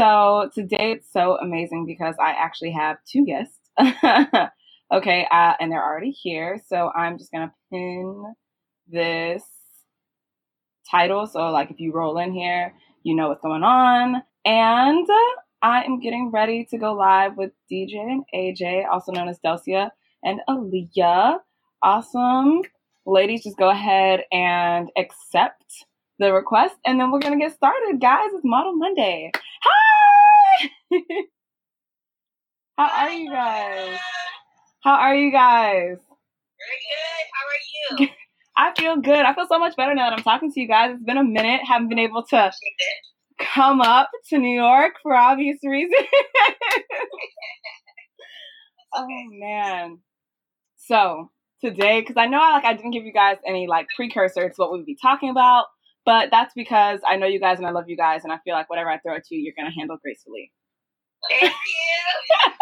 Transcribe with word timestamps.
So 0.00 0.48
today 0.54 0.92
it's 0.92 1.12
so 1.12 1.36
amazing 1.36 1.84
because 1.84 2.14
I 2.18 2.30
actually 2.30 2.70
have 2.70 2.96
two 3.06 3.26
guests. 3.26 3.58
okay, 4.90 5.26
uh, 5.30 5.52
and 5.60 5.70
they're 5.70 5.84
already 5.84 6.10
here. 6.10 6.58
So 6.68 6.90
I'm 6.96 7.18
just 7.18 7.30
gonna 7.30 7.52
pin 7.70 8.34
this 8.88 9.42
title. 10.90 11.26
So 11.26 11.50
like 11.50 11.70
if 11.70 11.80
you 11.80 11.92
roll 11.92 12.16
in 12.16 12.32
here, 12.32 12.72
you 13.02 13.14
know 13.14 13.28
what's 13.28 13.42
going 13.42 13.62
on. 13.62 14.22
And 14.46 15.06
I 15.60 15.84
am 15.84 16.00
getting 16.00 16.30
ready 16.32 16.66
to 16.70 16.78
go 16.78 16.94
live 16.94 17.36
with 17.36 17.50
DJ 17.70 17.96
and 17.96 18.24
AJ, 18.34 18.86
also 18.90 19.12
known 19.12 19.28
as 19.28 19.38
Delcia 19.40 19.92
and 20.24 20.40
Aaliyah. 20.48 21.40
Awesome. 21.82 22.62
Ladies, 23.04 23.44
just 23.44 23.58
go 23.58 23.68
ahead 23.68 24.24
and 24.32 24.88
accept 24.96 25.84
the 26.18 26.32
request, 26.32 26.76
and 26.86 26.98
then 26.98 27.10
we're 27.10 27.20
gonna 27.20 27.38
get 27.38 27.52
started, 27.52 28.00
guys. 28.00 28.30
It's 28.32 28.44
Model 28.44 28.76
Monday. 28.76 29.30
Hi! 29.62 30.70
How 32.76 32.88
Hi, 32.88 33.06
are 33.06 33.10
you 33.12 33.30
guys? 33.30 33.98
How 34.82 34.94
are 34.94 35.14
you 35.14 35.30
guys? 35.32 35.98
Very 36.58 36.80
good. 36.88 37.26
How 37.32 37.46
are 37.46 38.00
you? 38.00 38.08
I 38.56 38.72
feel 38.78 38.96
good. 39.00 39.24
I 39.26 39.34
feel 39.34 39.46
so 39.48 39.58
much 39.58 39.76
better 39.76 39.94
now 39.94 40.10
that 40.10 40.18
I'm 40.18 40.24
talking 40.24 40.50
to 40.52 40.60
you 40.60 40.68
guys. 40.68 40.92
It's 40.94 41.04
been 41.04 41.16
a 41.18 41.24
minute. 41.24 41.60
Haven't 41.66 41.88
been 41.88 41.98
able 41.98 42.24
to 42.30 42.52
come 43.38 43.80
up 43.80 44.10
to 44.28 44.38
New 44.38 44.54
York 44.54 44.94
for 45.02 45.14
obvious 45.14 45.58
reasons. 45.62 45.94
oh 48.94 49.06
man. 49.30 49.98
So 50.76 51.30
today, 51.62 52.00
because 52.00 52.16
I 52.16 52.26
know 52.26 52.40
I 52.40 52.52
like 52.52 52.64
I 52.64 52.74
didn't 52.74 52.92
give 52.92 53.04
you 53.04 53.12
guys 53.12 53.36
any 53.46 53.66
like 53.66 53.86
precursor 53.94 54.48
to 54.48 54.54
what 54.56 54.72
we'd 54.72 54.86
be 54.86 54.96
talking 55.00 55.30
about. 55.30 55.66
But 56.10 56.32
that's 56.32 56.52
because 56.54 56.98
I 57.08 57.14
know 57.14 57.28
you 57.28 57.38
guys 57.38 57.58
and 57.58 57.66
I 57.68 57.70
love 57.70 57.84
you 57.86 57.96
guys, 57.96 58.24
and 58.24 58.32
I 58.32 58.38
feel 58.42 58.52
like 58.52 58.68
whatever 58.68 58.90
I 58.90 58.98
throw 58.98 59.14
at 59.14 59.30
you, 59.30 59.38
you're 59.38 59.54
gonna 59.56 59.70
handle 59.70 59.96
gracefully. 60.02 60.50
Thank 61.30 61.42
you. 61.52 62.52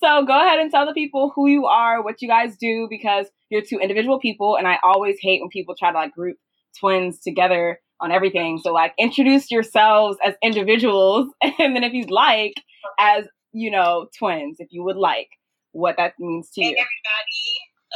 so 0.00 0.24
go 0.24 0.40
ahead 0.40 0.60
and 0.60 0.70
tell 0.70 0.86
the 0.86 0.92
people 0.92 1.32
who 1.34 1.48
you 1.48 1.66
are, 1.66 2.00
what 2.00 2.22
you 2.22 2.28
guys 2.28 2.56
do, 2.56 2.86
because 2.88 3.26
you're 3.48 3.62
two 3.62 3.80
individual 3.80 4.20
people, 4.20 4.56
and 4.56 4.68
I 4.68 4.78
always 4.84 5.16
hate 5.20 5.40
when 5.40 5.48
people 5.48 5.74
try 5.76 5.90
to 5.90 5.98
like 5.98 6.14
group 6.14 6.36
twins 6.78 7.18
together 7.18 7.80
on 8.00 8.12
everything. 8.12 8.60
So 8.62 8.72
like 8.72 8.94
introduce 9.00 9.50
yourselves 9.50 10.18
as 10.24 10.34
individuals, 10.40 11.26
and 11.42 11.74
then 11.74 11.82
if 11.82 11.92
you'd 11.92 12.12
like, 12.12 12.54
as 13.00 13.24
you 13.50 13.72
know, 13.72 14.06
twins, 14.16 14.58
if 14.60 14.68
you 14.70 14.84
would 14.84 14.96
like, 14.96 15.30
what 15.72 15.96
that 15.96 16.12
means 16.20 16.50
to 16.52 16.62
hey 16.62 16.68
you. 16.68 16.76
everybody, 16.76 17.46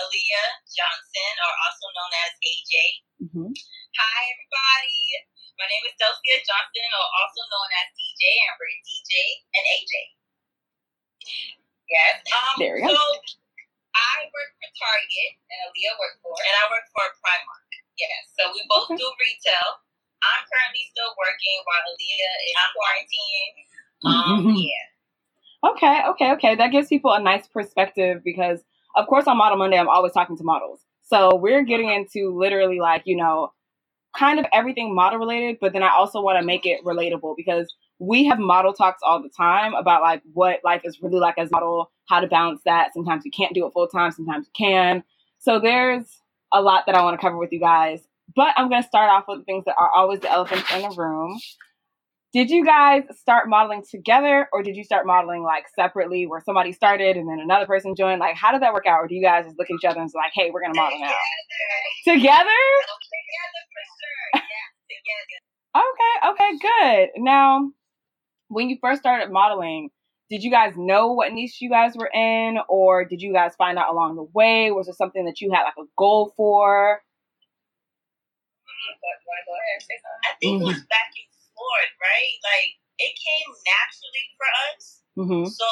Aaliyah 0.03 0.50
Johnson, 0.66 1.34
or 1.47 1.53
also 1.62 1.86
known 1.94 2.12
as 2.27 2.33
AJ. 2.42 2.75
Mm-hmm. 3.22 3.53
Hi, 3.95 4.27
everybody. 4.27 5.23
My 5.55 5.70
name 5.70 5.87
is 5.87 5.95
Delcia 6.03 6.42
Johnson, 6.42 6.91
or 6.98 7.06
also 7.14 7.47
known 7.47 7.70
as 7.78 7.87
DJ 7.95 8.27
Amber, 8.50 8.67
DJ 8.83 9.12
and 9.55 9.64
AJ. 9.70 9.95
Yes. 11.87 12.15
Um, 12.27 12.59
there 12.59 12.75
we 12.75 12.83
go. 12.83 12.91
So 12.91 12.98
I 12.98 14.27
work 14.34 14.50
for 14.59 14.67
Target, 14.75 15.39
and 15.47 15.59
Aaliyah 15.70 15.95
works 15.95 16.19
for, 16.27 16.34
and 16.34 16.55
I 16.59 16.65
work 16.75 16.83
for 16.91 17.06
Primark. 17.22 17.71
Yes. 17.94 18.34
So 18.34 18.50
we 18.50 18.66
both 18.66 18.91
okay. 18.91 18.99
do 18.99 19.06
retail. 19.06 19.78
I'm 20.26 20.43
currently 20.43 20.91
still 20.91 21.15
working 21.15 21.56
while 21.62 21.87
Aaliyah 21.87 22.34
is 22.50 22.55
quarantining. 22.75 23.55
Um, 24.11 24.43
yeah. 24.59 24.91
Okay, 25.71 25.97
okay, 26.19 26.28
okay. 26.34 26.53
That 26.59 26.75
gives 26.75 26.91
people 26.91 27.15
a 27.15 27.22
nice 27.22 27.47
perspective 27.47 28.26
because, 28.26 28.59
of 28.99 29.06
course, 29.06 29.31
on 29.31 29.38
Model 29.38 29.62
Monday, 29.62 29.78
I'm 29.78 29.87
always 29.87 30.19
talking 30.19 30.34
to 30.34 30.43
models. 30.43 30.82
So 31.06 31.38
we're 31.38 31.62
getting 31.62 31.94
into 31.94 32.34
literally 32.34 32.82
like, 32.82 33.06
you 33.06 33.15
know, 33.15 33.55
kind 34.16 34.38
of 34.38 34.47
everything 34.52 34.94
model 34.94 35.19
related, 35.19 35.58
but 35.60 35.72
then 35.72 35.82
I 35.82 35.91
also 35.91 36.20
want 36.20 36.38
to 36.38 36.44
make 36.44 36.66
it 36.66 36.84
relatable 36.84 37.34
because 37.36 37.72
we 37.98 38.25
have 38.26 38.38
model 38.38 38.72
talks 38.72 39.00
all 39.02 39.22
the 39.22 39.28
time 39.28 39.75
about 39.75 40.02
like 40.02 40.22
what 40.32 40.60
life 40.64 40.82
is 40.84 41.00
really 41.02 41.19
like 41.19 41.38
as 41.38 41.50
model, 41.50 41.91
how 42.08 42.20
to 42.20 42.26
balance 42.26 42.60
that. 42.64 42.92
Sometimes 42.94 43.25
you 43.25 43.30
can't 43.30 43.54
do 43.54 43.66
it 43.66 43.72
full 43.72 43.88
time, 43.88 44.10
sometimes 44.10 44.47
you 44.47 44.66
can. 44.66 45.02
So 45.38 45.60
there's 45.60 46.20
a 46.52 46.62
lot 46.62 46.86
that 46.86 46.94
I 46.94 47.02
want 47.02 47.19
to 47.19 47.25
cover 47.25 47.36
with 47.36 47.52
you 47.52 47.60
guys. 47.60 48.00
But 48.34 48.54
I'm 48.56 48.69
going 48.69 48.82
to 48.82 48.88
start 48.88 49.10
off 49.10 49.25
with 49.28 49.41
the 49.41 49.44
things 49.44 49.64
that 49.66 49.75
are 49.78 49.91
always 49.94 50.20
the 50.20 50.31
elephants 50.31 50.72
in 50.72 50.82
the 50.82 50.91
room. 50.91 51.38
Did 52.34 52.50
you 52.50 52.65
guys 52.65 53.05
start 53.17 53.49
modeling 53.49 53.84
together 53.89 54.49
or 54.53 54.65
did 54.65 54.75
you 54.75 54.83
start 54.83 55.06
modeling 55.06 55.45
like 55.45 55.67
separately 55.77 56.27
where 56.27 56.43
somebody 56.45 56.72
started 56.72 57.17
and 57.17 57.28
then 57.28 57.39
another 57.39 57.65
person 57.65 57.95
joined? 57.95 58.19
Like, 58.19 58.34
how 58.34 58.50
did 58.50 58.61
that 58.62 58.75
work 58.75 58.87
out? 58.89 58.99
Or 58.99 59.06
do 59.06 59.15
you 59.15 59.22
guys 59.22 59.45
just 59.45 59.56
look 59.56 59.71
at 59.71 59.75
each 59.75 59.84
other 59.89 60.00
and 60.00 60.11
say, 60.11 60.19
like, 60.19 60.33
hey, 60.34 60.50
we're 60.50 60.61
going 60.61 60.75
to 60.75 60.81
model 60.81 60.99
now? 60.99 61.15
Together? 62.05 62.25
Together 62.25 62.50
Okay, 65.77 66.15
okay, 66.31 66.50
good. 66.59 67.23
Now, 67.23 67.71
when 68.49 68.69
you 68.69 68.78
first 68.81 69.00
started 69.00 69.31
modeling, 69.31 69.91
did 70.28 70.43
you 70.43 70.50
guys 70.50 70.75
know 70.77 71.12
what 71.12 71.33
niche 71.33 71.59
you 71.61 71.71
guys 71.71 71.94
were 71.94 72.11
in 72.12 72.59
or 72.69 73.05
did 73.05 73.23
you 73.23 73.33
guys 73.33 73.55
find 73.56 73.78
out 73.78 73.93
along 73.93 74.17
the 74.17 74.27
way? 74.34 74.73
Was 74.73 74.89
it 74.89 74.97
something 74.97 75.25
that 75.27 75.41
you 75.41 75.53
had 75.53 75.62
like 75.62 75.75
a 75.78 75.87
goal 75.97 76.33
for? 76.37 77.00
Mm-hmm. 80.19 80.27
I 80.27 80.34
think 80.41 80.62
it 80.62 80.65
was 80.65 80.83
back 80.91 81.15
in 81.15 81.34
Florida, 81.54 81.94
right? 82.03 82.34
Like 82.42 82.70
it 82.98 83.15
came 83.15 83.50
naturally 83.65 84.26
for 84.38 84.48
us. 84.70 84.82
Mm-hmm. 85.15 85.47
So 85.47 85.69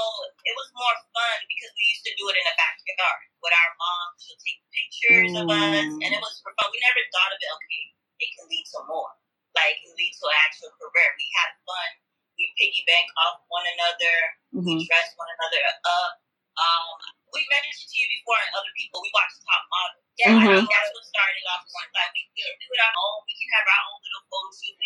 it 0.46 0.54
was 0.54 0.70
more 0.78 0.96
fun 1.10 1.38
because 1.50 1.72
we 1.74 1.84
used 1.90 2.06
to 2.06 2.14
do 2.14 2.30
it 2.30 2.38
in 2.38 2.46
the 2.46 2.54
backyard 2.54 3.26
with 3.42 3.50
our 3.50 3.72
mom. 3.74 4.06
She'll 4.22 4.38
take 4.38 4.62
pictures 4.70 5.34
mm. 5.34 5.42
of 5.42 5.46
us, 5.50 5.90
and 5.98 6.10
it 6.14 6.22
was 6.22 6.38
for 6.46 6.54
fun. 6.54 6.70
We 6.70 6.78
never 6.78 7.02
thought 7.10 7.34
of 7.34 7.42
it. 7.42 7.50
Okay, 7.50 7.82
it 8.22 8.30
can 8.38 8.46
lead 8.46 8.66
to 8.70 8.80
more. 8.86 9.10
Like 9.58 9.74
it 9.74 9.78
can 9.82 9.92
lead 9.98 10.14
to 10.14 10.24
an 10.30 10.38
actual 10.46 10.70
career. 10.78 11.10
We 11.18 11.26
had 11.42 11.50
fun. 11.66 11.90
We 12.38 12.46
piggyback 12.54 13.06
off 13.18 13.42
one 13.50 13.66
another. 13.66 14.16
Mm-hmm. 14.62 14.78
We 14.78 14.86
dress 14.86 15.10
one 15.18 15.30
another 15.34 15.62
up. 15.90 16.22
Um, 16.52 16.86
we 17.34 17.42
mentioned 17.48 17.88
to 17.90 17.96
you 17.98 18.08
before, 18.22 18.38
and 18.38 18.52
other 18.54 18.72
people. 18.78 19.02
We 19.02 19.10
watched 19.10 19.42
Top 19.42 19.64
Model. 19.66 20.00
Yeah, 20.22 20.38
mm-hmm. 20.38 20.54
I 20.54 20.54
think 20.54 20.70
that's 20.70 20.90
what 20.94 21.02
started 21.02 21.44
off. 21.50 21.66
One 21.66 21.90
like 21.98 22.14
we 22.14 22.22
can 22.30 22.46
do 22.62 22.68
it 22.70 22.78
our 22.78 22.94
own. 22.94 23.26
We 23.26 23.34
can 23.34 23.50
have 23.58 23.66
our 23.66 23.82
own 23.90 23.98
little 24.06 24.24
photo 24.30 24.50
shoot. 24.54 24.76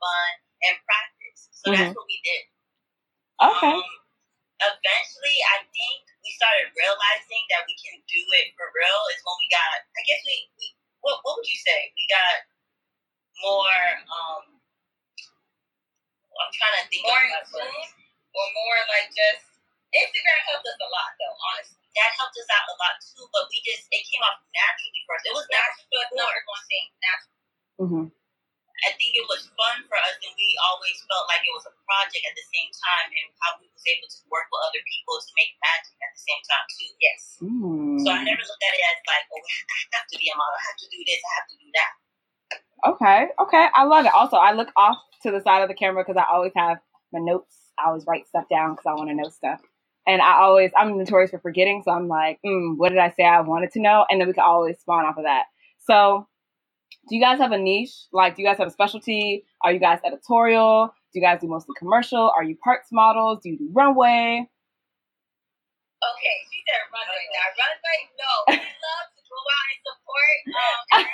We 0.00 0.08
can 0.08 0.16
have 0.16 0.24
fun 0.24 0.32
and 0.64 0.76
practice. 0.88 1.40
So 1.52 1.64
mm-hmm. 1.68 1.76
that's 1.76 1.96
what 1.96 2.08
we 2.08 2.18
did. 2.24 2.44
Okay. 3.40 3.74
Um, 3.76 3.84
eventually, 4.60 5.38
I 5.52 5.64
think 5.68 6.00
we 6.24 6.30
started 6.36 6.72
realizing 6.72 7.42
that 7.52 7.64
we 7.68 7.74
can 7.76 7.96
do 8.08 8.22
it 8.40 8.52
for 8.56 8.68
real. 8.72 9.00
Is 9.12 9.20
when 9.24 9.36
we 9.36 9.48
got. 9.52 9.84
I 9.84 10.02
guess 10.08 10.20
we. 10.24 10.36
we 10.56 10.66
what, 11.00 11.16
what 11.24 11.40
would 11.40 11.48
you 11.48 11.60
say? 11.60 11.92
We 11.96 12.04
got 12.08 12.44
more. 13.40 13.80
um 14.08 14.44
I'm 16.40 16.52
trying 16.56 16.76
to 16.80 16.84
think. 16.88 17.04
More 17.04 17.20
in 17.20 17.32
tune, 17.48 17.88
or 18.32 18.46
more 18.56 18.78
like 18.88 19.12
just 19.12 19.44
Instagram 19.92 20.40
helped 20.48 20.64
us 20.64 20.80
a 20.80 20.88
lot, 20.88 21.12
though. 21.20 21.36
Honestly 21.36 21.80
that 21.96 22.10
helped 22.14 22.36
us 22.38 22.50
out 22.54 22.70
a 22.70 22.76
lot 22.78 22.94
too. 23.02 23.24
But 23.34 23.50
we 23.50 23.58
just 23.66 23.90
it 23.90 24.02
came 24.06 24.22
off 24.22 24.38
naturally 24.54 25.02
for 25.06 25.14
us. 25.18 25.24
It 25.26 25.34
was 25.34 25.48
natural 25.50 25.86
for 25.90 25.98
us. 25.98 26.10
Number 26.14 26.42
one 26.46 26.64
thing, 26.70 26.86
natural. 27.02 27.36
Mm-hmm. 27.80 28.04
I 29.20 29.28
think 29.28 29.28
it 29.28 29.36
was 29.36 29.52
fun 29.52 29.76
for 29.84 29.98
us, 30.00 30.16
and 30.24 30.32
we 30.32 30.48
always 30.64 30.96
felt 31.04 31.28
like 31.28 31.44
it 31.44 31.52
was 31.52 31.68
a 31.68 31.74
project 31.84 32.24
at 32.24 32.32
the 32.32 32.46
same 32.56 32.72
time, 32.72 33.08
and 33.12 33.28
how 33.44 33.52
we 33.60 33.68
was 33.68 33.84
able 33.84 34.08
to 34.08 34.20
work 34.32 34.48
with 34.48 34.62
other 34.64 34.80
people 34.88 35.20
to 35.20 35.30
make 35.36 35.52
magic 35.60 35.92
at 36.00 36.10
the 36.16 36.22
same 36.24 36.42
time 36.48 36.66
too. 36.72 36.90
Yes. 37.02 37.20
Mm. 37.44 38.00
So 38.00 38.08
I 38.16 38.22
never 38.24 38.40
looked 38.40 38.64
at 38.64 38.72
it 38.72 38.82
as 38.88 38.98
like, 39.04 39.26
oh, 39.28 39.44
I 39.76 39.78
have 40.00 40.08
to 40.08 40.16
be 40.16 40.32
a 40.32 40.36
model. 40.40 40.56
I 40.56 40.64
have 40.72 40.80
to 40.80 40.88
do 40.88 41.00
this. 41.04 41.20
I 41.20 41.32
have 41.36 41.48
to 41.52 41.56
do 41.60 41.68
that. 41.76 41.92
Okay. 42.86 43.20
Okay. 43.40 43.66
I 43.74 43.84
love 43.84 44.06
it. 44.06 44.14
Also, 44.14 44.36
I 44.36 44.52
look 44.52 44.72
off 44.76 44.96
to 45.22 45.30
the 45.30 45.40
side 45.40 45.62
of 45.62 45.68
the 45.68 45.76
camera 45.76 46.04
because 46.04 46.16
I 46.16 46.24
always 46.32 46.52
have 46.56 46.78
my 47.12 47.20
notes. 47.20 47.56
I 47.78 47.88
always 47.88 48.06
write 48.06 48.28
stuff 48.28 48.48
down 48.48 48.72
because 48.72 48.86
I 48.86 48.94
want 48.94 49.10
to 49.10 49.16
know 49.16 49.28
stuff. 49.28 49.60
And 50.06 50.22
I 50.22 50.40
always, 50.40 50.72
I'm 50.76 50.96
notorious 50.98 51.30
for 51.30 51.38
forgetting. 51.40 51.82
So 51.84 51.92
I'm 51.92 52.08
like, 52.08 52.40
mm, 52.46 52.76
what 52.76 52.90
did 52.90 52.98
I 52.98 53.10
say 53.12 53.24
I 53.24 53.40
wanted 53.42 53.72
to 53.72 53.80
know? 53.82 54.06
And 54.10 54.20
then 54.20 54.28
we 54.28 54.34
can 54.34 54.44
always 54.44 54.78
spawn 54.80 55.04
off 55.04 55.18
of 55.18 55.24
that. 55.24 55.44
So 55.86 56.26
do 57.08 57.16
you 57.16 57.22
guys 57.22 57.38
have 57.38 57.52
a 57.52 57.58
niche? 57.58 58.06
Like, 58.12 58.36
do 58.36 58.42
you 58.42 58.48
guys 58.48 58.58
have 58.58 58.68
a 58.68 58.70
specialty? 58.70 59.44
Are 59.62 59.72
you 59.72 59.80
guys 59.80 59.98
editorial? 60.04 60.92
Do 61.12 61.18
you 61.18 61.24
guys 61.24 61.40
do 61.40 61.48
mostly 61.48 61.74
commercial? 61.78 62.30
Are 62.30 62.44
you 62.44 62.56
parts 62.62 62.88
models? 62.92 63.40
Do 63.42 63.50
you 63.50 63.58
do 63.58 63.68
runway? 63.72 64.46
Okay, 66.00 66.36
she 66.48 66.58
said 66.64 66.80
runway. 66.94 67.24
Now, 67.34 67.48
runway, 67.60 67.98
no. 68.16 68.32
We 68.50 68.56
love 68.56 69.08
to 69.12 69.22
go 69.26 69.36
out 69.36 69.68
and 69.68 69.80
support. 69.84 70.38
Um, 70.48 71.04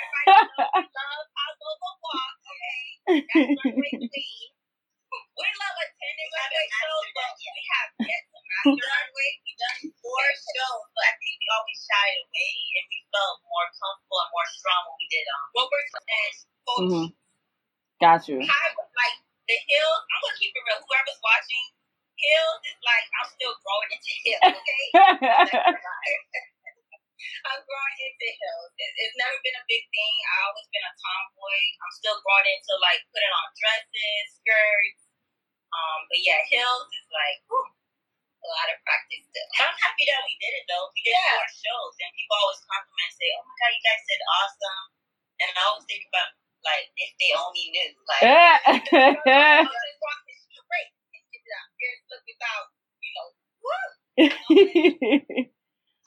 mm-hmm. 16.77 17.05
Got 18.01 18.27
you. 18.29 18.41
High, 18.41 18.66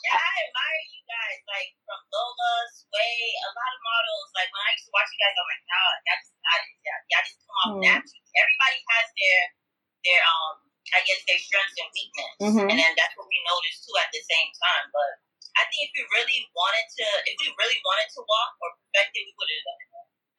Yeah, 0.01 0.17
I 0.17 0.33
admire 0.49 0.83
you 0.91 1.03
guys. 1.05 1.39
Like 1.45 1.71
from 1.85 2.01
Lola, 2.09 2.53
Sway, 2.73 3.17
a 3.37 3.51
lot 3.53 3.71
of 3.77 3.81
models. 3.85 4.29
Like 4.33 4.49
when 4.49 4.65
I 4.65 4.73
used 4.73 4.89
to 4.89 4.93
watch 4.97 5.13
you 5.13 5.21
guys, 5.21 5.37
I'm 5.37 5.45
like, 5.45 5.65
God, 5.69 5.97
y'all 6.09 6.21
just, 6.25 6.33
I, 6.41 6.57
y'all, 6.81 7.03
y'all 7.13 7.27
just 7.29 7.39
come 7.45 7.59
off 7.61 7.73
mm. 7.77 7.85
naturally. 7.85 8.33
Everybody 8.33 8.79
has 8.81 9.07
their, 9.13 9.41
their, 10.09 10.21
um, 10.25 10.55
I 10.97 11.01
guess 11.05 11.21
their 11.29 11.39
strengths 11.39 11.77
and 11.77 11.93
weakness, 11.93 12.35
mm-hmm. 12.41 12.67
and 12.67 12.77
then 12.81 12.93
that's 12.99 13.15
what 13.15 13.29
we 13.29 13.39
noticed 13.47 13.87
too 13.87 13.95
at 14.01 14.11
the 14.11 14.19
same 14.25 14.51
time. 14.59 14.91
But 14.91 15.23
I 15.61 15.69
think 15.69 15.87
if 15.87 15.91
we 15.95 16.03
really 16.17 16.41
wanted 16.57 16.87
to, 16.99 17.07
if 17.31 17.37
we 17.39 17.53
really 17.61 17.79
wanted 17.85 18.09
to 18.17 18.21
walk 18.27 18.59
or 18.59 18.75
perfect 18.91 19.15
it, 19.15 19.23
we 19.29 19.33
would 19.37 19.51
have 19.53 19.65
done 19.69 19.81
it. 19.85 19.91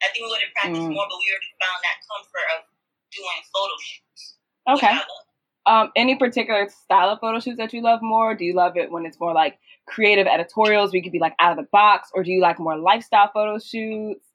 I 0.02 0.06
think 0.10 0.26
we 0.26 0.30
would 0.34 0.44
have 0.44 0.52
practiced 0.52 0.88
mm. 0.90 0.98
more, 0.98 1.06
but 1.06 1.16
we 1.16 1.30
already 1.30 1.54
found 1.62 1.78
that 1.86 2.02
comfort 2.04 2.46
of 2.58 2.58
doing 3.12 3.40
photo 3.52 3.74
shoots. 3.80 4.36
Okay. 4.68 4.96
Um, 5.66 5.92
any 5.94 6.16
particular 6.16 6.68
style 6.68 7.10
of 7.10 7.20
photo 7.20 7.38
shoots 7.38 7.58
that 7.58 7.72
you 7.72 7.82
love 7.82 8.02
more? 8.02 8.34
Do 8.34 8.44
you 8.44 8.54
love 8.54 8.76
it 8.76 8.90
when 8.90 9.06
it's 9.06 9.20
more 9.20 9.32
like 9.32 9.58
creative 9.86 10.26
editorials 10.26 10.90
where 10.90 10.98
you 10.98 11.04
could 11.04 11.14
be 11.14 11.22
like 11.22 11.36
out 11.38 11.54
of 11.54 11.58
the 11.58 11.68
box, 11.70 12.10
or 12.14 12.22
do 12.22 12.30
you 12.30 12.40
like 12.40 12.58
more 12.58 12.78
lifestyle 12.78 13.30
photo 13.30 13.58
shoots? 13.58 14.26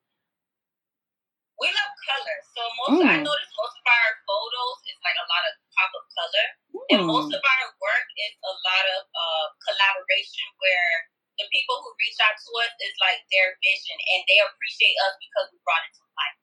We 1.57 1.67
love 1.73 1.93
color, 2.05 2.37
so 2.53 2.61
most 2.85 3.01
mm. 3.01 3.09
I 3.09 3.17
notice 3.17 3.51
most 3.57 3.75
of 3.81 3.85
our 3.89 4.09
photos 4.29 4.77
is 4.87 4.99
like 5.01 5.17
a 5.17 5.27
lot 5.27 5.43
of 5.49 5.53
pop 5.73 5.91
of 5.97 6.05
color, 6.13 6.47
mm. 6.69 6.87
and 6.93 6.99
most 7.09 7.33
of 7.33 7.41
our 7.41 7.65
work 7.81 8.07
is 8.13 8.33
a 8.45 8.53
lot 8.53 8.85
of 8.93 9.01
uh, 9.09 9.45
collaboration 9.65 10.47
where 10.61 10.93
the 11.41 11.49
people 11.49 11.81
who 11.81 11.89
reach 11.97 12.17
out 12.21 12.37
to 12.37 12.49
us 12.61 12.73
is 12.85 12.93
like 13.01 13.25
their 13.33 13.57
vision, 13.65 13.97
and 13.97 14.21
they 14.29 14.39
appreciate 14.45 14.95
us 15.09 15.17
because 15.17 15.49
we 15.49 15.57
brought 15.65 15.81
it 15.81 15.97
to 15.97 16.05
life. 16.13 16.37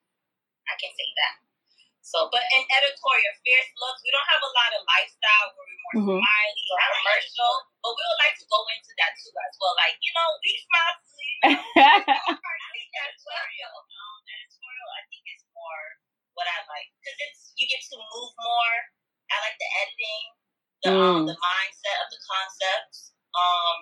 I 0.67 0.75
can 0.83 0.91
say 0.99 1.09
that. 1.15 1.44
So, 2.05 2.29
but 2.29 2.45
in 2.53 2.63
editorial, 2.69 3.33
fierce 3.41 3.73
looks, 3.81 4.05
we 4.05 4.13
don't 4.13 4.29
have 4.29 4.45
a 4.45 4.53
lot 4.53 4.71
of 4.77 4.85
lifestyle 4.85 5.49
where 5.57 5.65
we're 5.65 5.81
more 5.81 5.97
mm-hmm. 6.05 6.21
smiley 6.21 6.67
or 6.69 6.79
commercial, 7.01 7.55
but 7.81 7.93
we 7.97 8.03
would 8.05 8.21
like 8.21 8.37
to 8.37 8.47
go 8.47 8.61
into 8.77 8.93
that 9.01 9.13
too 9.17 9.33
as 9.33 9.55
well. 9.57 9.75
Like, 9.81 9.97
you 10.05 10.13
know, 10.13 10.29
we 10.45 10.53
smile 10.61 10.95
too, 11.01 11.33
you 11.33 11.49
know. 11.49 12.45
editorial. 12.95 13.75
Um, 13.75 14.19
editorial, 14.29 14.91
I 14.95 15.03
think, 15.11 15.25
is 15.33 15.43
more 15.53 15.85
what 16.35 16.47
I 16.51 16.59
like 16.67 16.91
because 16.99 17.19
it's 17.31 17.41
you 17.59 17.67
get 17.67 17.83
to 17.91 17.97
move 17.99 18.33
more. 18.39 18.77
I 19.31 19.37
like 19.41 19.57
the 19.59 19.71
editing, 19.83 20.27
the 20.85 20.91
um, 20.93 20.99
mm. 20.99 21.05
um, 21.05 21.21
the 21.27 21.39
mindset 21.39 21.99
of 22.05 22.09
the 22.13 22.21
concepts. 22.21 23.17
Um, 23.35 23.79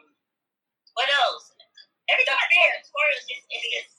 what 0.97 1.09
else? 1.11 1.53
Every 2.09 2.25
time 2.29 2.37
I 2.37 2.47
do 2.49 2.59
editorial, 2.61 3.17
it's 3.17 3.29
just, 3.29 3.45
it's 3.49 3.69
just 3.73 3.93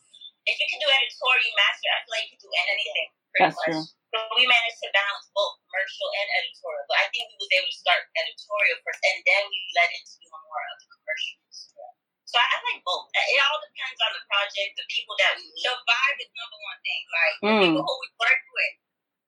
if 0.48 0.56
you 0.60 0.68
can 0.70 0.80
do 0.82 0.90
editorial, 0.90 1.44
you 1.44 1.54
master. 1.56 1.90
I 1.92 2.00
feel 2.04 2.14
like 2.14 2.26
you 2.30 2.32
can 2.38 2.42
do 2.42 2.52
anything. 2.54 3.10
Pretty 3.34 3.44
That's 3.44 3.60
much. 3.60 3.68
true. 3.70 4.03
So 4.14 4.22
we 4.38 4.46
managed 4.46 4.78
to 4.86 4.94
balance 4.94 5.26
both 5.34 5.58
commercial 5.66 6.06
and 6.06 6.28
editorial. 6.38 6.86
But 6.86 7.02
I 7.02 7.10
think 7.10 7.34
we 7.34 7.36
was 7.42 7.50
able 7.58 7.66
to 7.66 7.80
start 7.82 8.06
editorial 8.14 8.78
first, 8.86 9.02
and 9.10 9.26
then 9.26 9.42
we 9.50 9.58
led 9.74 9.90
into 9.90 10.22
doing 10.22 10.46
more 10.46 10.66
of 10.70 10.78
the 10.78 10.88
commercials. 10.94 11.58
So 12.30 12.38
I, 12.38 12.46
I 12.46 12.58
like 12.62 12.82
both. 12.86 13.10
It 13.10 13.42
all 13.42 13.58
depends 13.58 13.98
on 14.06 14.14
the 14.14 14.22
project, 14.30 14.78
the 14.78 14.86
people 14.86 15.18
that 15.18 15.34
we 15.34 15.50
meet. 15.50 15.66
The 15.66 15.74
vibe 15.82 16.18
is 16.22 16.30
number 16.30 16.60
one 16.62 16.82
thing. 16.86 17.02
Like 17.10 17.36
the 17.42 17.50
mm. 17.50 17.62
people 17.66 17.84
who 17.90 17.96
we 18.06 18.10
work 18.22 18.42
with, 18.54 18.76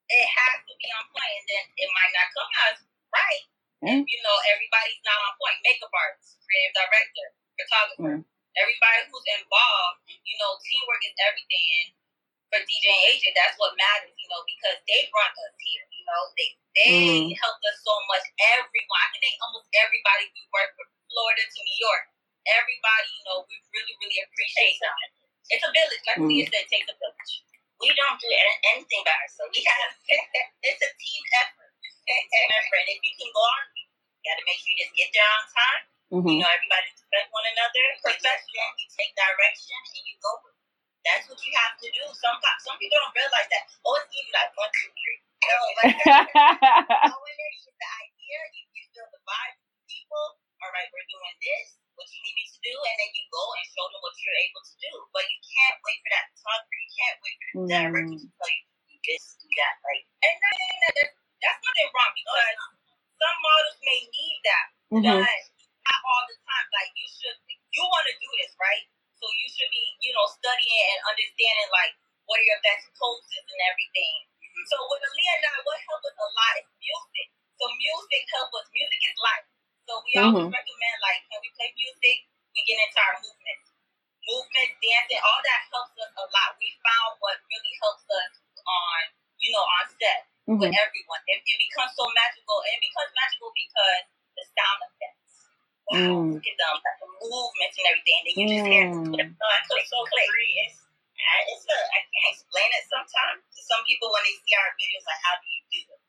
it 0.06 0.28
has 0.30 0.58
to 0.70 0.74
be 0.78 0.88
on 0.94 1.06
point, 1.10 1.34
and 1.34 1.46
then 1.50 1.64
it 1.82 1.90
might 1.90 2.14
not 2.14 2.30
come 2.38 2.52
out 2.62 2.78
right. 3.10 3.44
Mm. 3.82 3.90
If, 3.90 4.06
you 4.06 4.22
know, 4.22 4.38
everybody's 4.54 5.02
not 5.02 5.18
on 5.18 5.34
point. 5.42 5.66
Makeup 5.66 5.94
artist, 5.98 6.38
creative 6.46 6.78
director, 6.78 7.28
photographer, 7.58 8.14
mm. 8.22 8.58
everybody 8.62 9.02
who's 9.10 9.30
involved. 9.34 10.06
You 10.06 10.38
know, 10.38 10.62
teamwork 10.62 11.02
is 11.10 11.18
everything. 11.26 12.05
For 12.56 12.64
DJ 12.64 12.88
and 12.88 13.04
AJ, 13.12 13.36
that's 13.36 13.60
what 13.60 13.76
matters, 13.76 14.16
you 14.16 14.32
know, 14.32 14.40
because 14.48 14.80
they 14.88 15.12
brought 15.12 15.36
us 15.36 15.56
here. 15.60 15.84
You 15.92 16.08
know, 16.08 16.22
they 16.40 16.50
they 16.72 16.96
mm. 16.96 17.36
helped 17.36 17.60
us 17.68 17.84
so 17.84 17.92
much. 18.08 18.24
Everyone, 18.56 19.04
I 19.04 19.12
think 19.20 19.36
almost 19.44 19.68
everybody 19.76 20.32
we 20.32 20.40
work 20.56 20.72
from 20.80 20.88
Florida 21.12 21.44
to 21.44 21.60
New 21.60 21.80
York, 21.84 22.16
everybody, 22.48 23.12
you 23.12 23.24
know, 23.28 23.44
we 23.44 23.60
really 23.76 23.96
really 24.00 24.24
appreciate 24.24 24.80
them. 24.80 24.96
It's 25.52 25.68
a 25.68 25.72
village, 25.76 26.04
like 26.08 26.24
mm. 26.24 26.32
Leah 26.32 26.48
said, 26.48 26.64
it 26.64 26.72
takes 26.72 26.88
a 26.88 26.96
village. 26.96 27.34
We 27.84 27.92
don't 27.92 28.16
do 28.24 28.32
anything 28.72 29.04
by 29.04 29.20
ourselves. 29.20 29.52
We 29.52 29.60
have 29.68 29.92
it's 30.72 30.80
a 30.80 30.92
team 30.96 31.22
effort. 31.44 31.76
Effort, 32.08 32.80
and 32.88 32.92
if 32.96 33.04
you 33.04 33.14
can 33.20 33.30
go 33.36 33.44
on, 33.52 33.64
you 33.76 33.84
got 34.32 34.40
to 34.40 34.46
make 34.48 34.64
sure 34.64 34.72
you 34.72 34.80
just 34.80 34.96
get 34.96 35.12
there 35.12 35.28
on 35.28 35.44
time. 35.52 35.84
Mm-hmm. 36.16 36.40
You 36.40 36.40
know, 36.40 36.52
everybody 36.56 36.88
respect 36.88 37.28
one 37.36 37.48
another. 37.52 37.84
Professional, 38.00 38.70
you 38.80 38.88
take 38.96 39.12
direction, 39.12 39.76
and 39.76 40.06
you 40.08 40.16
go 40.24 40.32
with 40.40 40.55
that's 41.06 41.26
what 41.30 41.40
you 41.46 41.52
have 41.54 41.78
to 41.80 41.88
do. 41.94 42.04
Some 42.18 42.38
some 42.66 42.78
people 42.82 42.98
don't 43.00 43.16
realize 43.16 43.50
that. 43.54 43.64
Oh, 43.86 43.96
it's 44.02 44.12
easy 44.12 44.32
like 44.34 44.52
one, 44.58 44.72
two, 44.74 44.90
three. 44.92 45.20
Like, 45.46 45.94
go 46.02 47.22
in 47.22 47.36
there, 47.38 47.52
you 47.54 47.62
get 47.70 47.78
the 47.78 47.90
idea, 48.02 48.38
you, 48.58 48.64
you 48.74 48.84
feel 48.90 49.06
the 49.14 49.22
vibe 49.22 49.56
people. 49.86 50.26
All 50.66 50.72
right, 50.74 50.90
we're 50.90 51.06
doing 51.06 51.38
this. 51.38 51.78
What 51.94 52.10
you 52.10 52.20
need 52.26 52.36
me 52.36 52.46
to 52.50 52.60
do, 52.66 52.74
and 52.74 52.96
then 52.98 53.10
you 53.14 53.24
go 53.30 53.44
and 53.56 53.66
show 53.72 53.86
them 53.88 54.02
what 54.02 54.18
you're 54.20 54.42
able 54.42 54.64
to 54.66 54.76
do. 54.82 54.92
But 55.14 55.24
you 55.30 55.40
can't 55.46 55.78
wait 55.86 56.00
for 56.02 56.12
that 56.12 56.26
photographer. 56.34 56.76
You 56.76 56.92
can't 56.92 57.18
wait 57.22 57.36
for 57.38 57.46
the 57.46 57.62
director 57.70 58.18
to 58.20 58.30
tell 58.36 58.52
you 58.52 58.62
do 58.90 58.98
this, 59.06 59.24
do 59.40 59.48
that. 59.62 59.74
Like, 59.86 60.04
and 60.26 60.36
that, 60.42 61.14
that's 61.40 61.62
nothing 61.62 61.90
wrong 61.94 62.12
because 62.18 62.58
some 63.22 63.38
models 63.40 63.80
may 63.86 64.02
need 64.10 64.38
that. 64.44 64.66
Mm-hmm 64.90 65.54
all 66.06 66.24
the 66.30 66.38
time. 66.38 66.68
Like 66.72 66.92
you 66.94 67.08
should, 67.10 67.38
you 67.50 67.84
want 67.84 68.06
to 68.06 68.16
do 68.22 68.30
this, 68.42 68.54
right? 68.62 68.86
So 69.18 69.26
you 69.26 69.48
should 69.50 69.72
be, 69.74 69.84
you 70.06 70.14
know, 70.14 70.28
studying 70.66 70.90
and 70.98 71.02
understanding 71.06 71.70
like 71.70 71.94
what 72.26 72.42
are 72.42 72.48
your 72.50 72.62
best 72.66 72.90
poses 72.98 73.46
and 73.46 73.62
everything. 73.70 74.16
Mm-hmm. 74.42 74.66
So 74.66 74.76
with 74.90 75.06
Aaliyah 75.06 75.36
and 75.38 75.46
I, 75.46 75.58
what 75.62 75.78
helped 75.86 76.06
us 76.10 76.18
a 76.18 76.26
lot 76.26 76.54
is 76.58 76.70
music. 76.82 77.28
So 77.62 77.66
music 77.78 78.24
helps 78.34 78.54
us. 78.58 78.68
Music 78.74 79.02
is 79.06 79.18
life. 79.22 79.46
So 79.86 79.94
we 80.02 80.12
mm-hmm. 80.18 80.34
always 80.34 80.50
recommend 80.50 80.98
like 81.06 81.22
when 81.30 81.40
we 81.46 81.50
play 81.54 81.70
music, 81.78 82.18
we 82.50 82.60
get 82.66 82.82
into 82.82 82.98
our 82.98 83.16
movement. 83.22 83.62
Movement, 84.26 84.70
dancing, 84.82 85.22
all 85.22 85.38
that 85.46 85.62
helps 85.70 85.94
us 86.02 86.12
a 86.18 86.26
lot. 86.34 86.58
We 86.58 86.66
found 86.82 87.22
what 87.22 87.38
really 87.46 87.74
helps 87.86 88.10
us 88.10 88.42
on, 88.66 89.02
you 89.38 89.54
know, 89.54 89.62
on 89.62 89.86
set 90.02 90.26
mm-hmm. 90.50 90.58
with 90.66 90.74
everyone. 90.74 91.22
It, 91.30 91.46
it 91.46 91.58
becomes 91.62 91.94
so 91.94 92.10
magical. 92.10 92.58
And 92.66 92.74
it 92.74 92.82
becomes 92.90 93.14
magical 93.14 93.54
because 93.54 94.02
the 94.34 94.44
sound 94.58 94.82
effects 94.90 95.06
wow, 95.06 95.25
mm. 95.94 96.34
look 96.34 96.48
at 96.48 96.58
them, 96.58 96.76
the 96.82 97.08
movements 97.22 97.76
and 97.78 97.88
everything. 97.92 98.16
And 98.18 98.26
then 98.26 98.36
you 98.36 98.46
just 98.50 98.66
hear 98.66 98.86
mm. 98.90 99.14
it 99.22 99.30
click, 99.36 99.86
so 99.86 99.98
click. 100.08 100.30
It's, 100.66 100.82
it's 100.82 101.66
a, 101.66 101.78
I 101.78 102.00
can't 102.06 102.32
explain 102.34 102.70
it 102.74 102.86
sometimes. 102.90 103.42
Some 103.54 103.82
people, 103.86 104.10
when 104.14 104.24
they 104.26 104.36
see 104.42 104.54
our 104.58 104.72
videos, 104.78 105.06
like, 105.06 105.22
how 105.26 105.36
do 105.42 105.46
you 105.46 105.62
do 105.74 105.82
it? 105.90 106.02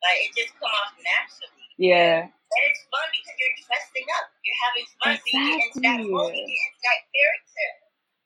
Like, 0.00 0.18
it 0.24 0.30
just 0.36 0.52
come 0.60 0.72
off 0.72 0.92
naturally. 1.00 1.68
Yeah. 1.80 2.28
And 2.28 2.62
it's 2.68 2.84
fun 2.88 3.06
because 3.12 3.36
you're 3.36 3.56
dressing 3.64 4.08
up. 4.16 4.32
You're 4.40 4.60
having 4.64 4.86
fun. 4.98 5.12
Exactly. 5.16 5.32
So 5.32 5.36
you 5.36 5.48
get 5.48 5.64
into 5.68 5.80
that 5.84 6.00
moment, 6.04 6.36
you 6.36 6.48
get 6.48 6.64
into 6.68 6.82
that 6.84 7.00
character. 7.12 7.68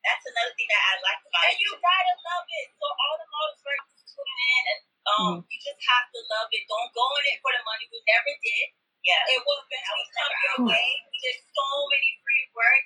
That's 0.03 0.25
another 0.27 0.55
thing 0.59 0.67
that 0.67 0.83
I 0.83 0.93
like 0.99 1.23
about 1.23 1.47
and 1.47 1.55
it. 1.55 1.59
And 1.59 1.63
you 1.63 1.71
gotta 1.79 2.15
love 2.27 2.47
it. 2.47 2.67
So 2.75 2.87
all 2.91 3.15
the 3.23 3.29
models 3.31 3.63
are 3.63 3.81
tuning 4.03 4.41
in 4.43 4.65
and 4.67 4.81
um, 5.03 5.31
mm. 5.31 5.39
you 5.47 5.59
just 5.63 5.79
have 5.79 6.07
to 6.11 6.21
love 6.27 6.51
it. 6.51 6.63
Don't 6.67 6.91
go 6.91 7.07
in 7.23 7.25
it 7.31 7.39
for 7.39 7.55
the 7.55 7.63
money. 7.63 7.87
We 7.87 7.99
never 8.03 8.35
did. 8.35 8.67
Yeah, 9.03 9.35
it 9.35 9.43
will 9.43 9.59
eventually 9.67 10.09
come 10.15 10.31
your 10.31 10.59
way. 10.71 10.89
There's 11.19 11.43
so 11.43 11.67
many 11.91 12.11
free 12.23 12.47
work, 12.55 12.85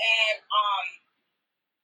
and 0.00 0.36
um, 0.40 0.84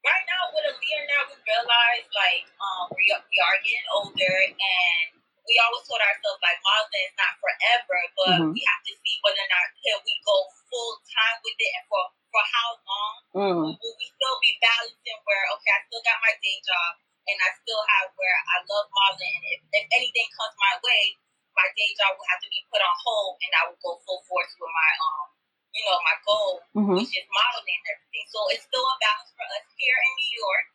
right 0.00 0.24
now 0.24 0.48
with 0.56 0.68
Aaliyah 0.68 1.04
now 1.04 1.22
we 1.28 1.36
realize 1.44 2.06
like 2.12 2.44
um 2.60 2.88
we 2.96 3.12
we 3.12 3.38
are 3.44 3.58
getting 3.60 3.88
older, 3.92 4.36
and 4.56 5.20
we 5.20 5.52
always 5.60 5.84
told 5.84 6.00
ourselves 6.00 6.40
like 6.40 6.60
modeling 6.64 7.08
is 7.08 7.16
not 7.20 7.36
forever, 7.36 8.00
but 8.16 8.28
mm-hmm. 8.40 8.52
we 8.56 8.60
have 8.64 8.82
to 8.88 8.92
see 9.04 9.16
whether 9.20 9.44
or 9.44 9.50
not 9.52 9.68
can 9.84 10.00
we 10.00 10.14
go 10.24 10.36
full 10.72 10.96
time 11.04 11.38
with 11.44 11.58
it, 11.60 11.72
and 11.76 11.84
for 11.88 12.04
for 12.32 12.44
how 12.56 12.68
long. 12.88 13.14
Mm-hmm. 13.36 13.62
Will, 13.68 13.76
will 13.76 13.96
we 14.00 14.08
still 14.08 14.36
be 14.40 14.52
balancing 14.64 15.20
where 15.28 15.44
okay, 15.60 15.72
I 15.76 15.80
still 15.92 16.04
got 16.08 16.24
my 16.24 16.32
day 16.40 16.56
job, 16.64 16.92
and 17.28 17.36
I 17.36 17.52
still 17.60 17.84
have 18.00 18.08
where 18.16 18.38
I 18.48 18.56
love 18.64 18.88
modeling, 18.88 19.34
and 19.44 19.46
if, 19.56 19.60
if 19.76 19.86
anything 19.92 20.28
comes 20.32 20.56
my 20.56 20.80
way 20.80 21.20
my 21.54 21.68
day 21.78 21.90
job 21.94 22.18
will 22.18 22.28
have 22.28 22.42
to 22.42 22.50
be 22.50 22.60
put 22.68 22.82
on 22.82 22.94
hold 23.06 23.38
and 23.38 23.52
I 23.54 23.62
will 23.70 23.78
go 23.78 23.98
full 24.02 24.22
force 24.26 24.52
with 24.58 24.70
my 24.70 24.90
um 24.98 25.26
you 25.74 25.82
know 25.86 25.98
my 26.02 26.16
goal 26.22 26.52
mm-hmm. 26.74 26.98
which 26.98 27.14
is 27.14 27.26
modeling 27.30 27.78
and 27.82 27.88
everything. 27.98 28.26
So 28.30 28.38
it's 28.54 28.66
still 28.66 28.82
a 28.82 28.96
balance 29.02 29.30
for 29.34 29.46
us 29.58 29.66
here 29.78 29.98
in 29.98 30.12
New 30.14 30.32
York. 30.38 30.66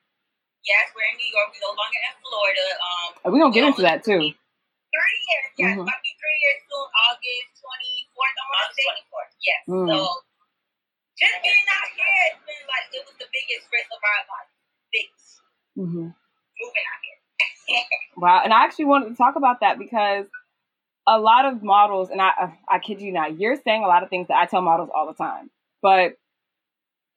Yes, 0.68 0.92
we're 0.92 1.08
in 1.08 1.16
New 1.16 1.32
York. 1.32 1.56
We're 1.56 1.64
no 1.64 1.72
longer 1.72 2.02
in 2.04 2.16
Florida. 2.20 2.68
We're 3.40 3.48
gonna 3.48 3.56
get 3.56 3.72
into 3.72 3.84
that 3.88 4.04
too. 4.04 4.20
Three 4.20 5.20
years, 5.32 5.50
yes. 5.56 5.72
Mm-hmm. 5.80 5.88
Might 5.88 6.04
be 6.04 6.12
three 6.20 6.40
years 6.44 6.60
soon. 6.68 6.88
August 7.08 7.50
twenty 7.56 7.94
fourth. 8.12 8.36
August 8.36 8.80
twenty 8.84 9.04
fourth. 9.08 9.32
Yes. 9.40 9.62
Mm. 9.64 9.88
So 9.88 9.96
just 11.16 11.40
being 11.40 11.68
out 11.72 11.88
here, 11.96 12.20
it's 12.36 12.44
been 12.44 12.64
like 12.68 12.86
it 12.92 13.04
was 13.08 13.16
the 13.16 13.30
biggest 13.32 13.64
risk 13.72 13.88
of 13.96 14.04
our 14.04 14.22
life. 14.28 14.52
Biggest. 14.92 15.32
Mm-hmm. 15.80 16.08
Moving 16.12 16.86
out 16.92 17.00
here. 17.00 17.20
wow, 18.20 18.42
and 18.44 18.52
I 18.52 18.68
actually 18.68 18.92
wanted 18.92 19.10
to 19.10 19.16
talk 19.16 19.40
about 19.40 19.64
that 19.64 19.80
because 19.80 20.28
a 21.08 21.16
lot 21.18 21.46
of 21.48 21.64
models, 21.64 22.10
and 22.10 22.20
I, 22.20 22.60
I 22.68 22.80
kid 22.80 23.00
you 23.00 23.14
not, 23.14 23.40
you're 23.40 23.56
saying 23.56 23.84
a 23.84 23.88
lot 23.88 24.04
of 24.04 24.10
things 24.10 24.28
that 24.28 24.36
I 24.36 24.48
tell 24.48 24.62
models 24.62 24.90
all 24.94 25.08
the 25.08 25.14
time. 25.14 25.50
But 25.82 26.20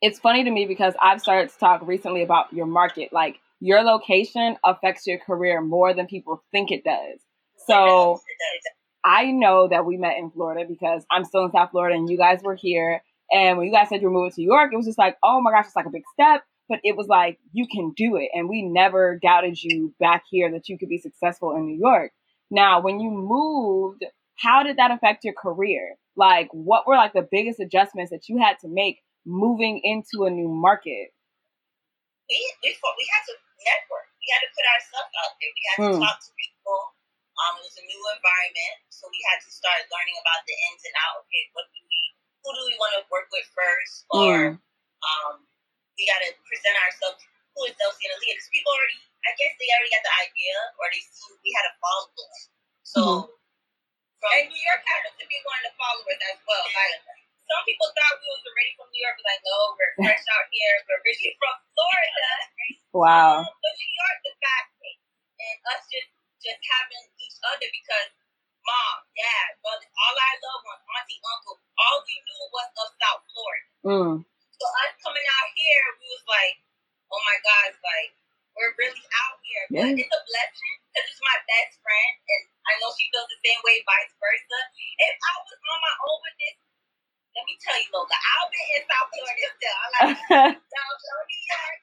it's 0.01 0.21
funny 0.21 0.45
to 0.45 0.51
me 0.51 0.67
because 0.67 0.95
I've 1.03 1.21
started 1.21 1.51
to 1.51 1.59
talk 1.59 1.83
recently 1.83 2.23
about 2.23 2.53
your 2.53 2.67
market. 2.67 3.13
Like 3.13 3.41
your 3.63 3.83
location 3.85 4.57
affects 4.65 5.07
your 5.07 5.19
career 5.19 5.61
more 5.61 5.95
than 5.95 6.09
people 6.09 6.43
think 6.51 6.73
it 6.73 6.83
does. 6.83 7.21
So 7.69 8.21
I 9.05 9.31
know 9.31 9.69
that 9.69 9.87
we 9.87 9.97
met 9.97 10.19
in 10.19 10.33
Florida 10.33 10.65
because 10.69 11.07
I'm 11.13 11.25
still 11.25 11.45
in 11.45 11.53
South 11.53 11.71
Florida 11.71 11.97
and 11.97 12.11
you 12.11 12.19
guys 12.19 12.41
were 12.43 12.57
here. 12.57 13.03
And 13.31 13.57
when 13.57 13.69
you 13.69 13.73
guys 13.73 13.89
said 13.89 14.01
you 14.01 14.09
were 14.09 14.13
moving 14.13 14.33
to 14.33 14.41
New 14.41 14.49
York, 14.49 14.71
it 14.73 14.77
was 14.77 14.87
just 14.87 14.99
like, 14.99 15.17
oh 15.23 15.41
my 15.41 15.53
gosh, 15.53 15.67
it's 15.67 15.77
like 15.77 15.87
a 15.87 15.91
big 15.91 16.03
step. 16.13 16.43
But 16.69 16.81
it 16.83 16.97
was 16.97 17.07
like, 17.07 17.39
you 17.53 17.69
can 17.73 17.93
do 17.97 18.17
it. 18.17 18.31
And 18.35 18.49
we 18.49 18.63
never 18.63 19.21
doubted 19.23 19.63
you 19.63 19.95
back 20.01 20.25
here 20.29 20.51
that 20.51 20.69
you 20.69 20.77
could 20.77 20.89
be 20.89 20.99
successful 20.99 21.55
in 21.55 21.67
New 21.67 21.79
York. 21.79 22.11
Now, 22.51 22.81
when 22.81 22.99
you 22.99 23.13
moved, 23.13 24.05
how 24.39 24.65
did 24.65 24.79
that 24.79 24.91
affect 24.91 25.23
your 25.23 25.35
career? 25.35 25.95
Like, 26.17 26.49
what 26.51 26.89
were 26.89 26.97
like 26.97 27.13
the 27.13 27.29
biggest 27.31 27.61
adjustments 27.61 28.11
that 28.11 28.29
you 28.29 28.39
had 28.39 28.59
to 28.63 28.69
make 28.69 28.99
moving 29.25 29.81
into 29.85 30.27
a 30.27 30.31
new 30.31 30.49
market? 30.49 31.11
We 32.29 32.39
we, 32.63 32.69
we 32.71 33.07
had 33.13 33.25
to 33.27 33.35
network. 33.67 34.09
We 34.19 34.27
had 34.31 34.43
to 34.47 34.51
put 34.55 34.67
ourselves 34.67 35.13
out 35.23 35.33
there. 35.39 35.53
We 35.53 35.63
had 35.67 35.77
to 35.79 35.91
hmm. 35.97 36.03
talk 36.03 36.19
to 36.23 36.31
people. 36.39 36.81
Um, 37.33 37.59
it 37.59 37.65
was 37.65 37.77
a 37.81 37.87
new 37.89 38.03
environment, 38.13 38.77
so 38.93 39.09
we 39.09 39.19
had 39.33 39.41
to 39.41 39.51
start 39.51 39.89
learning 39.89 40.17
about 40.21 40.45
the 40.45 40.55
ins 40.71 40.85
and 40.85 40.97
outs. 41.09 41.27
Okay, 41.27 41.45
what 41.57 41.67
do 41.73 41.81
we? 41.81 42.01
Who 42.45 42.51
do 42.53 42.63
we 42.69 42.77
want 42.77 42.93
to 42.99 43.03
work 43.09 43.31
with 43.33 43.47
first? 43.55 43.95
Or 44.13 44.35
hmm. 44.53 44.59
um, 44.59 45.35
we 45.97 46.05
got 46.07 46.21
to 46.23 46.31
present 46.45 46.77
ourselves. 46.87 47.23
Who 47.57 47.69
is 47.69 47.77
Delcy 47.77 48.09
and 48.09 48.17
Aaliyah? 48.17 48.37
Because 48.37 48.49
people 48.49 48.73
already 48.73 49.01
I 49.23 49.33
guess 49.39 49.55
they 49.55 49.71
already 49.71 49.93
got 49.95 50.03
the 50.03 50.15
idea, 50.27 50.57
or 50.79 50.85
they 50.91 51.03
seen 51.03 51.31
we 51.39 51.51
had 51.55 51.67
a 51.71 51.75
following. 51.79 52.35
So, 52.83 53.01
mm-hmm. 53.01 53.31
from, 54.19 54.31
and 54.35 54.47
New 54.51 54.63
York 54.67 54.83
happened 54.83 55.19
to 55.19 55.27
be 55.31 55.39
one 55.47 55.63
of 55.63 55.65
the 55.71 55.75
followers 55.79 56.21
as 56.27 56.39
well. 56.43 56.65
Like 56.75 56.99
some 57.53 57.65
people 57.69 57.89
thought 57.93 58.17
we 58.17 58.27
was 58.33 58.41
already 58.49 58.73
from 58.81 58.89
New 58.89 59.03
York, 59.05 59.17
but 59.21 59.29
like 59.29 59.45
no, 59.45 59.57
we're 59.77 59.93
fresh 60.01 60.25
out 60.33 60.49
here, 60.49 60.75
we're 60.89 61.01
originally 61.05 61.37
from 61.37 61.57
Florida. 61.77 62.33
Wow. 62.97 63.45
Um, 63.45 63.53
but 63.61 63.75
New 63.77 63.93
York, 63.93 64.17
the 64.25 64.33
fast 64.41 64.69
pace, 64.81 65.05
and 65.37 65.57
us 65.77 65.85
just 65.93 66.09
just 66.41 66.61
having 66.65 67.05
each 67.21 67.39
other 67.45 67.69
because 67.69 68.09
mom, 68.65 68.97
dad, 69.13 69.49
brother, 69.61 69.85
all 69.85 70.17
our 70.17 70.37
loved 70.41 70.65
ones, 70.65 70.85
auntie, 70.97 71.21
uncle, 71.21 71.57
all 71.77 71.99
we 72.09 72.17
knew 72.25 72.43
was 72.57 72.71
of 72.81 72.89
South 72.97 73.23
Florida. 73.29 73.69
Mm. 73.85 74.15
So 74.57 74.65
us 74.65 74.93
coming 75.05 75.27
out 75.37 75.51
here, 75.53 75.85
we 76.01 76.07
was 76.09 76.25
like, 76.25 76.57
oh 77.13 77.23
my 77.29 77.39
God, 77.45 77.69
like 77.85 78.13
we're 78.57 78.73
really 78.81 79.05
out 79.29 79.39
here. 79.45 79.65
Yeah. 79.69 79.93
But 79.93 80.01
it's 80.01 80.13
a 80.13 80.23
blessing 80.25 80.75
because 80.89 81.07
it's 81.09 81.25
my 81.25 81.39
best 81.45 81.73
friend, 81.85 82.15
and 82.17 82.43
I 82.69 82.73
know 82.81 82.93
she 82.97 83.09
feels 83.13 83.29
the 83.29 83.41
same 83.45 83.61
way, 83.65 83.81
vice 83.85 84.13
versa. 84.17 84.59
If 85.01 85.15
I 85.21 85.33
was 85.41 85.53
on 85.53 85.81
my 85.81 85.95
own 86.09 86.19
with 86.23 86.37
this, 86.41 86.57
let 87.33 87.45
me 87.49 87.55
tell 87.65 87.77
you, 87.81 87.89
Lola, 87.97 88.13
I've 88.13 88.51
been 88.53 88.69
in 88.77 88.83
South 88.85 89.09
Florida 89.09 89.47
still. 89.57 89.77
I'm 89.81 89.93
like, 89.93 90.21
South 90.77 90.99
Florida, 91.01 91.39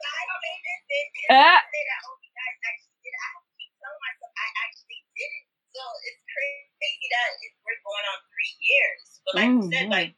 I 0.06 0.22
made 0.46 0.62
this 0.62 0.82
bitch. 0.86 1.16
I 1.30 1.58
say 1.66 1.84
that, 1.90 2.02
you 2.22 2.32
guys 2.38 2.58
actually 2.70 2.98
did 3.02 3.14
it. 3.14 3.22
I 3.22 3.28
have 3.34 3.44
to 3.44 3.54
keep 3.58 3.72
telling 3.82 4.02
myself 4.06 4.32
I 4.38 4.48
actually 4.70 5.02
did 5.18 5.32
it. 5.34 5.46
So 5.74 5.82
it's 6.06 6.22
crazy 6.30 7.08
that 7.14 7.30
we're 7.66 7.82
going 7.82 8.06
on 8.14 8.20
three 8.30 8.54
years. 8.62 9.02
But 9.26 9.34
like 9.42 9.50
mm-hmm. 9.50 9.70
you 9.70 9.74
said, 9.74 9.90
like, 9.90 10.12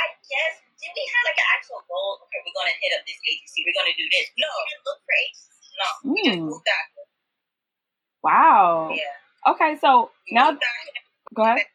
I 0.00 0.06
guess, 0.16 0.54
did 0.80 0.92
we 0.96 1.04
have 1.12 1.24
like 1.28 1.40
an 1.40 1.48
actual 1.56 1.80
goal? 1.84 2.24
Okay, 2.24 2.40
we're 2.40 2.56
going 2.56 2.70
to 2.72 2.78
hit 2.80 2.92
up 2.96 3.04
this 3.04 3.20
agency. 3.20 3.60
We're 3.68 3.76
going 3.76 3.90
to 3.92 3.98
do 4.00 4.06
this. 4.08 4.26
No, 4.40 4.48
we 4.48 4.64
didn't 4.72 4.84
look 4.88 5.00
for 5.04 5.14
agencies. 5.16 5.72
No, 5.76 5.88
we 6.08 6.18
just 6.24 6.40
hmm. 6.40 6.48
moved 6.48 6.68
out. 6.72 6.88
Wow. 8.24 8.68
Yeah. 8.96 9.52
Okay, 9.52 9.76
so 9.76 10.08
we 10.24 10.32
now 10.32 10.56
go 11.36 11.44
ahead. 11.44 11.68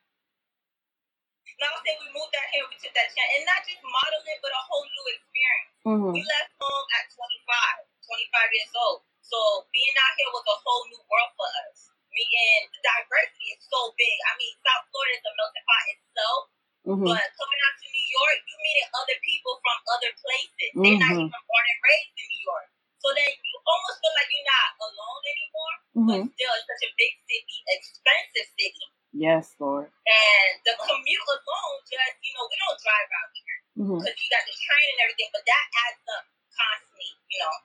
No, 1.59 1.67
I 1.67 1.79
think 1.83 1.99
we 1.99 2.07
moved 2.15 2.31
out 2.39 2.49
here, 2.55 2.63
we 2.71 2.79
took 2.79 2.95
that 2.95 3.11
chance, 3.11 3.31
and 3.35 3.43
not 3.43 3.59
just 3.67 3.83
modeling, 3.83 4.39
but 4.39 4.55
a 4.55 4.63
whole 4.63 4.87
new 4.87 5.05
experience. 5.11 5.75
Mm-hmm. 5.83 6.13
We 6.15 6.21
left 6.23 6.55
home 6.55 6.87
at 6.95 7.05
25, 7.11 7.83
25 7.83 8.55
years 8.55 8.71
old. 8.79 9.03
So 9.27 9.37
being 9.75 9.95
out 9.99 10.15
here 10.15 10.31
was 10.31 10.47
a 10.47 10.57
whole 10.63 10.83
new 10.87 11.03
world 11.11 11.31
for 11.35 11.49
us. 11.67 11.91
Me 12.15 12.23
and 12.25 12.63
the 12.71 12.81
diversity 12.81 13.53
is 13.53 13.61
so 13.67 13.91
big. 13.99 14.17
I 14.25 14.33
mean, 14.39 14.55
South 14.63 14.87
Florida 14.89 15.19
is 15.19 15.27
a 15.27 15.31
melting 15.35 15.67
pot 15.67 15.85
itself. 15.91 16.41
Mm-hmm. 16.87 17.05
But 17.11 17.27
coming 17.37 17.61
out 17.69 17.75
to 17.75 17.87
New 17.91 18.07
York, 18.07 18.39
you 18.47 18.55
meeting 18.63 18.89
other 18.95 19.17
people 19.21 19.53
from 19.59 19.77
other 19.93 20.11
places. 20.15 20.69
Mm-hmm. 20.73 20.81
They're 20.81 21.03
not 21.03 21.15
even 21.27 21.43
born 21.43 21.65
and 21.69 21.81
raised 21.85 22.15
in 22.17 22.25
New 22.25 22.43
York. 22.47 22.67
So 23.03 23.07
then 23.15 23.29
you 23.29 23.55
almost 23.67 23.97
feel 23.99 24.15
like 24.15 24.29
you're 24.31 24.49
not 24.49 24.69
alone 24.79 25.23
anymore, 25.27 25.75
mm-hmm. 25.75 26.07
but 26.07 26.19
still 26.35 26.53
it's 26.55 26.67
such 26.67 26.83
a 26.87 26.91
big 26.95 27.13
city, 27.27 27.57
expensive 27.67 28.47
city. 28.55 28.85
Yes, 29.09 29.57
Lord. 29.57 29.89
And 29.89 30.51
the 30.65 30.73
commute 30.77 31.25
alone, 31.25 31.77
just 31.89 32.15
you 32.21 32.31
know, 32.37 32.45
we 32.45 32.57
don't 32.61 32.79
drive 32.79 33.09
out 33.09 33.31
here 33.33 33.57
because 33.73 34.05
mm-hmm. 34.05 34.21
you 34.21 34.27
got 34.29 34.45
the 34.45 34.53
train 34.53 34.87
and 34.93 34.99
everything, 35.07 35.29
but 35.33 35.43
that 35.49 35.65
adds 35.87 36.03
up 36.13 36.25
constantly, 36.53 37.11
you 37.31 37.39
know. 37.41 37.55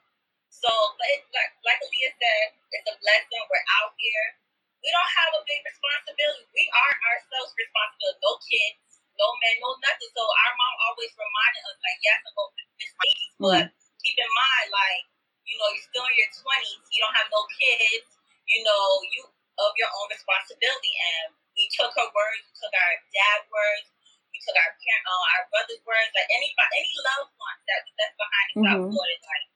So, 0.48 0.70
but 0.96 1.08
it's 1.12 1.28
like 1.36 1.52
like 1.68 1.80
Aaliyah 1.84 2.14
said, 2.16 2.46
it's 2.72 2.88
a 2.88 2.96
blessing. 2.96 3.44
We're 3.52 3.68
out 3.82 3.92
here. 4.00 4.26
We 4.80 4.88
don't 4.88 5.12
have 5.20 5.32
a 5.36 5.42
big 5.44 5.60
responsibility. 5.64 6.48
We 6.56 6.64
are 6.72 6.94
ourselves 7.12 7.52
responsible. 7.56 8.16
No 8.24 8.32
kids, 8.40 8.80
no 9.20 9.26
men, 9.44 9.56
no 9.60 9.76
nothing. 9.84 10.12
So 10.16 10.24
our 10.24 10.52
mom 10.56 10.74
always 10.88 11.12
reminded 11.12 11.62
us, 11.68 11.78
like, 11.80 12.00
yes, 12.04 12.20
I'm 12.24 12.32
going 12.36 12.52
to 12.56 12.64
this 12.80 12.92
but 13.40 13.68
mm-hmm. 13.68 14.00
keep 14.00 14.16
in 14.16 14.30
mind, 14.32 14.68
like 14.72 15.04
you 15.44 15.56
know, 15.60 15.68
you're 15.76 15.88
still 15.92 16.06
in 16.08 16.16
your 16.16 16.32
20s, 16.32 16.82
you 16.88 16.98
don't 17.04 17.16
have 17.16 17.28
no 17.28 17.44
kids, 17.52 18.08
you 18.48 18.64
know, 18.64 18.84
you 19.12 19.22
of 19.58 19.70
your 19.78 19.90
own 19.90 20.08
responsibility. 20.10 20.92
And 21.14 21.36
we 21.54 21.70
took 21.70 21.92
her 21.94 22.08
words, 22.10 22.42
we 22.46 22.54
took 22.58 22.74
our 22.74 22.94
dad 23.14 23.40
words, 23.50 23.86
we 24.34 24.38
took 24.42 24.58
our 24.58 24.72
parent, 24.74 25.04
uh, 25.06 25.24
our 25.38 25.44
brother's 25.54 25.82
words, 25.86 26.10
like 26.14 26.30
any 26.34 26.50
any 26.50 26.94
loved 27.06 27.32
ones 27.38 27.62
that 27.70 27.80
we 27.86 27.90
left 27.94 28.16
behind 28.18 28.46
in 28.46 28.54
mm-hmm. 28.54 28.66
South 28.66 28.86
Florida, 28.90 29.26
like 29.30 29.46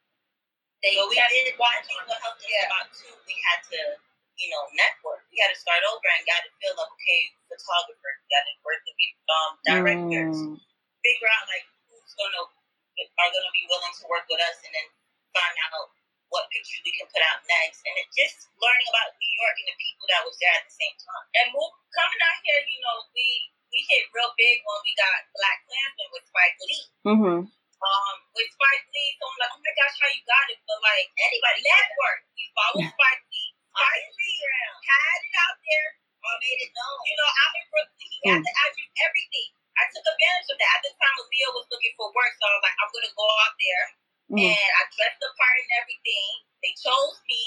they 0.79 0.95
so 0.95 1.11
we 1.11 1.19
did 1.19 1.59
watch 1.59 1.83
mental 1.91 2.15
health 2.23 2.39
yeah. 2.39 2.71
about 2.71 2.87
two. 2.95 3.11
We 3.27 3.35
had 3.43 3.59
to, 3.67 3.99
you 4.39 4.47
know, 4.47 4.63
network. 4.79 5.27
We 5.27 5.43
had 5.43 5.51
to 5.51 5.59
start 5.59 5.83
over 5.83 6.07
and 6.07 6.23
got 6.23 6.39
to 6.47 6.51
feel 6.55 6.71
like 6.79 6.87
okay, 6.95 7.21
photographers, 7.51 8.19
got 8.31 8.43
to 8.47 8.53
work 8.63 8.79
with 8.87 8.95
um, 9.27 9.51
directors, 9.67 10.39
mm. 10.39 10.55
figure 11.03 11.31
out 11.35 11.45
like 11.51 11.67
who's 11.91 12.15
gonna 12.15 12.43
are 12.47 13.31
gonna 13.35 13.51
be 13.51 13.67
willing 13.67 13.95
to 13.99 14.05
work 14.07 14.23
with 14.31 14.39
us, 14.39 14.63
and 14.63 14.71
then 14.71 14.87
find 15.35 15.55
out 15.67 15.91
what 16.29 16.45
pictures 16.53 16.81
we 16.85 16.93
can 16.93 17.09
put 17.09 17.21
out 17.25 17.41
next, 17.49 17.81
and 17.85 17.93
it 17.97 18.07
just 18.13 18.49
learning 18.61 18.89
about 18.93 19.17
New 19.17 19.33
York 19.41 19.55
and 19.57 19.69
the 19.73 19.77
people 19.81 20.05
that 20.13 20.21
was 20.25 20.37
there 20.37 20.53
at 20.53 20.65
the 20.65 20.73
same 20.77 20.95
time. 21.01 21.25
And 21.41 21.47
move, 21.53 21.73
coming 21.93 22.21
out 22.21 22.39
here, 22.45 22.61
you 22.69 22.79
know, 22.85 22.97
we 23.13 23.27
we 23.69 23.79
hit 23.85 24.09
real 24.13 24.33
big 24.37 24.61
when 24.65 24.79
we 24.81 24.93
got 24.97 25.29
BlacKkKlansman 25.33 26.09
with 26.13 26.25
Spike 26.25 26.57
Lee. 26.65 26.85
Mm-hmm. 27.05 27.39
Um, 27.79 28.15
with 28.35 28.49
Spike 28.51 28.85
Lee, 28.91 29.11
so 29.17 29.23
I'm 29.23 29.39
like, 29.39 29.53
oh 29.55 29.61
my 29.63 29.73
gosh, 29.77 29.95
how 30.03 30.09
you 30.11 30.23
got 30.27 30.51
it? 30.51 30.59
But 30.67 30.79
like 30.83 31.07
anybody, 31.15 31.59
network, 31.63 32.19
we 32.35 32.43
follow 32.51 32.81
Spike 32.85 33.23
Lee. 33.29 33.49
Spike 33.71 34.09
Lee 34.19 34.39
had 34.83 35.19
it 35.23 35.35
out 35.47 35.57
there, 35.63 35.89
or 36.19 36.33
made 36.43 36.59
it 36.59 36.71
known. 36.75 36.99
You 37.07 37.15
know, 37.17 37.29
out 37.29 37.53
in 37.55 37.65
Brooklyn, 37.71 38.09
he 38.09 38.19
had 38.27 38.41
mm. 38.41 38.45
to 38.45 38.51
attribute 38.67 38.93
everything. 38.99 39.49
I 39.79 39.87
took 39.95 40.03
advantage 40.03 40.49
of 40.51 40.57
that. 40.59 40.75
At 40.75 40.81
the 40.83 40.91
time, 40.99 41.15
Aaliyah 41.23 41.55
was 41.55 41.67
looking 41.71 41.95
for 41.95 42.11
work, 42.11 42.33
so 42.35 42.43
I 42.43 42.51
was 42.59 42.63
like, 42.67 42.77
I'm 42.83 42.91
gonna 42.91 43.15
go 43.15 43.27
out 43.47 43.55
there 43.55 43.83
Mm. 44.29 44.45
And 44.45 44.71
I 44.77 44.83
dressed 44.93 45.19
the 45.21 45.29
part 45.37 45.57
and 45.57 45.71
everything. 45.81 46.29
They 46.61 46.73
chose 46.77 47.17
me. 47.25 47.41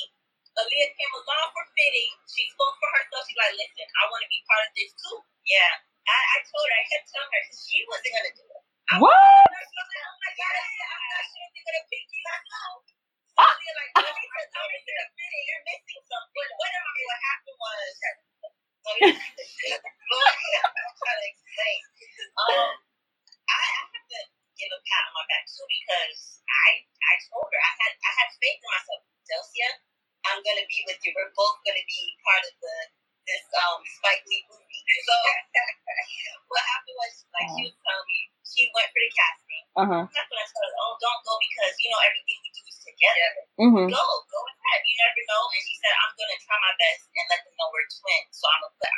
Aaliyah 0.59 0.91
came 0.99 1.15
along 1.15 1.47
for 1.55 1.65
fitting. 1.79 2.13
She 2.29 2.45
spoke 2.53 2.77
for 2.79 2.91
herself. 2.91 3.23
She's 3.27 3.39
like, 3.39 3.55
listen, 3.57 3.87
I 3.87 4.03
want 4.11 4.23
to 4.27 4.31
be 4.31 4.41
part 4.51 4.65
of 4.67 4.73
this 4.75 4.91
too. 4.99 5.19
Yeah. 5.47 5.73
I, 6.11 6.19
I 6.19 6.37
told 6.45 6.67
her, 6.67 6.75
I 6.77 6.85
kept 6.91 7.07
telling 7.09 7.31
her, 7.31 7.43
she 7.55 7.79
wasn't 7.87 8.13
going 8.13 8.29
to 8.29 8.35
do 8.35 8.45
it. 8.51 8.63
I 8.91 8.95
what? 8.99 9.15
Was 9.15 9.71
like, 9.79 10.03
oh 10.03 10.17
my 10.19 10.33
God, 10.37 10.55
I'm 10.59 11.07
not 11.07 11.25
sure 11.31 11.47
they're 11.55 11.67
going 11.71 11.79
to 11.81 11.87
pick 11.87 12.07
you. 12.11 12.23
I 12.27 12.39
know. 12.43 12.73
Ah. 13.39 13.47
Aaliyah, 13.47 13.75
like, 13.79 13.93
oh, 13.97 14.03
you're, 14.03 14.83
fitting. 14.83 15.45
You're 15.47 15.62
missing 15.62 15.62
something. 15.62 15.62
Uh-huh. 39.93 40.09
I'm 40.09 40.29
her, 40.33 40.71
oh, 40.81 40.93
don't 41.05 41.21
go 41.21 41.37
because 41.37 41.77
you 41.77 41.93
know 41.93 42.01
everything 42.01 42.39
we 42.41 42.51
do 42.57 42.63
is 42.65 42.81
together. 42.81 43.29
Mm-hmm. 43.61 43.89
Go, 43.93 44.05
go 44.33 44.41
ahead. 44.41 44.81
You 44.89 44.97
never 45.05 45.23
know. 45.29 45.43
And 45.53 45.63
she 45.69 45.75
said, 45.85 45.93
I'm 46.01 46.13
gonna 46.17 46.39
try 46.41 46.57
my 46.65 46.75
best 46.81 47.01
and 47.13 47.27
let 47.29 47.41
them 47.45 47.55
know 47.61 47.69
we're 47.69 47.89
twins. 47.93 48.33
So 48.33 48.45
I'm 48.49 48.61
gonna 48.65 48.77
put 48.81 48.93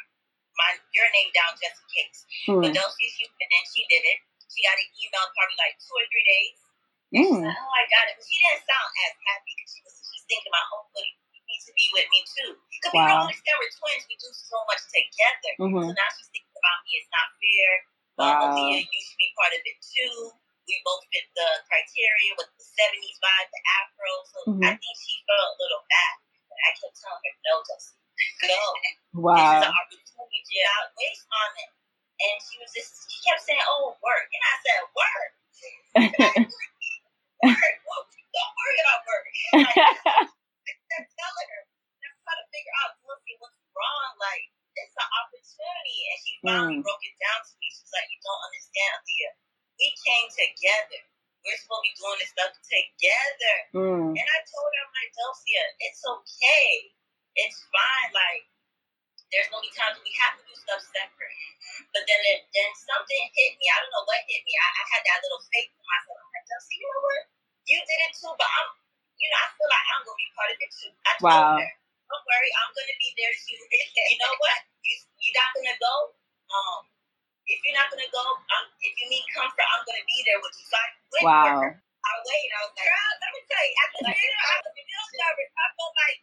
my 0.54 0.70
your 0.94 1.08
name 1.18 1.30
down 1.34 1.58
just 1.58 1.82
in 1.82 1.86
case. 1.90 2.18
Mm-hmm. 2.46 2.62
But 2.62 2.70
don't 2.78 2.94
see 2.94 3.10
you. 3.18 3.26
And 3.26 3.48
then 3.50 3.64
she 3.74 3.82
did 3.90 4.06
it. 4.06 4.18
She 4.54 4.62
got 4.62 4.78
an 4.78 4.86
email 5.02 5.26
probably 5.34 5.58
like 5.58 5.74
two 5.82 5.96
or 5.98 6.06
three 6.06 6.26
days. 6.30 6.56
Mm. 7.10 7.42
Said, 7.42 7.58
oh, 7.58 7.72
I 7.74 7.84
got 7.90 8.06
it. 8.06 8.14
But 8.14 8.26
she 8.26 8.38
didn't 8.38 8.62
sound 8.62 8.90
as 9.02 9.14
happy 9.18 9.52
because 9.58 9.70
she 9.74 9.80
was 9.82 9.94
just 9.98 10.26
thinking 10.30 10.50
about 10.54 10.66
oh, 10.70 10.86
hopefully 10.86 11.10
you 11.34 11.42
need 11.42 11.62
to 11.66 11.72
be 11.74 11.86
with 11.90 12.06
me 12.14 12.20
too. 12.22 12.50
Because 12.70 12.92
wow. 12.94 13.02
we 13.02 13.10
don't 13.10 13.26
understand 13.34 13.56
we're 13.58 13.74
twins. 13.74 14.04
We 14.06 14.14
do 14.14 14.30
so 14.30 14.58
much 14.70 14.82
together. 14.94 15.52
Mm-hmm. 15.58 15.90
So 15.90 15.94
now 15.94 16.10
she 16.14 16.23
Wow. 29.24 29.40
This 29.40 29.56
is 29.56 29.64
an 29.64 29.72
opportunity. 29.72 30.56
Out, 30.68 30.86
waste 31.00 31.24
on 31.32 31.50
it. 31.64 31.70
And 32.14 32.36
she 32.44 32.54
was 32.60 32.70
just, 32.76 33.08
she 33.08 33.18
kept 33.24 33.40
saying, 33.40 33.64
oh, 33.64 33.96
work. 34.04 34.28
And 34.28 34.44
I 34.44 34.54
said, 34.60 34.80
work. 34.92 35.32
work. 37.48 37.76
Well, 37.88 38.04
don't 38.04 38.52
worry 38.54 38.78
about 38.84 39.00
work. 39.08 39.26
Like, 40.64 40.80
I'm 40.96 41.08
telling 41.10 41.48
her, 41.50 41.62
I'm 42.04 42.16
trying 42.22 42.40
to 42.40 42.48
figure 42.48 42.76
out, 42.84 42.96
looking 43.04 43.36
what's 43.42 43.58
wrong. 43.74 44.10
Like, 44.20 44.44
it's 44.76 44.94
an 44.94 45.08
opportunity. 45.24 45.98
And 46.06 46.18
she 46.22 46.32
finally 46.44 46.78
mm. 46.80 46.86
broke 46.86 47.04
it 47.04 47.16
down 47.18 47.40
to 47.44 47.52
me. 47.58 47.66
She's 47.72 47.92
like, 47.92 48.08
you 48.08 48.20
don't 48.22 48.42
understand, 48.46 48.94
Leah. 49.04 49.34
We 49.80 49.88
came 50.04 50.28
together. 50.30 51.00
We're 51.44 51.60
supposed 51.60 51.84
to 51.84 51.88
be 51.88 51.92
doing 51.98 52.18
this 52.22 52.30
stuff 52.32 52.52
together. 52.56 53.56
Mm. 53.76 54.16
And 54.16 54.28
I 54.28 54.38
told 54.48 54.68
her, 54.70 54.80
I'm 54.80 54.92
like, 54.94 55.12
Delcia, 55.12 55.64
it's 55.82 56.02
okay. 56.04 56.94
It's 57.36 57.58
fine. 57.68 58.10
Like, 58.14 58.48
there's 59.34 59.50
gonna 59.50 59.66
be 59.66 59.74
times 59.74 59.98
we 59.98 60.14
have 60.22 60.38
to 60.38 60.46
do 60.46 60.54
stuff 60.54 60.78
separate. 60.94 61.34
Mm-hmm. 61.34 61.90
But 61.90 62.06
then 62.06 62.20
it, 62.30 62.46
then 62.54 62.70
something 62.78 63.22
hit 63.34 63.58
me. 63.58 63.66
I 63.66 63.82
don't 63.82 63.90
know 63.90 64.06
what 64.06 64.22
hit 64.30 64.46
me. 64.46 64.54
I, 64.54 64.68
I 64.78 64.84
had 64.94 65.02
that 65.10 65.18
little 65.26 65.42
faith 65.50 65.74
in 65.74 65.82
myself. 65.82 66.22
I'm 66.22 66.30
like, 66.30 66.46
Delcia, 66.46 66.74
you 66.78 66.86
know 66.86 67.02
what? 67.02 67.22
You 67.66 67.78
did 67.82 68.00
it 68.06 68.12
too, 68.14 68.30
but 68.38 68.46
I'm 68.46 68.68
you 69.14 69.30
know, 69.30 69.40
I 69.40 69.46
feel 69.56 69.70
like 69.70 69.86
I'm 69.90 70.02
gonna 70.06 70.20
be 70.22 70.30
part 70.34 70.50
of 70.54 70.58
it 70.58 70.72
too. 70.74 70.92
I 71.06 71.12
wow. 71.24 71.56
don't 71.56 72.24
worry, 72.28 72.50
I'm 72.60 72.70
gonna 72.76 72.98
be 73.00 73.10
there 73.16 73.34
too. 73.34 73.56
you 74.12 74.18
know 74.20 74.34
what? 74.38 74.58
You 74.84 74.94
you're 75.24 75.36
not 75.40 75.50
gonna 75.56 75.78
go. 75.80 75.94
Um, 76.52 76.84
if 77.48 77.58
you're 77.64 77.76
not 77.76 77.88
gonna 77.92 78.08
go, 78.12 78.24
um, 78.24 78.66
if 78.80 78.92
you 79.00 79.06
need 79.08 79.24
comfort, 79.32 79.64
I'm 79.64 79.82
gonna 79.84 80.04
be 80.04 80.18
there 80.28 80.40
with 80.40 80.54
you. 80.56 80.66
So 80.68 80.76
I 80.76 80.86
went 81.12 81.24
wow. 81.24 81.48
her. 81.60 81.70
I 81.76 82.12
waited. 82.20 82.52
I 82.52 82.60
was 82.68 82.72
like, 82.76 82.84
girl, 82.84 83.12
let 83.16 83.30
me 83.32 83.40
tell 83.48 83.64
you, 83.64 83.74
after 83.80 84.00
dinner, 84.04 84.40
I 84.44 84.54
was 84.60 84.72
real 84.76 85.06
nervous. 85.24 85.50
I 85.56 85.66
felt 85.72 85.94
like, 85.96 86.18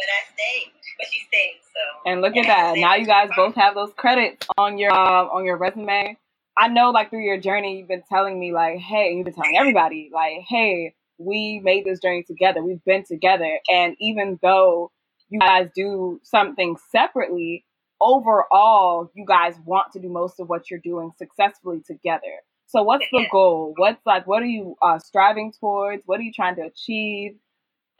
but 0.00 0.08
I 0.08 0.20
stayed. 0.32 0.68
But 0.96 1.06
she 1.12 1.18
stayed. 1.28 1.60
So. 1.60 1.82
And 2.08 2.16
look 2.24 2.36
at 2.40 2.48
that. 2.48 2.80
Now 2.80 2.96
you 2.96 3.04
guys 3.04 3.28
both 3.36 3.54
have 3.56 3.76
those 3.76 3.92
credits 3.96 4.48
on 4.56 4.80
your 4.80 4.92
uh, 4.92 5.28
on 5.28 5.44
your 5.44 5.56
resume. 5.60 6.16
I 6.56 6.68
know, 6.68 6.88
like 6.90 7.10
through 7.10 7.24
your 7.24 7.36
journey, 7.36 7.78
you've 7.78 7.88
been 7.88 8.04
telling 8.08 8.40
me, 8.40 8.52
like, 8.52 8.78
hey, 8.78 9.12
you've 9.12 9.26
been 9.26 9.34
telling 9.34 9.58
everybody, 9.58 10.10
like, 10.12 10.40
hey, 10.48 10.94
we 11.18 11.60
made 11.62 11.84
this 11.84 12.00
journey 12.00 12.24
together. 12.24 12.62
We've 12.62 12.84
been 12.84 13.04
together, 13.04 13.58
and 13.70 13.96
even 14.00 14.38
though 14.42 14.90
you 15.28 15.40
guys 15.40 15.68
do 15.74 16.20
something 16.22 16.76
separately, 16.90 17.64
overall, 18.00 19.10
you 19.14 19.24
guys 19.26 19.54
want 19.64 19.92
to 19.92 20.00
do 20.00 20.08
most 20.08 20.40
of 20.40 20.48
what 20.48 20.70
you're 20.70 20.80
doing 20.80 21.12
successfully 21.18 21.82
together. 21.86 22.42
So, 22.66 22.82
what's 22.82 23.06
the 23.12 23.26
goal? 23.30 23.74
What's 23.76 24.04
like, 24.04 24.26
what 24.26 24.42
are 24.42 24.46
you 24.46 24.76
uh, 24.82 24.98
striving 24.98 25.52
towards? 25.58 26.02
What 26.06 26.18
are 26.18 26.24
you 26.24 26.32
trying 26.32 26.56
to 26.56 26.62
achieve 26.62 27.36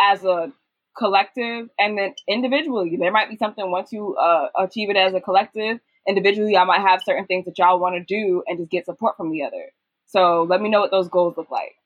as 0.01 0.25
a 0.25 0.53
collective? 0.99 1.69
And 1.79 1.97
then 1.97 2.15
individually, 2.29 2.97
there 2.99 3.13
might 3.13 3.31
be 3.31 3.37
something 3.37 3.71
once 3.71 3.93
you 3.93 4.17
uh, 4.17 4.49
achieve 4.59 4.91
it 4.91 4.97
as 4.97 5.15
a 5.15 5.21
collective, 5.21 5.79
individually, 6.07 6.57
I 6.57 6.65
might 6.65 6.81
have 6.81 7.03
certain 7.05 7.27
things 7.27 7.45
that 7.45 7.59
y'all 7.59 7.79
want 7.79 7.95
to 7.95 8.05
do 8.05 8.43
and 8.47 8.59
just 8.59 8.71
get 8.71 8.87
support 8.87 9.17
from 9.17 9.31
the 9.31 9.45
other. 9.45 9.71
So, 10.07 10.43
let 10.43 10.61
me 10.61 10.69
know 10.69 10.81
what 10.81 10.91
those 10.91 11.09
goals 11.09 11.37
look 11.37 11.51
like. 11.51 11.77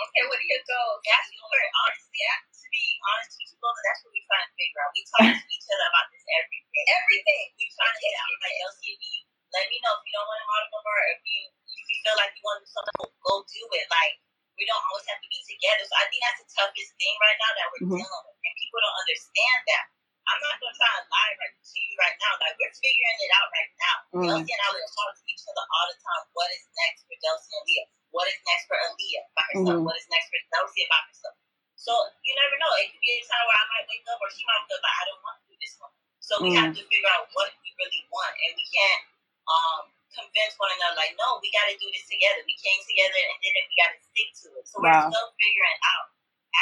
Okay, 0.00 0.22
what 0.24 0.40
are 0.40 0.48
your 0.48 0.64
goals? 0.64 1.00
That's 1.04 1.28
your 1.28 1.44
honestly, 1.44 2.24
to 2.24 2.66
be 2.72 2.84
honest 3.04 3.36
with 3.36 3.52
you, 3.52 3.60
that's 3.60 4.00
what 4.00 4.12
we're 4.16 4.28
trying 4.32 4.48
to 4.48 4.54
figure 4.56 4.80
out. 4.80 4.90
We 4.96 5.02
talk 5.04 5.28
to 5.28 5.48
each 5.52 5.68
other 5.68 5.88
about 5.92 6.06
this 6.08 6.24
every 6.40 6.60
day. 6.72 6.84
Everything. 6.88 7.44
We're 7.52 7.74
trying 7.76 7.94
to 7.94 8.00
get 8.00 8.14
out 8.16 8.32
like 8.40 8.56
LCB. 8.64 9.04
Let 9.50 9.66
me 9.68 9.76
know 9.84 9.92
if 9.98 10.02
you 10.08 10.12
don't 10.16 10.28
want 10.30 10.40
to 10.40 10.46
model 10.48 10.68
no 10.72 10.80
more. 10.80 11.04
If 11.12 11.20
you 11.28 11.40
if 11.52 11.84
you 11.84 11.96
feel 12.00 12.16
like 12.16 12.32
you 12.32 12.42
want 12.48 12.58
to 12.58 12.64
do 12.64 12.70
something, 12.72 12.96
go 13.20 13.34
do 13.44 13.62
it. 13.76 13.86
Like 13.92 14.14
we 14.56 14.64
don't 14.64 14.84
always 14.88 15.04
have 15.12 15.20
to 15.20 15.28
be 15.28 15.40
together. 15.44 15.84
So 15.84 15.94
I 16.00 16.04
think 16.08 16.20
that's 16.24 16.40
the 16.40 16.48
toughest 16.48 16.90
thing 16.96 17.14
right 17.20 17.38
now 17.40 17.52
that 17.60 17.66
we're 17.76 17.84
mm-hmm. 17.92 18.00
dealing 18.00 18.24
with, 18.24 18.38
and 18.40 18.54
people 18.56 18.80
don't 18.80 18.98
understand 19.04 19.60
that. 19.68 19.84
I'm 20.30 20.40
not 20.46 20.56
gonna 20.62 20.76
try 20.78 20.90
to 20.96 21.04
lie 21.10 21.32
right 21.36 21.56
to 21.60 21.76
you 21.76 21.92
right 22.00 22.16
now. 22.22 22.32
Like 22.40 22.56
we're 22.56 22.72
figuring 22.72 23.18
it 23.20 23.32
out 23.36 23.48
right 23.52 23.72
now. 23.76 23.96
Mm. 24.16 24.24
Delcy 24.30 24.48
and 24.48 24.62
I 24.64 24.68
will 24.72 24.92
talk 24.96 25.12
to 25.12 25.24
each 25.26 25.44
other 25.44 25.64
all 25.66 25.86
the 25.90 25.98
time. 25.98 26.24
What 26.32 26.48
is 26.54 26.64
next 26.72 27.04
for 27.04 27.18
Delcy 27.18 27.50
and 27.52 27.64
Leah? 27.66 27.88
What 28.10 28.26
is 28.26 28.38
next 28.42 28.66
for 28.66 28.78
Aaliyah 28.78 29.24
by 29.38 29.44
herself? 29.54 29.78
Mm-hmm. 29.78 29.86
What 29.86 29.96
is 29.98 30.08
next 30.10 30.28
for 30.30 30.40
Delcy 30.50 30.84
by 30.90 31.00
herself? 31.06 31.36
So 31.78 31.92
you 32.26 32.32
never 32.36 32.56
know. 32.58 32.72
It 32.82 32.92
could 32.92 33.02
be 33.02 33.14
a 33.16 33.22
time 33.24 33.46
where 33.46 33.56
I 33.56 33.66
might 33.70 33.86
wake 33.88 34.06
up 34.10 34.20
or 34.20 34.30
she 34.34 34.42
might 34.44 34.66
feel 34.68 34.82
like 34.82 34.98
I 35.00 35.04
don't 35.08 35.22
want 35.24 35.36
to 35.40 35.44
do 35.48 35.56
this 35.56 35.74
one. 35.80 35.94
So 36.20 36.32
we 36.42 36.52
mm. 36.52 36.58
have 36.60 36.74
to 36.74 36.82
figure 36.84 37.12
out 37.16 37.26
what 37.32 37.50
we 37.64 37.70
really 37.80 38.04
want, 38.12 38.34
and 38.36 38.52
we 38.54 38.66
can't 38.70 39.02
um, 39.48 39.82
convince 40.14 40.54
one 40.60 40.70
another 40.78 41.00
like, 41.00 41.16
no, 41.16 41.40
we 41.40 41.48
got 41.50 41.66
to 41.72 41.76
do 41.80 41.88
this 41.90 42.06
together. 42.06 42.44
We 42.44 42.54
came 42.60 42.78
together, 42.84 43.18
and 43.18 43.38
then 43.40 43.64
we 43.66 43.74
got 43.80 43.90
to 43.96 44.00
stick 44.04 44.28
to 44.44 44.46
it. 44.60 44.64
So 44.68 44.76
wow. 44.78 45.08
we're 45.08 45.10
still 45.10 45.30
figuring 45.40 45.80
out 45.80 46.06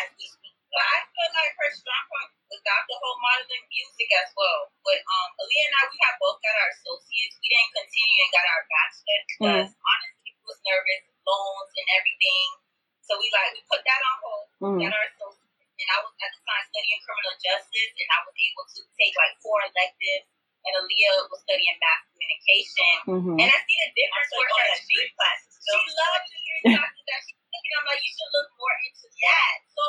as 0.01 0.07
we 0.15 0.25
speak. 0.31 0.57
But 0.69 0.85
I 0.85 0.97
feel 1.11 1.31
like 1.33 1.53
her 1.65 1.71
strong 1.73 2.05
point 2.13 2.31
was 2.53 2.61
got 2.65 2.85
the 2.87 2.97
whole 3.01 3.19
modeling 3.25 3.67
music 3.73 4.09
as 4.21 4.31
well. 4.37 4.69
But 4.85 5.01
um, 5.01 5.29
Aaliyah 5.37 5.65
and 5.65 5.75
I, 5.75 5.83
we 5.89 5.99
have 6.05 6.17
both 6.21 6.39
got 6.45 6.55
our 6.61 6.71
associates. 6.77 7.41
We 7.41 7.49
didn't 7.49 7.73
continue 7.73 8.19
and 8.21 8.33
got 8.37 8.47
our 8.53 8.63
bachelor 8.69 9.21
because 9.25 9.69
mm. 9.73 9.89
honestly, 9.89 10.31
was 10.49 10.61
nervous, 10.65 11.03
loans 11.29 11.73
and 11.77 11.89
everything. 12.01 12.49
So 13.05 13.21
we 13.21 13.29
like 13.37 13.53
we 13.53 13.61
put 13.69 13.85
that 13.85 14.01
on 14.01 14.17
hold. 14.25 14.47
Mm. 14.65 14.81
Got 14.89 14.97
our 14.97 15.07
associates 15.13 15.49
and 15.79 15.89
I 15.95 15.99
was 16.03 16.15
at 16.19 16.31
the 16.35 16.43
time 16.43 16.65
studying 16.75 17.01
criminal 17.07 17.37
justice, 17.39 17.93
and 17.95 18.09
I 18.11 18.19
was 18.27 18.35
able 18.35 18.67
to 18.67 18.81
take 18.99 19.15
like 19.15 19.35
four 19.39 19.59
electives. 19.63 20.27
And 20.67 20.75
Aaliyah 20.75 21.31
was 21.31 21.41
studying 21.47 21.79
mass 21.79 22.03
communication, 22.11 22.95
mm-hmm. 23.07 23.37
and 23.39 23.47
I 23.47 23.59
see 23.63 23.79
the 23.79 23.91
difference 23.95 24.31
with 24.35 24.51
her 24.53 24.69
street 24.75 25.13
classes. 25.15 25.55
So 25.55 25.71
she 25.71 25.91
loves 25.95 26.27
the 26.29 26.35
street 26.35 26.63
classes 26.67 27.05
that 27.07 27.21
she 27.25 27.33
took, 27.39 27.63
and 27.63 27.75
I'm 27.79 27.87
like, 27.89 28.03
you 28.03 28.11
should 28.11 28.33
look 28.35 28.51
more 28.59 28.77
into 28.85 29.07
that. 29.07 29.57
So 29.71 29.85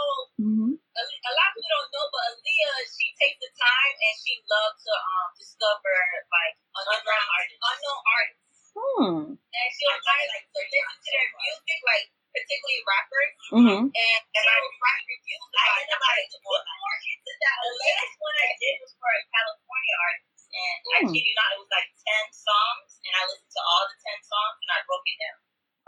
mm-hmm. 0.46 0.72
a, 0.78 1.02
a, 1.04 1.32
lot 1.34 1.48
of 1.50 1.54
people 1.58 1.74
don't 1.74 1.90
know, 1.90 2.06
but 2.14 2.22
Aaliyah, 2.32 2.80
she 2.86 3.08
takes 3.18 3.40
the 3.42 3.52
time 3.58 3.96
and 3.98 4.16
she 4.22 4.34
loves 4.46 4.78
to 4.86 4.94
um, 4.94 5.30
discover 5.42 5.98
like 6.30 6.56
underground 6.70 7.28
artists, 7.34 7.60
unknown 7.66 8.02
artists. 8.06 8.49
Hmm. 8.80 9.36
And 9.36 9.70
she'll 9.76 9.92
like, 9.92 10.28
like 10.32 10.48
to 10.48 10.62
listen 10.64 10.98
to 11.00 11.10
their 11.12 11.30
music, 11.36 11.80
like 11.84 12.08
particularly 12.32 12.82
rappers. 12.88 13.34
Mm-hmm. 13.52 13.84
And, 13.92 14.22
and 14.24 14.46
I 14.46 14.58
write 14.62 15.04
reviews 15.04 15.46
about 15.52 15.76
it. 15.84 15.88
Like, 16.00 16.32
more 16.32 16.98
into 17.00 17.34
that. 17.44 17.58
The 17.60 17.72
last 17.76 18.14
one 18.20 18.38
I 18.40 18.52
did 18.56 18.76
was 18.80 18.92
for 18.98 19.12
a 19.12 19.22
California 19.30 19.96
artist. 20.00 20.40
And 20.50 20.78
mm. 20.80 20.96
I 20.96 21.00
kid 21.14 21.24
you 21.26 21.36
not, 21.38 21.54
it 21.54 21.60
was 21.62 21.72
like 21.74 21.90
10 21.94 22.34
songs. 22.34 22.90
And 23.06 23.14
I 23.14 23.24
listened 23.30 23.54
to 23.54 23.64
all 23.64 23.84
the 23.86 23.98
10 24.00 24.20
songs 24.26 24.58
and 24.64 24.72
I 24.74 24.80
broke 24.88 25.06
it 25.06 25.18
down. 25.20 25.40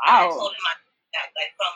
Wow. 0.01 0.08
I 0.08 0.25
told 0.30 0.54
him 0.54 0.63
my, 0.65 0.75
like 1.36 1.54
from 1.58 1.73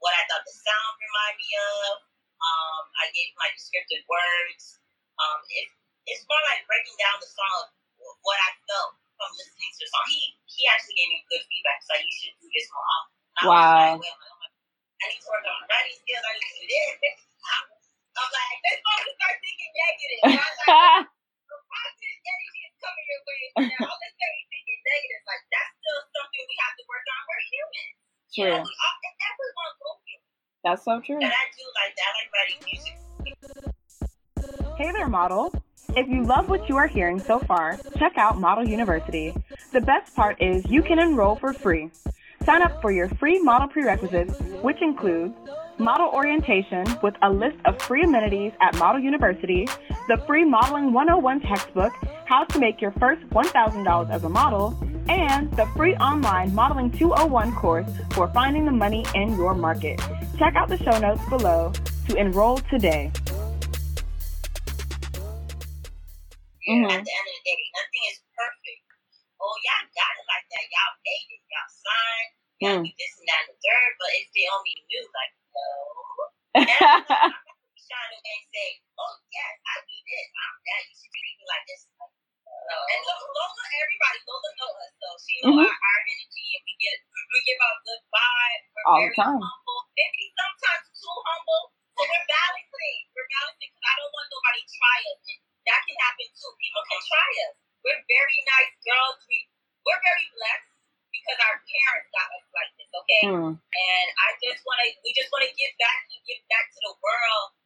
what 0.00 0.12
I 0.12 0.22
thought 0.28 0.44
the 0.44 0.54
sound 0.54 0.94
reminded 1.00 1.38
me 1.40 1.50
of. 1.56 1.96
Um, 2.36 2.82
I 3.00 3.08
gave 3.16 3.32
my 3.40 3.48
descriptive 3.56 4.04
words. 4.04 4.76
Um, 5.16 5.40
it, 5.48 5.72
it's 6.04 6.24
more 6.28 6.42
like 6.52 6.68
breaking 6.68 6.96
down 7.00 7.16
the 7.16 7.30
song 7.32 7.72
of 7.72 8.16
what 8.20 8.36
I 8.36 8.50
felt 8.68 8.92
from 9.16 9.30
listening 9.34 9.72
to 9.72 9.80
the 9.80 9.88
song. 9.88 10.06
He 10.12 10.20
he 10.44 10.62
actually 10.68 10.96
gave 10.96 11.10
me 11.12 11.18
good 11.28 11.44
feedback, 11.48 11.80
so 11.84 11.92
you 11.96 12.12
should 12.12 12.36
do 12.40 12.46
this 12.52 12.66
more 12.72 12.86
often. 12.86 13.12
Wow. 13.44 13.92
I 14.96 15.04
need 15.12 15.20
to 15.20 15.28
work 15.28 15.44
on 15.44 15.56
my 15.60 15.66
writing 15.68 15.96
skills. 16.00 16.24
I 16.24 16.32
need 16.36 16.52
to 16.56 16.64
do 16.64 16.80
this. 17.00 17.18
I'm 18.16 18.30
like, 18.32 18.56
let's 18.64 18.80
start 18.80 19.36
thinking 19.44 19.72
negative. 19.76 20.20
I'm 20.24 20.40
like, 20.40 21.04
positive 21.68 22.18
energy 22.24 22.60
is 22.64 22.76
coming 22.80 23.06
your 23.12 23.20
way. 23.28 23.42
Now, 23.76 23.92
all 23.92 23.98
this 24.00 24.16
every 24.16 24.44
thinking 24.48 24.80
negative, 24.88 25.22
like, 25.28 25.44
that's 25.52 25.72
still 25.76 26.00
something 26.16 26.42
we 26.48 26.56
have 26.64 26.74
to 26.80 26.84
work 26.88 27.04
on. 27.12 27.20
We're 27.28 27.44
human. 27.44 27.88
True. 28.32 28.56
You 28.56 28.56
know, 28.56 28.64
we 28.64 28.76
all, 28.80 28.96
everyone 29.20 29.72
go 29.76 29.88
through. 30.00 30.20
That's 30.64 30.80
so 30.80 30.94
true. 31.04 31.20
And 31.20 31.28
I 31.28 31.46
do 31.52 31.64
like 31.76 31.92
that. 31.92 32.08
I 32.08 32.12
like 32.16 32.30
writing 32.32 32.60
music. 32.64 32.96
Hey 34.80 34.92
there, 34.96 35.08
model. 35.08 35.52
If 35.96 36.08
you 36.08 36.24
love 36.24 36.50
what 36.50 36.68
you 36.68 36.76
are 36.76 36.86
hearing 36.86 37.18
so 37.18 37.38
far, 37.38 37.78
check 37.96 38.18
out 38.18 38.38
Model 38.38 38.68
University. 38.68 39.32
The 39.72 39.80
best 39.80 40.14
part 40.14 40.36
is 40.42 40.62
you 40.66 40.82
can 40.82 40.98
enroll 40.98 41.36
for 41.36 41.54
free. 41.54 41.90
Sign 42.44 42.60
up 42.60 42.82
for 42.82 42.92
your 42.92 43.08
free 43.08 43.40
model 43.40 43.66
prerequisites, 43.66 44.38
which 44.60 44.82
include 44.82 45.32
model 45.78 46.10
orientation 46.12 46.84
with 47.02 47.14
a 47.22 47.30
list 47.30 47.56
of 47.64 47.80
free 47.80 48.02
amenities 48.02 48.52
at 48.60 48.76
Model 48.76 49.00
University, 49.00 49.66
the 50.08 50.22
free 50.26 50.44
Modeling 50.44 50.92
101 50.92 51.40
textbook, 51.40 51.94
how 52.26 52.44
to 52.44 52.58
make 52.58 52.82
your 52.82 52.92
first 53.00 53.26
$1,000 53.30 54.10
as 54.10 54.24
a 54.24 54.28
model, 54.28 54.78
and 55.08 55.50
the 55.52 55.64
free 55.76 55.94
online 55.94 56.54
Modeling 56.54 56.90
201 56.90 57.54
course 57.54 57.88
for 58.10 58.28
finding 58.34 58.66
the 58.66 58.70
money 58.70 59.06
in 59.14 59.34
your 59.34 59.54
market. 59.54 59.98
Check 60.38 60.56
out 60.56 60.68
the 60.68 60.76
show 60.76 60.98
notes 60.98 61.26
below 61.30 61.72
to 62.10 62.16
enroll 62.16 62.58
today. 62.70 63.10
Mm-hmm. 66.66 66.90
At 66.90 67.02
the 67.06 67.14
end 67.14 67.26
of 67.30 67.34
the 67.38 67.44
day, 67.46 67.62
nothing 67.78 68.04
is 68.10 68.18
perfect. 68.34 68.82
Oh, 69.38 69.54
y'all 69.62 69.86
hey, 69.86 70.34
did 70.50 70.66
y'all 70.74 70.98
agree, 70.98 71.38
y'all 71.46 71.70
sign? 71.70 72.26
Yeah, 72.58 72.80
mm. 72.80 72.88
this 72.90 73.14
and 73.22 73.28
that 73.30 73.40
and 73.46 73.50
the 73.52 73.56
third, 73.62 73.90
but 74.02 74.10
if 74.18 74.26
they 74.34 74.46
only 74.50 74.74
knew, 74.90 75.04
like, 75.14 75.32
no. 75.54 75.68
And 76.58 77.84
trying 77.86 78.18
to 78.18 78.34
say, 78.50 78.70
oh, 78.98 79.14
yes, 79.30 79.54
I 79.62 79.74
do 79.86 79.94
this, 79.94 80.26
I'm 80.34 80.54
that, 80.58 80.82
you 80.90 80.94
should 80.98 81.12
treat 81.14 81.36
me 81.38 81.44
like 81.46 81.64
this. 81.70 81.86
And 81.86 83.02
Lola, 83.06 83.30
Lola, 83.30 83.64
everybody, 83.78 84.18
Lola 84.26 84.50
know 84.58 84.72
us, 84.82 84.92
so 84.98 85.06
she 85.22 85.38
know 85.46 85.54
mm-hmm. 85.54 85.70
our, 85.70 85.70
our 85.70 86.00
energy, 86.02 86.46
and 86.58 86.62
we 86.66 86.74
get 86.82 86.98
we 87.30 87.38
give 87.46 87.60
out 87.62 87.78
good 87.86 88.02
vibe. 88.10 88.62
We're 88.74 88.86
All 88.90 88.98
very 89.06 89.14
the 89.14 89.22
time. 89.22 89.38
humble, 89.38 89.82
maybe 89.94 90.34
sometimes 90.34 90.86
too 90.90 91.14
humble. 91.14 91.64
So 91.94 92.02
we're 92.02 92.26
balancing. 92.26 92.98
We're 93.14 93.30
balancing 93.38 93.70
because 93.70 93.86
I 93.86 93.94
don't 94.02 94.12
want 94.18 94.26
nobody 94.34 94.60
to 94.66 94.70
try 94.74 94.98
us. 95.14 95.20
And 95.30 95.45
that 95.66 95.80
can 95.84 95.96
happen 95.98 96.28
too. 96.32 96.52
People 96.58 96.84
can 96.86 97.00
try 97.02 97.28
us. 97.50 97.54
We're 97.82 98.02
very 98.06 98.38
nice 98.46 98.74
girls. 98.82 99.18
We 99.26 99.46
we're 99.86 100.02
very 100.02 100.26
blessed 100.34 100.70
because 101.14 101.38
our 101.46 101.56
parents 101.62 102.10
got 102.10 102.28
us 102.34 102.46
like 102.50 102.70
this, 102.74 102.90
okay? 102.90 103.22
Mm. 103.30 103.54
And 103.54 104.06
I 104.18 104.28
just 104.42 104.66
want 104.66 104.82
to, 104.82 104.88
we 105.06 105.14
just 105.14 105.30
want 105.30 105.46
to 105.46 105.52
give 105.54 105.74
back 105.78 106.02
and 106.10 106.18
give 106.26 106.42
back 106.50 106.66
to 106.74 106.80
the 106.90 106.94
world 106.98 107.56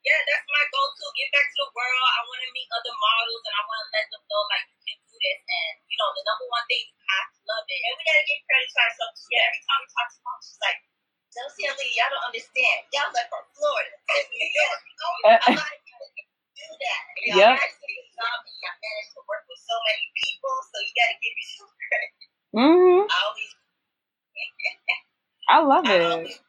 yeah, 0.00 0.20
that's 0.24 0.48
my 0.48 0.64
goal 0.72 0.88
too. 0.96 1.10
Give 1.12 1.28
back 1.28 1.44
to 1.52 1.56
the 1.60 1.70
world. 1.76 2.08
I 2.16 2.20
want 2.24 2.40
to 2.40 2.50
meet 2.56 2.68
other 2.72 2.94
models, 2.96 3.42
and 3.44 3.52
I 3.52 3.62
want 3.68 3.80
to 3.84 3.88
let 3.92 4.06
them 4.08 4.22
know 4.24 4.42
like 4.48 4.64
you 4.72 4.80
can 4.80 4.98
do 5.04 5.16
this. 5.20 5.40
And 5.44 5.72
you 5.84 5.96
know, 6.00 6.08
the 6.16 6.24
number 6.24 6.46
one 6.48 6.64
thing 6.72 6.88
you 6.88 6.96
have 6.96 7.28
to 7.36 7.40
love 7.44 7.66
it, 7.68 7.80
and 7.84 7.92
we 8.00 8.02
gotta 8.08 8.24
give 8.24 8.40
credit 8.48 8.68
to 8.72 8.78
ourselves. 8.80 9.16
Too. 9.20 9.28
Yeah, 9.36 9.44
every 9.44 9.62
time 9.68 9.80
we 9.84 9.88
talk 9.92 10.08
to 10.08 10.18
mom, 10.24 10.38
she's 10.40 10.60
like, 10.64 10.78
"Chelsea 11.36 11.62
and 11.68 11.76
Lee, 11.76 11.92
y'all 12.00 12.12
don't 12.16 12.26
understand. 12.32 12.78
Y'all 12.96 13.12
left 13.12 13.28
from 13.28 13.44
Florida 13.52 13.92
New 14.08 14.48
York. 14.56 14.80
Not 15.52 15.76
do 16.60 16.68
that. 16.68 17.00
You 17.24 17.30
know, 17.32 17.40
yep. 17.40 17.56
and 17.56 17.72
y'all 18.60 18.80
managed 18.84 19.12
to 19.16 19.22
work 19.24 19.44
with 19.48 19.60
so 19.64 19.76
many 19.88 20.06
people, 20.12 20.54
so 20.68 20.76
you 20.84 20.92
gotta 20.92 21.16
give 21.24 21.34
yourself 21.40 21.70
credit. 21.88 22.12
Mm-hmm. 22.52 23.00
I 23.08 23.18
always. 23.24 23.50
I 25.50 25.58
love 25.66 25.86
it. 25.88 26.40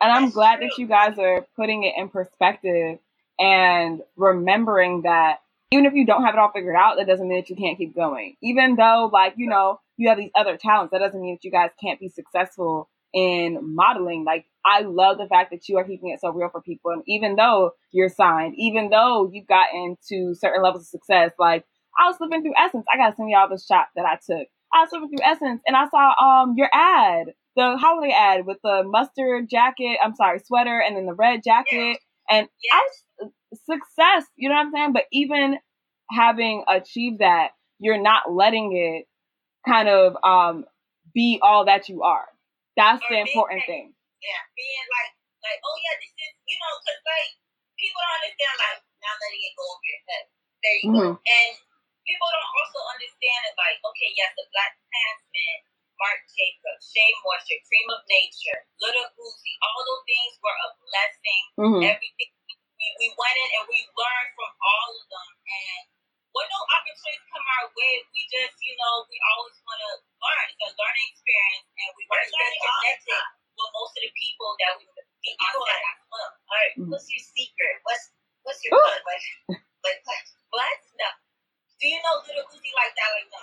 And 0.00 0.12
I'm 0.12 0.30
glad 0.30 0.60
that 0.60 0.78
you 0.78 0.86
guys 0.86 1.18
are 1.18 1.46
putting 1.56 1.84
it 1.84 1.94
in 1.96 2.08
perspective 2.08 2.98
and 3.38 4.00
remembering 4.16 5.02
that 5.02 5.40
even 5.72 5.86
if 5.86 5.94
you 5.94 6.04
don't 6.04 6.24
have 6.24 6.34
it 6.34 6.38
all 6.38 6.50
figured 6.52 6.76
out, 6.76 6.96
that 6.96 7.06
doesn't 7.06 7.28
mean 7.28 7.38
that 7.38 7.50
you 7.50 7.56
can't 7.56 7.78
keep 7.78 7.94
going. 7.94 8.36
Even 8.42 8.76
though, 8.76 9.08
like, 9.12 9.34
you 9.36 9.48
know, 9.48 9.80
you 9.96 10.08
have 10.08 10.18
these 10.18 10.30
other 10.34 10.56
talents, 10.56 10.90
that 10.90 10.98
doesn't 10.98 11.20
mean 11.20 11.34
that 11.34 11.44
you 11.44 11.50
guys 11.50 11.70
can't 11.80 12.00
be 12.00 12.08
successful 12.08 12.88
in 13.14 13.58
modeling. 13.62 14.24
Like, 14.24 14.46
I 14.64 14.82
love 14.82 15.18
the 15.18 15.26
fact 15.26 15.50
that 15.50 15.68
you 15.68 15.78
are 15.78 15.84
keeping 15.84 16.10
it 16.10 16.20
so 16.20 16.30
real 16.30 16.48
for 16.50 16.60
people. 16.60 16.90
And 16.90 17.02
even 17.06 17.36
though 17.36 17.72
you're 17.92 18.08
signed, 18.08 18.54
even 18.56 18.90
though 18.90 19.30
you've 19.32 19.46
gotten 19.46 19.96
to 20.08 20.34
certain 20.34 20.62
levels 20.62 20.82
of 20.82 20.88
success, 20.88 21.32
like, 21.38 21.64
I 21.98 22.06
was 22.06 22.16
flipping 22.16 22.42
through 22.42 22.54
Essence. 22.58 22.84
I 22.92 22.96
gotta 22.96 23.16
send 23.16 23.30
y'all 23.30 23.48
the 23.48 23.58
shot 23.58 23.86
that 23.96 24.04
I 24.04 24.14
took. 24.14 24.46
I 24.72 24.82
was 24.82 24.90
flipping 24.90 25.08
through 25.10 25.26
Essence 25.26 25.60
and 25.66 25.76
I 25.76 25.88
saw 25.88 26.14
um 26.22 26.54
your 26.56 26.70
ad 26.72 27.34
the 27.56 27.76
holiday 27.76 28.12
ad 28.12 28.46
with 28.46 28.58
the 28.62 28.82
mustard 28.86 29.48
jacket, 29.50 29.98
I'm 30.02 30.14
sorry, 30.14 30.38
sweater, 30.38 30.80
and 30.80 30.96
then 30.96 31.06
the 31.06 31.14
red 31.14 31.42
jacket. 31.44 31.98
And 32.30 32.48
I 32.72 33.26
success, 33.54 34.24
you 34.36 34.48
know 34.48 34.54
what 34.54 34.66
I'm 34.66 34.72
saying? 34.72 34.92
But 34.92 35.04
even 35.12 35.58
having 36.10 36.64
achieved 36.68 37.18
that, 37.18 37.48
you're 37.80 38.00
not 38.00 38.32
letting 38.32 38.76
it 38.76 39.06
kind 39.68 39.88
of 39.88 40.16
um 40.22 40.64
be 41.12 41.40
all 41.42 41.64
that 41.66 41.88
you 41.88 42.02
are. 42.02 42.26
That's 42.78 43.02
the 43.06 43.18
important 43.18 43.62
thing. 43.66 43.94
Yeah, 44.20 44.40
being 44.52 44.86
like, 44.92 45.12
like, 45.40 45.60
oh 45.64 45.76
yeah, 45.80 45.96
this 45.98 46.12
is, 46.12 46.32
you 46.44 46.56
know, 46.60 46.72
because 46.80 47.00
like 47.02 47.32
people 47.80 48.00
don't 48.04 48.16
understand, 48.20 48.54
like, 48.60 48.80
not 49.00 49.16
letting 49.16 49.42
it 49.42 49.54
go 49.56 49.64
over 49.64 49.86
your 49.88 50.02
head. 50.04 50.24
There 50.60 50.76
you 50.76 50.88
mm-hmm. 50.92 51.10
go. 51.16 51.24
And 51.24 51.50
people 52.04 52.28
don't 52.28 52.52
also 52.52 52.80
understand 52.92 53.40
it, 53.48 53.56
like, 53.56 53.80
okay, 53.80 54.10
yes, 54.12 54.30
the 54.36 54.44
Black 54.52 54.76
Klansman 54.76 55.56
Marc 56.00 56.24
Jacobs, 56.32 56.84
Shea 56.88 57.12
Moisture, 57.20 57.60
Cream 57.68 57.88
of 57.92 58.00
Nature, 58.08 58.60
Little 58.80 59.08
Uzi, 59.20 59.52
all 59.60 59.80
those 59.84 60.04
things 60.08 60.32
were 60.40 60.56
a 60.56 60.68
blessing. 60.80 61.42
Mm-hmm. 61.60 61.82
Everything 61.92 62.30
we, 62.48 62.86
we 63.04 63.08
went 63.12 63.36
in 63.36 63.50
and 63.60 63.66
we 63.68 63.84
learned 63.92 64.32
from 64.32 64.50
all 64.56 64.90
of 64.96 65.04
them. 65.12 65.30
And 65.44 65.82
when 66.30 66.46
no 66.46 66.60
opportunities 66.62 67.26
come 67.26 67.42
our 67.42 67.66
way, 67.74 67.94
we 68.14 68.22
just, 68.30 68.54
you 68.62 68.74
know, 68.78 69.02
we 69.10 69.18
always 69.34 69.58
want 69.66 69.80
to 69.82 69.92
learn. 70.22 70.44
It's 70.46 70.62
a 70.62 70.70
learning 70.70 71.08
experience, 71.10 71.66
and 71.74 71.90
we 71.98 72.02
want 72.06 72.22
to 72.22 72.28
stay 72.30 72.50
connected 72.54 73.24
with 73.58 73.70
most 73.74 73.92
of 73.98 74.02
the 74.06 74.12
people 74.14 74.50
that 74.62 74.72
we 74.78 74.84
meet 74.86 75.36
on 75.42 75.52
set 75.58 75.82
as 75.82 76.00
well. 76.06 76.30
All 76.30 76.54
right, 76.54 76.72
mm-hmm. 76.78 76.90
what's 76.94 77.08
your 77.10 77.24
secret? 77.34 77.74
What's 77.82 78.04
what's 78.46 78.60
your 78.62 78.78
bug? 78.78 79.02
Like, 79.02 79.24
like 79.82 80.00
what? 80.06 80.22
What? 80.54 80.78
No. 80.98 81.10
Do 81.80 81.88
you 81.88 81.98
know 82.04 82.20
Little 82.20 82.44
Uzi 82.44 82.70
like 82.76 82.92
that? 82.94 83.10
Like 83.16 83.28
no. 83.32 83.42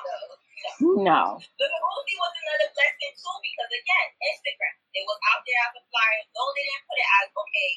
No. 1.01 1.21
Little 1.41 1.81
Uzi 1.91 2.13
was 2.17 2.33
another 2.37 2.69
blessing 2.71 3.13
too 3.17 3.35
because 3.41 3.71
again, 3.73 4.07
Instagram. 4.31 4.75
It 4.95 5.03
was 5.05 5.19
out 5.33 5.41
there 5.43 5.61
as 5.67 5.73
a 5.75 5.83
flyer. 5.91 6.21
No, 6.33 6.43
they 6.55 6.65
didn't 6.65 6.85
put 6.87 6.97
it 6.97 7.09
as 7.21 7.27
okay, 7.33 7.69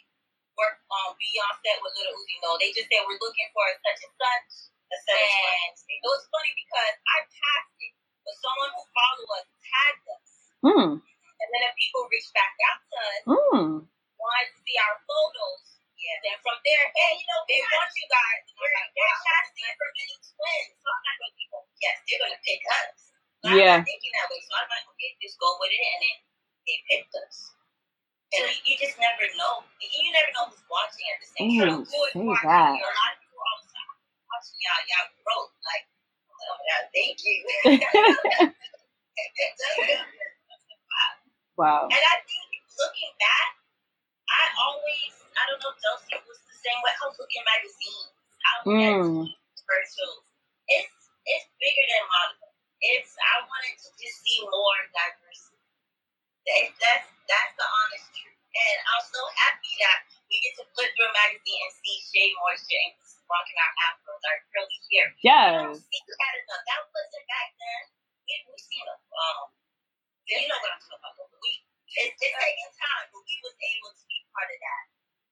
work 0.56 0.76
um 0.92 1.12
be 1.16 1.28
on 1.40 1.54
set 1.64 1.80
with 1.82 1.96
Little 1.98 2.14
Uzi. 2.14 2.36
No, 2.44 2.60
they 2.60 2.70
just 2.72 2.88
said 2.88 3.04
we're 3.08 3.20
looking 3.20 3.50
for 3.56 3.64
such 3.84 4.00
and 4.04 4.14
such. 4.16 4.70
And 4.90 5.74
it 5.86 6.02
was 6.02 6.26
funny 6.34 6.52
because 6.58 6.94
I 7.06 7.18
passed 7.30 7.78
it, 7.78 7.94
but 8.26 8.34
someone 8.42 8.70
who 8.74 8.82
followed 8.90 9.30
us 9.38 9.46
tagged 9.62 10.06
us. 10.10 10.30
Mm. 10.66 10.90
And 10.98 11.48
then 11.54 11.62
the 11.62 11.72
people 11.78 12.04
reached 12.10 12.34
back 12.34 12.52
out 12.68 12.80
to 12.84 12.96
us, 12.98 13.22
mm. 13.30 13.70
wanted 13.86 14.46
to 14.50 14.58
see 14.66 14.76
our 14.82 14.96
photos. 15.06 15.78
Yeah. 16.00 16.16
Then 16.24 16.36
from 16.40 16.56
there, 16.64 16.84
hey, 16.96 17.12
you 17.20 17.26
know, 17.28 17.40
they 17.44 17.60
want 17.60 17.92
you 17.92 18.08
guys. 18.08 18.40
They're, 18.50 18.88
they're 18.96 19.18
casting 19.20 19.68
for 19.76 19.88
many 19.94 20.16
twins. 20.16 20.74
So 20.80 20.88
I'm 20.88 21.04
not 21.04 21.16
going 21.20 21.34
to 21.36 21.46
go, 21.52 21.58
yes, 21.76 21.96
they're 22.08 22.22
going 22.24 22.34
to 22.34 22.42
pick 22.44 22.62
us. 22.66 22.94
So 23.44 23.46
yeah. 23.52 23.80
I'm 23.80 23.84
thinking 23.84 24.12
that 24.16 24.26
way. 24.32 24.40
So 24.42 24.52
I'm 24.56 24.68
like, 24.68 24.86
okay, 24.96 25.12
just 25.20 25.36
go 25.36 25.48
with 25.60 25.72
it. 25.72 25.80
And 25.80 26.00
then 26.00 26.16
they 26.64 26.76
picked 26.88 27.14
us. 27.20 27.52
So 28.32 28.46
you 28.64 28.78
just 28.80 28.96
never 28.96 29.26
know. 29.36 29.66
You 29.82 30.12
never 30.14 30.30
know 30.38 30.48
who's 30.48 30.62
watching 30.70 31.04
at 31.10 31.18
the 31.20 31.28
same 31.34 31.50
time. 31.58 31.82
Who 31.82 31.84
is 31.84 32.16
watching? 32.16 32.48
That. 32.48 32.78
You 32.78 32.84
know, 32.84 32.88
a 32.88 32.96
lot 32.96 33.12
of 33.12 33.20
people 33.20 33.42
all 33.42 33.58
the 33.60 33.68
time 33.68 33.90
watching 34.40 34.56
y'all. 34.64 34.80
Y'all 34.88 35.12
grow. 35.20 35.52
Like, 35.68 35.84
oh, 36.32 36.56
yeah, 36.64 36.88
thank 36.96 37.20
you. 37.20 37.44
wow. 41.60 41.84
And 41.92 42.00
I 42.00 42.16
think 42.24 42.48
looking 42.80 43.12
back, 43.20 43.52
I 44.32 44.48
always 44.64 45.12
I 45.36 45.44
don't 45.52 45.60
know 45.60 45.76
if 45.76 45.80
Chelsea 45.84 46.16
was 46.24 46.40
the 46.40 46.56
same 46.56 46.80
way. 46.80 46.92
I 46.96 47.04
was 47.04 47.20
looking 47.20 47.44
at 47.44 47.52
magazines. 47.52 48.16
I 48.40 48.52
was 48.64 48.72
mm. 48.72 49.28
commercials. 49.28 50.24
It's 50.72 50.96
it's 51.28 51.46
bigger 51.60 51.84
than 51.84 52.04
modeling. 52.08 52.56
It's 52.80 53.12
I 53.20 53.44
wanted 53.44 53.76
to 53.76 53.88
just 54.00 54.24
see 54.24 54.40
more 54.40 54.80
diversity. 54.88 55.60
That, 56.48 56.72
that's 56.80 57.04
that's 57.28 57.52
the 57.60 57.68
honest 57.68 58.08
truth. 58.16 58.40
And 58.56 58.76
I'm 58.96 59.04
so 59.04 59.20
happy 59.36 59.72
that 59.84 60.08
we 60.32 60.40
get 60.40 60.56
to 60.58 60.66
flip 60.72 60.88
through 60.96 61.12
a 61.12 61.14
magazine 61.14 61.60
and 61.60 61.74
see 61.76 62.00
Shea 62.08 62.32
Moisture 62.40 62.80
and 62.88 62.96
rocking 63.30 63.58
our 63.62 63.72
afros, 63.86 64.22
our 64.26 64.38
curly 64.50 64.78
hair. 64.90 65.06
Yes. 65.22 65.54
We 65.54 65.70
don't 65.70 65.78
see 65.78 66.02
that 66.18 66.34
enough. 66.42 66.64
That 66.66 66.82
wasn't 66.90 67.26
back 67.30 67.48
then. 67.54 67.82
We 68.26 68.34
we 68.50 68.58
seen 68.58 68.84
a 68.90 68.94
um. 68.98 69.54
You 70.26 70.46
know 70.46 70.58
what 70.58 70.74
I'm 70.74 70.82
talking 70.82 70.98
about. 70.98 71.14
But 71.14 71.38
we 71.38 71.62
it's, 71.94 72.18
it's 72.18 72.34
taking 72.34 72.72
time, 72.74 73.06
but 73.10 73.22
we 73.22 73.34
was 73.42 73.56
able 73.56 73.92
to 73.94 74.04
be 74.06 74.18
part 74.30 74.50
of 74.50 74.58
that 74.58 74.84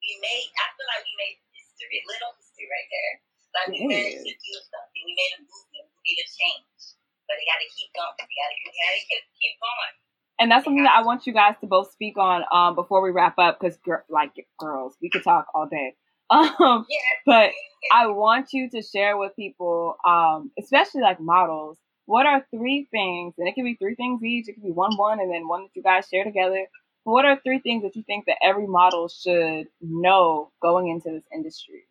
we 0.08 0.16
made, 0.24 0.48
I 0.56 0.66
feel 0.72 0.88
like 0.88 1.04
we 1.04 1.14
made 1.20 1.36
history, 1.52 2.00
little 2.08 2.32
history 2.40 2.64
right 2.64 2.88
there. 2.88 3.14
Like 3.52 3.68
we 3.76 3.84
managed 3.84 4.24
to 4.24 4.32
do 4.32 4.54
something. 4.72 5.02
We 5.04 5.12
made 5.12 5.32
a 5.36 5.40
movement. 5.44 5.86
We 5.92 6.16
made 6.16 6.20
a 6.24 6.26
change. 6.28 6.96
But 7.28 7.36
they 7.36 7.44
got 7.44 7.60
to 7.60 7.68
keep 7.68 7.92
going. 7.92 8.16
Got 8.16 8.24
to 8.24 8.56
keep, 9.04 9.22
keep 9.36 9.56
going. 9.60 9.94
And 10.40 10.48
that's 10.48 10.64
something 10.64 10.86
that 10.88 10.96
I 10.96 11.04
want 11.04 11.28
you 11.28 11.34
guys 11.36 11.60
to 11.60 11.68
both 11.68 11.92
speak 11.92 12.16
on 12.16 12.46
um, 12.48 12.72
before 12.72 13.02
we 13.02 13.10
wrap 13.10 13.36
up, 13.36 13.58
because 13.60 13.76
like 14.08 14.32
girls, 14.56 14.96
we 15.02 15.10
could 15.10 15.24
talk 15.24 15.50
all 15.52 15.68
day. 15.68 15.92
Um, 16.60 16.84
yeah. 16.88 16.98
But 17.24 17.50
I 17.92 18.08
want 18.08 18.52
you 18.52 18.68
to 18.70 18.82
share 18.82 19.16
with 19.16 19.34
people, 19.34 19.96
um, 20.04 20.50
especially 20.58 21.00
like 21.00 21.20
models, 21.20 21.78
what 22.08 22.26
are 22.26 22.44
three 22.48 22.88
things, 22.90 23.34
and 23.36 23.48
it 23.48 23.54
can 23.54 23.64
be 23.64 23.76
three 23.76 23.94
things 23.94 24.22
each, 24.22 24.48
it 24.48 24.54
could 24.54 24.64
be 24.64 24.72
one 24.72 24.96
one, 24.96 25.20
and 25.20 25.32
then 25.32 25.48
one 25.48 25.68
that 25.68 25.76
you 25.76 25.82
guys 25.82 26.08
share 26.08 26.24
together 26.24 26.64
But 27.04 27.12
what 27.12 27.24
are 27.24 27.40
three 27.40 27.60
things 27.60 27.84
that 27.84 27.96
you 27.96 28.02
think 28.04 28.24
that 28.24 28.40
every 28.40 28.66
model 28.66 29.08
should 29.08 29.68
know 29.80 30.52
going 30.60 30.88
into 30.88 31.12
this 31.12 31.28
industry? 31.32 31.84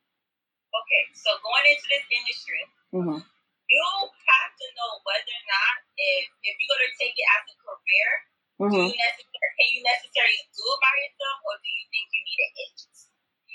Okay, 0.73 1.03
so 1.13 1.29
going 1.41 1.65
into 1.69 1.87
this 1.89 2.05
industry, 2.09 2.61
mm-hmm. 2.93 3.19
you 3.21 3.85
have 4.25 4.51
to 4.57 4.65
know 4.77 4.91
whether 5.05 5.33
or 5.37 5.45
not 5.49 5.73
if 5.97 6.25
if 6.45 6.53
you're 6.57 6.71
going 6.77 6.85
to 6.85 6.93
take 6.97 7.13
it 7.17 7.29
as 7.37 7.43
a 7.49 7.55
career, 7.61 8.09
mm-hmm. 8.57 8.73
do 8.73 8.89
you 8.89 8.97
necessarily, 8.97 9.53
can 9.57 9.69
you 9.73 9.81
necessarily 9.85 10.41
do 10.53 10.65
it 10.65 10.79
by 10.81 10.93
yourself, 10.97 11.37
or 11.45 11.55
do 11.61 11.69
you 11.73 11.85
think 11.89 12.05
you 12.09 12.21
need 12.21 12.41
an 12.41 12.51
agency? 12.57 13.06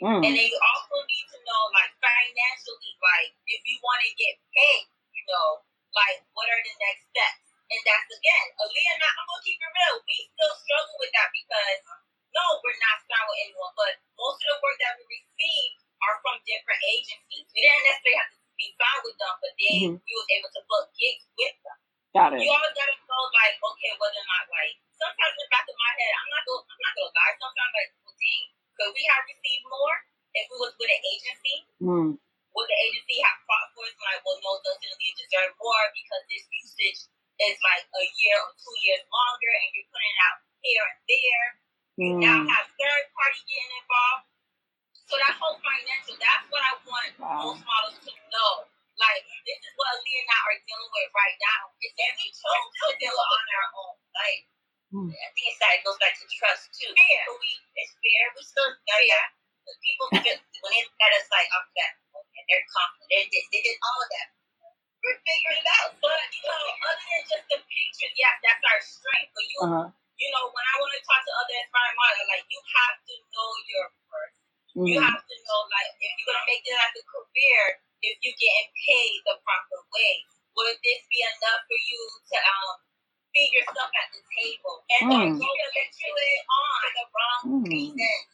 Mm. 0.02 0.20
And 0.26 0.34
then 0.34 0.46
you 0.50 0.58
also 0.58 0.96
need 1.06 1.26
to 1.30 1.38
know, 1.46 1.62
like 1.70 1.94
financially, 2.02 2.92
like 2.98 3.30
if 3.46 3.62
you 3.62 3.78
want 3.86 4.02
to 4.02 4.10
get 4.18 4.34
paid, 4.50 4.90
you 5.14 5.24
know, 5.30 5.62
like 5.94 6.26
what 6.34 6.50
are 6.50 6.62
the 6.62 6.74
next 6.82 7.06
steps? 7.14 7.54
And 7.70 7.80
that's 7.86 8.10
again, 8.10 8.46
Aaliyah 8.58 8.94
and 8.98 9.06
I, 9.06 9.10
I'm 9.14 9.26
gonna 9.30 9.46
keep 9.46 9.62
it 9.62 9.70
real. 9.70 9.96
We 10.02 10.16
still 10.34 10.54
struggle 10.58 10.96
with 10.98 11.12
that 11.14 11.30
because 11.30 11.78
no, 12.34 12.44
we're 12.64 12.82
not 12.82 12.98
signed 13.06 13.28
with 13.30 13.40
anyone, 13.46 13.74
but 13.78 13.94
most 14.18 14.42
of 14.42 14.48
the 14.52 14.58
work 14.64 14.76
that 14.82 14.98
we 14.98 15.04
receive 15.06 15.72
are 16.02 16.18
from 16.24 16.40
different 16.44 16.82
agencies. 16.82 17.46
We 17.52 17.60
didn't 17.62 17.86
necessarily 17.86 18.18
have 18.18 18.32
to 18.34 18.38
be 18.58 18.68
signed 18.74 19.04
with 19.06 19.16
them, 19.22 19.34
but 19.38 19.52
then 19.54 19.78
mm-hmm. 19.78 19.96
we 20.02 20.12
was 20.18 20.28
able 20.34 20.50
to 20.52 20.62
book 20.66 20.86
gigs 20.98 21.24
with 21.38 21.56
them. 21.62 21.78
Got 22.12 22.36
it. 22.36 22.44
You 22.44 22.52
always 22.52 22.76
gotta 22.76 22.96
know, 23.08 23.24
like, 23.32 23.56
okay, 23.56 23.92
whether 23.96 24.20
or 24.20 24.28
not, 24.28 24.44
like, 24.52 24.76
sometimes 25.00 25.32
in 25.32 25.48
the 25.48 25.52
back 25.52 25.64
of 25.64 25.76
my 25.76 25.92
head, 25.96 26.12
I'm 26.20 26.28
not 26.28 26.42
gonna, 26.44 26.64
I'm 26.68 26.80
not 26.84 26.92
gonna 26.92 27.16
lie. 27.16 27.34
Sometimes, 27.40 27.72
like, 27.72 27.90
well, 28.04 28.16
dang, 28.20 28.44
could 28.78 28.92
we 28.92 29.04
have 29.08 29.24
received 29.28 29.66
more 29.68 29.96
if 30.32 30.44
we 30.48 30.56
was 30.60 30.74
with 30.76 30.90
an 30.92 31.02
agency? 31.02 31.56
Mm. 31.82 32.10
Would 32.18 32.68
the 32.68 32.78
agency 32.84 33.16
have 33.24 33.40
fought 33.48 33.68
for 33.72 33.84
us? 33.88 33.96
Like, 33.96 34.20
well, 34.24 34.38
no, 34.44 34.52
those 34.60 34.80
you 34.82 35.12
deserve 35.16 35.56
more 35.56 35.84
because 35.96 36.22
this 36.28 36.44
usage 36.52 37.00
is 37.40 37.56
like 37.64 37.84
a 37.88 38.04
year 38.20 38.36
or 38.38 38.52
two 38.54 38.76
years 38.84 39.02
longer, 39.08 39.52
and 39.56 39.68
you're 39.72 39.88
putting 39.88 40.12
it 40.12 40.20
out 40.28 40.38
here 40.60 40.84
and 40.84 41.00
there. 41.08 41.46
You 41.96 42.10
mm. 42.16 42.20
now 42.24 42.38
have 42.44 42.66
third 42.76 43.04
party 43.16 43.40
getting 43.48 43.72
involved. 43.80 44.26
So 45.08 45.14
that 45.20 45.36
whole 45.36 45.60
financial, 45.60 46.16
that's 46.16 46.46
what 46.48 46.62
I 46.64 46.72
want 46.88 47.12
wow. 47.20 47.52
most 47.52 47.64
models 47.64 48.00
to 48.00 48.12
know 48.32 48.72
like, 49.00 49.24
this 49.48 49.60
is 49.60 49.72
what 49.74 49.88
Aaliyah 49.98 50.22
and 50.22 50.30
I 50.30 50.38
are 50.52 50.60
dealing 50.62 50.92
with 50.92 51.10
right 51.16 51.38
now. 51.40 51.60
Is 51.80 51.92
that 51.96 52.12
we 52.14 52.26
chose 52.30 52.68
to 52.70 52.88
deal 53.00 53.16
on 53.16 53.44
our 53.56 53.68
own. 53.82 53.96
Like, 54.12 54.40
mm. 54.92 55.10
I 55.10 55.28
think 55.32 55.46
it's 55.48 55.60
that 55.60 55.74
it 55.80 55.82
goes 55.82 55.98
back 55.98 56.14
to 56.20 56.26
trust 56.28 56.70
too. 56.76 56.92
Fear. 56.92 57.22
we, 57.40 57.50
it's 57.80 57.92
fear. 57.98 58.24
We 58.36 58.40
still 58.44 58.70
fear. 58.84 59.20
The 59.62 59.74
people 59.78 60.06
just, 60.26 60.42
when 60.58 60.70
they 60.74 60.82
look 60.82 61.02
at 61.06 61.18
us 61.18 61.26
like, 61.30 61.46
I'm 61.54 61.66
that, 61.78 61.92
and 62.18 62.44
they're 62.50 62.66
confident, 62.66 63.30
they, 63.30 63.42
they 63.54 63.62
did 63.62 63.78
all 63.78 63.98
of 64.02 64.10
that. 64.10 64.28
We're 64.98 65.22
figuring 65.22 65.62
it 65.62 65.70
out. 65.70 65.94
But, 66.02 66.18
you 66.34 66.42
know, 66.42 66.66
other 66.66 67.06
than 67.06 67.22
just 67.30 67.46
the 67.46 67.58
pictures, 67.62 68.14
yeah, 68.18 68.34
that's 68.42 68.58
our 68.58 68.82
strength. 68.82 69.30
But 69.38 69.46
you, 69.46 69.58
uh-huh. 69.62 69.86
you 70.18 70.28
know, 70.34 70.50
when 70.50 70.66
I 70.66 70.74
want 70.82 70.90
to 70.98 71.02
talk 71.06 71.22
to 71.22 71.32
other 71.38 71.56
aspiring 71.62 71.94
models, 71.94 72.26
like, 72.26 72.46
you 72.50 72.58
have 72.58 72.96
to 73.06 73.14
know 73.30 73.50
your 73.70 73.86
worth. 74.10 74.36
Mm. 74.74 74.86
You 74.90 74.96
have 74.98 75.22
to 75.22 75.36
know, 75.46 75.60
like, 75.70 75.90
if 75.94 76.10
you're 76.10 76.26
going 76.26 76.42
to 76.42 76.48
make 76.50 76.62
this 76.66 76.74
as 76.74 76.92
a 76.98 77.04
career, 77.06 77.62
if 78.02 78.18
you're 78.18 78.34
getting 78.34 78.70
paid 78.74 79.14
the 79.30 79.38
proper 79.46 79.78
way? 79.94 80.14
Would 80.58 80.76
this 80.82 81.02
be 81.08 81.22
enough 81.22 81.62
for 81.64 81.78
you 81.78 82.02
to 82.28 82.36
um, 82.36 82.76
feed 83.32 83.50
yourself 83.54 83.88
at 83.94 84.08
the 84.12 84.20
table? 84.36 84.76
And 84.98 85.02
mm. 85.08 85.38
don't 85.38 85.38
go 85.38 85.48
to 85.48 86.08
it 86.12 86.42
on 86.44 86.88
the 86.92 87.04
wrong 87.08 87.42
mm. 87.46 87.64
reasons. 87.70 88.26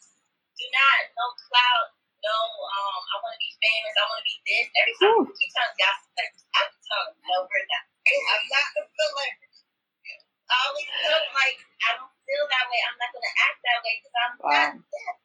Do 0.57 0.65
not, 0.75 1.01
no 1.15 1.27
clout, 1.47 1.89
no, 2.19 2.35
um, 2.35 3.01
I 3.07 3.15
want 3.23 3.39
to 3.39 3.41
be 3.45 3.53
famous, 3.63 3.95
I 3.95 4.03
want 4.11 4.19
to 4.19 4.27
be 4.27 4.37
this. 4.43 4.67
Every 4.75 4.95
time 4.99 5.15
you 5.23 5.35
keep 5.39 5.51
telling 5.55 5.79
gossip, 5.79 6.11
like, 6.19 6.35
I'm 6.59 6.71
telling 6.83 7.15
no, 7.23 7.37
we're 7.47 7.67
not. 7.71 7.85
I'm 8.09 8.45
not 8.51 8.69
a 8.75 8.83
celebrity. 8.89 9.63
I 10.49 10.55
always 10.65 10.89
feel 10.89 11.23
like 11.37 11.61
I 11.61 11.91
don't 12.01 12.15
feel 12.25 12.45
that 12.49 12.65
way. 12.73 12.81
I'm 12.89 12.97
not 12.97 13.13
going 13.13 13.29
to 13.29 13.35
act 13.37 13.59
that 13.69 13.79
way 13.85 13.95
because 14.01 14.17
I'm 14.17 14.33
wow. 14.41 14.49
not 14.49 14.73
that. 14.81 15.17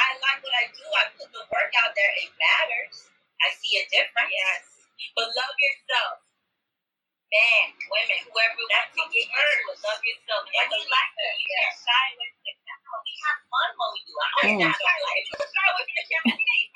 I 0.00 0.16
like 0.16 0.40
what 0.40 0.56
I 0.56 0.64
do. 0.72 0.84
I 0.96 1.04
put 1.12 1.28
the 1.28 1.44
work 1.52 1.72
out 1.84 1.92
there. 1.92 2.12
It 2.24 2.32
matters. 2.40 3.12
I 3.44 3.52
see 3.52 3.78
a 3.78 3.84
difference. 3.92 4.32
Yes. 4.32 4.64
But 5.12 5.28
love 5.36 5.56
yourself. 5.60 6.24
Man, 7.30 7.78
women, 7.86 8.18
whoever 8.26 8.58
wants 8.58 8.90
to 8.90 9.06
get 9.06 9.22
into 9.22 9.38
it, 9.38 9.78
love 9.86 10.02
yourself. 10.02 10.42
And 10.50 10.66
we 10.66 10.82
like 10.82 11.12
it. 11.14 11.34
You 11.38 11.46
can't 11.46 11.76
shy 11.78 12.04
away 12.10 12.28
from 12.34 12.42
the 12.42 12.54
camera. 12.58 12.98
We 13.06 13.14
have 13.22 13.38
fun 13.46 13.70
when 13.70 13.90
we 13.94 14.00
do. 14.02 14.14
I'm 14.18 14.44
mm. 14.50 14.60
not 14.66 14.74
shy 14.74 14.96
away. 14.98 15.18
You 15.20 15.34
can 15.38 15.46
shy 15.46 15.66
away 15.70 15.84
from 15.86 15.94
the 15.94 16.06
camera. 16.10 16.34
It 16.34 16.48
ain't 16.48 16.70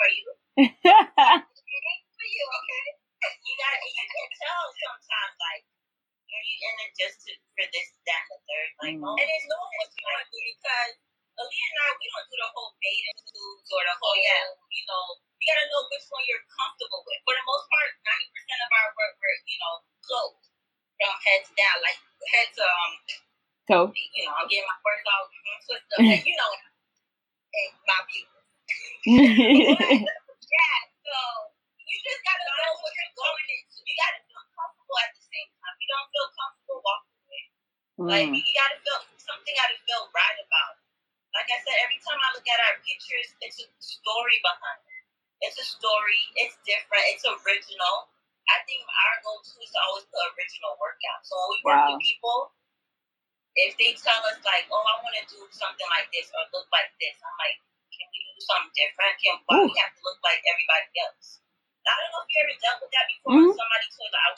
for 0.54 0.62
you. 0.62 1.74
it 1.74 1.82
ain't 1.82 2.08
for 2.14 2.26
you, 2.26 2.44
okay? 2.46 2.86
You 3.24 3.54
gotta, 3.56 3.80
you 3.80 4.04
can 4.04 4.28
tell 4.36 4.64
sometimes, 4.68 5.34
like, 5.40 5.64
are 5.64 6.44
you 6.44 6.56
in 6.60 6.74
it 6.84 6.92
just 6.92 7.24
to, 7.24 7.32
for 7.56 7.64
this, 7.72 7.88
that, 8.04 8.20
and 8.20 8.28
the 8.28 8.38
third? 8.44 8.68
Like, 8.84 8.96
mm. 9.00 9.16
and 9.16 9.28
it's 9.32 9.48
knowing 9.48 9.74
what 9.80 9.88
you 9.96 10.04
want 10.04 10.20
to 10.20 10.26
do 10.28 10.40
because 10.44 10.92
Aaliyah 11.40 11.68
and 11.72 11.78
I, 11.80 11.88
we 11.96 12.06
don't 12.12 12.28
do 12.28 12.36
the 12.36 12.50
whole 12.52 12.72
bathing 12.84 13.20
suits 13.24 13.70
or 13.72 13.80
the 13.80 13.96
whole, 13.96 14.18
yeah, 14.20 14.44
you 14.68 14.84
know, 14.84 15.02
you 15.40 15.44
gotta 15.48 15.66
know 15.72 15.82
which 15.88 16.04
one 16.12 16.24
you're 16.28 16.44
comfortable 16.52 17.00
with. 17.08 17.20
For 17.24 17.32
the 17.32 17.44
most 17.48 17.64
part, 17.72 17.90
90% 18.04 18.66
of 18.66 18.70
our 18.76 18.88
work, 18.92 19.14
we're, 19.16 19.40
you 19.48 19.58
know, 19.58 19.74
clothes 20.04 20.44
from 21.00 21.16
head 21.24 21.40
to 21.48 21.52
down, 21.56 21.76
like 21.80 22.00
head 22.28 22.48
to, 22.60 22.64
um, 22.68 22.92
toe. 23.68 23.88
You 23.88 24.22
know, 24.28 24.34
I'm 24.36 24.46
getting 24.52 24.68
my 24.68 24.78
words 24.84 25.04
all 25.08 25.24
twisted 25.64 25.92
up, 25.96 26.04
and 26.04 26.22
you 26.22 26.36
know, 26.36 26.52
and 26.52 27.72
my 27.88 27.98
beauty. 28.04 28.28
yeah, 30.04 30.78
so 31.04 31.16
you 31.80 31.96
just 32.04 32.20
gotta 32.24 32.44
know 32.44 32.72
what 32.78 32.92
you're 32.92 33.16
going 33.16 33.48
into. 33.48 33.76
You 33.84 33.94
gotta 33.96 34.20
feel 34.28 34.44
comfortable 34.52 34.98
at 35.00 35.10
the 35.16 35.24
same 35.24 35.48
time. 35.60 35.72
If 35.76 35.80
you 35.80 35.90
don't 35.92 36.08
feel 36.12 36.28
comfortable, 36.36 36.78
walk 36.84 37.02
away. 37.04 37.44
Mm. 38.00 38.08
Like, 38.08 38.28
you 38.32 38.52
gotta 38.56 38.78
feel, 38.80 39.00
something 39.20 39.54
gotta 39.56 39.78
feel 39.84 40.02
right 40.12 40.38
about 40.40 40.72
it. 40.80 40.84
Like 41.34 41.50
I 41.50 41.58
said, 41.66 41.76
every 41.82 41.98
time 41.98 42.20
I 42.20 42.28
look 42.36 42.46
at 42.46 42.60
our 42.70 42.76
pictures, 42.86 43.28
it's 43.42 43.58
a 43.58 43.66
story 43.82 44.38
behind 44.44 44.80
it. 44.86 45.02
It's 45.50 45.58
a 45.58 45.66
story. 45.66 46.22
It's 46.38 46.56
different. 46.62 47.04
It's 47.10 47.26
original. 47.26 47.96
I 48.46 48.62
think 48.68 48.86
our 48.86 49.16
goal 49.24 49.40
too 49.42 49.58
is 49.58 49.72
to 49.72 49.80
always 49.88 50.06
put 50.08 50.20
original 50.36 50.78
work 50.78 51.00
out. 51.10 51.26
So 51.26 51.34
when 51.34 51.48
we 51.50 51.58
work 51.64 51.80
wow. 51.80 51.90
with 51.96 52.04
people, 52.06 52.38
if 53.56 53.72
they 53.78 53.94
tell 54.14 54.22
us 54.30 54.38
like, 54.46 54.70
"Oh, 54.70 54.78
I 54.78 54.94
want 55.02 55.18
to 55.18 55.26
do 55.26 55.42
something 55.50 55.88
like 55.90 56.06
this 56.14 56.30
or 56.30 56.46
look 56.54 56.70
like 56.70 56.94
this," 57.02 57.18
I'm 57.18 57.34
like, 57.42 57.58
"Can 57.90 58.06
we 58.14 58.18
do 58.22 58.38
something 58.38 58.70
different? 58.78 59.14
Can 59.18 59.34
why 59.50 59.58
Ooh. 59.58 59.66
we 59.66 59.74
have 59.82 59.90
to 59.90 60.02
look 60.06 60.22
like 60.22 60.38
everybody 60.46 60.86
else?" 61.02 61.42
I 61.82 61.92
don't 61.98 62.10
know 62.14 62.22
if 62.22 62.30
you 62.30 62.38
ever 62.46 62.56
dealt 62.62 62.78
with 62.80 62.92
that 62.94 63.06
before. 63.10 63.34
Mm-hmm. 63.34 63.58
Somebody 63.58 63.86
told 63.92 64.08
you, 64.08 64.34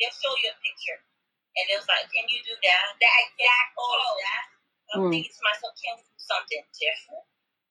they'll 0.00 0.16
show 0.16 0.32
you 0.40 0.48
a 0.50 0.56
picture, 0.64 0.98
and 1.60 1.64
it 1.68 1.76
was 1.76 1.88
like, 1.92 2.08
"Can 2.08 2.24
you 2.32 2.40
do 2.40 2.56
that?" 2.56 2.96
That 2.96 3.16
exact 3.28 3.68
photo. 3.76 4.08
That 4.24 4.44
I'm 4.90 5.00
mm. 5.04 5.10
thinking 5.12 5.34
to 5.36 5.42
myself, 5.44 5.76
"Can 5.76 6.00
we 6.00 6.02
do 6.08 6.16
something 6.16 6.64
different. 6.72 7.24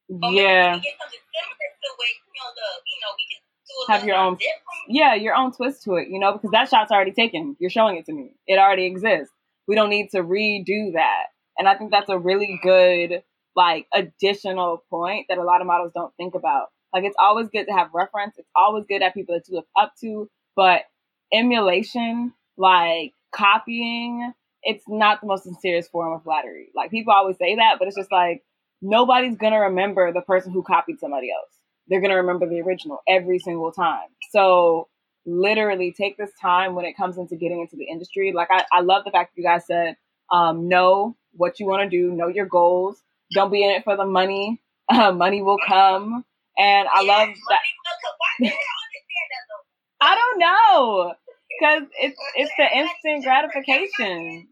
But 0.10 0.32
yeah. 0.34 0.78
We 0.78 0.86
get 0.86 0.98
something 1.02 1.22
similar 1.22 1.70
to 1.70 1.90
it, 2.02 2.16
you 2.18 2.34
know, 2.34 2.50
the, 2.50 2.70
you 2.82 2.98
know, 3.02 3.12
we 3.14 3.26
can 3.30 3.42
have 3.88 4.04
your 4.04 4.18
own 4.18 4.34
different. 4.36 4.90
yeah 4.90 5.14
your 5.14 5.36
own 5.36 5.52
twist 5.52 5.84
to 5.84 5.94
it 5.96 6.08
you 6.10 6.20
know 6.20 6.34
because 6.34 6.50
that 6.52 6.70
shot's 6.70 6.92
already 6.92 7.12
taken 7.12 7.56
you're 7.60 7.70
showing 7.70 7.98
it 7.98 8.06
to 8.06 8.14
me 8.14 8.34
it 8.48 8.58
already 8.58 8.86
exists 8.86 9.34
we 9.68 9.76
don't 9.76 9.90
need 9.90 10.10
to 10.10 10.24
redo 10.24 10.94
that 10.94 11.28
and 11.60 11.70
i 11.70 11.76
think 11.76 11.92
that's 11.92 12.10
a 12.10 12.20
really 12.20 12.60
good 12.64 13.24
like 13.56 13.88
additional 13.94 14.84
point 14.90 15.28
that 15.30 15.38
a 15.38 15.44
lot 15.44 15.62
of 15.62 15.68
models 15.68 15.92
don't 15.96 16.16
think 16.18 16.36
about 16.36 16.70
like 16.94 17.04
it's 17.06 17.18
always 17.20 17.50
good 17.50 17.66
to 17.66 17.74
have 17.74 17.90
reference 17.94 18.36
it's 18.38 18.50
always 18.56 18.86
good 18.90 19.04
at 19.04 19.14
people 19.14 19.36
that 19.36 19.48
you 19.50 19.56
look 19.56 19.68
up 19.78 19.94
to 20.02 20.30
but 20.56 20.84
emulation 21.34 22.34
like 22.58 23.14
copying 23.34 24.34
it's 24.64 24.86
not 24.88 25.22
the 25.22 25.28
most 25.28 25.44
sincere 25.44 25.82
form 25.84 26.14
of 26.14 26.24
flattery 26.24 26.70
like 26.76 26.92
people 26.92 27.14
always 27.14 27.38
say 27.38 27.56
that 27.56 27.78
but 27.80 27.88
it's 27.88 27.98
just 27.98 28.12
like 28.12 28.44
nobody's 28.82 29.38
gonna 29.38 29.60
remember 29.62 30.14
the 30.14 30.22
person 30.22 30.52
who 30.52 30.64
copied 30.64 31.00
somebody 31.00 31.30
else. 31.32 31.52
They're 31.88 32.02
gonna 32.02 32.18
remember 32.18 32.48
the 32.48 32.62
original 32.62 33.00
every 33.08 33.40
single 33.40 33.72
time. 33.72 34.08
So 34.32 34.88
literally 35.26 35.94
take 35.96 36.18
this 36.18 36.32
time 36.42 36.76
when 36.76 36.86
it 36.86 36.96
comes 36.96 37.18
into 37.18 37.36
getting 37.36 37.60
into 37.60 37.76
the 37.76 37.86
industry. 37.86 38.32
Like 38.34 38.50
I, 38.52 38.64
I 38.72 38.82
love 38.82 39.04
the 39.06 39.12
fact 39.12 39.36
that 39.36 39.42
you 39.42 39.48
guys 39.48 39.66
said, 39.68 39.96
um, 40.32 40.68
know 40.70 41.16
what 41.34 41.60
you 41.60 41.66
want 41.68 41.84
to 41.84 41.90
do, 41.90 42.12
know 42.14 42.28
your 42.28 42.46
goals. 42.46 43.02
Don't 43.34 43.52
be 43.52 43.64
in 43.64 43.72
it 43.72 43.84
for 43.84 43.96
the 43.98 44.06
money. 44.06 44.62
Uh, 44.92 45.12
money 45.12 45.44
will 45.44 45.60
come. 45.68 46.26
And 46.58 46.88
I 46.90 47.02
yes, 47.02 47.08
love 47.08 47.30
that. 47.50 47.62
I 50.02 50.16
don't 50.16 50.40
know. 50.40 51.14
Because 51.50 51.84
it's 52.00 52.20
it's 52.36 52.54
the 52.58 52.68
instant 52.72 53.24
gratification. 53.24 54.48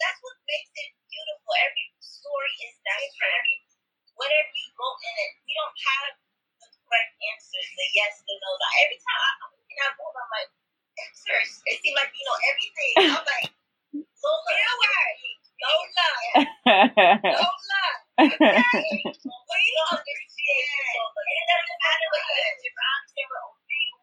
That's 0.00 0.20
what 0.22 0.36
makes 0.48 0.72
it 0.76 0.90
beautiful. 1.08 1.52
Every 1.64 1.86
story 2.00 2.54
is 2.64 2.74
different. 2.84 3.34
Every, 3.36 3.56
Whatever 4.20 4.52
you 4.52 4.70
go 4.76 4.88
in 5.00 5.14
it, 5.24 5.32
we 5.48 5.52
don't 5.56 5.78
have 5.80 6.12
the 6.60 6.68
correct 6.84 7.12
answers, 7.32 7.68
the 7.72 7.86
yes, 7.96 8.20
the 8.20 8.34
no. 8.36 8.50
Every 8.84 9.00
time 9.00 9.20
I, 9.24 9.30
I'm 9.48 9.52
looking 9.56 9.80
at 9.80 9.92
both, 9.96 10.12
I'm 10.12 10.28
like, 10.28 10.50
answers. 11.00 11.50
It 11.72 11.76
seems 11.80 11.96
like 11.96 12.12
you 12.12 12.24
know 12.28 12.38
everything. 12.52 12.92
I'm 13.16 13.24
like, 13.24 13.48
Lola, 14.24 15.00
you 15.24 15.30
worry. 15.60 16.44
Lola. 16.64 17.20
Lola. 17.36 17.82
Okay. 18.20 18.60
we 18.60 19.60
understand. 19.92 21.04
It 21.30 21.46
doesn't 21.50 21.80
matter 21.80 22.06
what 22.10 22.22
you 22.24 22.34
answer. 22.40 22.72
I 22.72 22.88
understand 23.00 23.28
what 23.30 23.44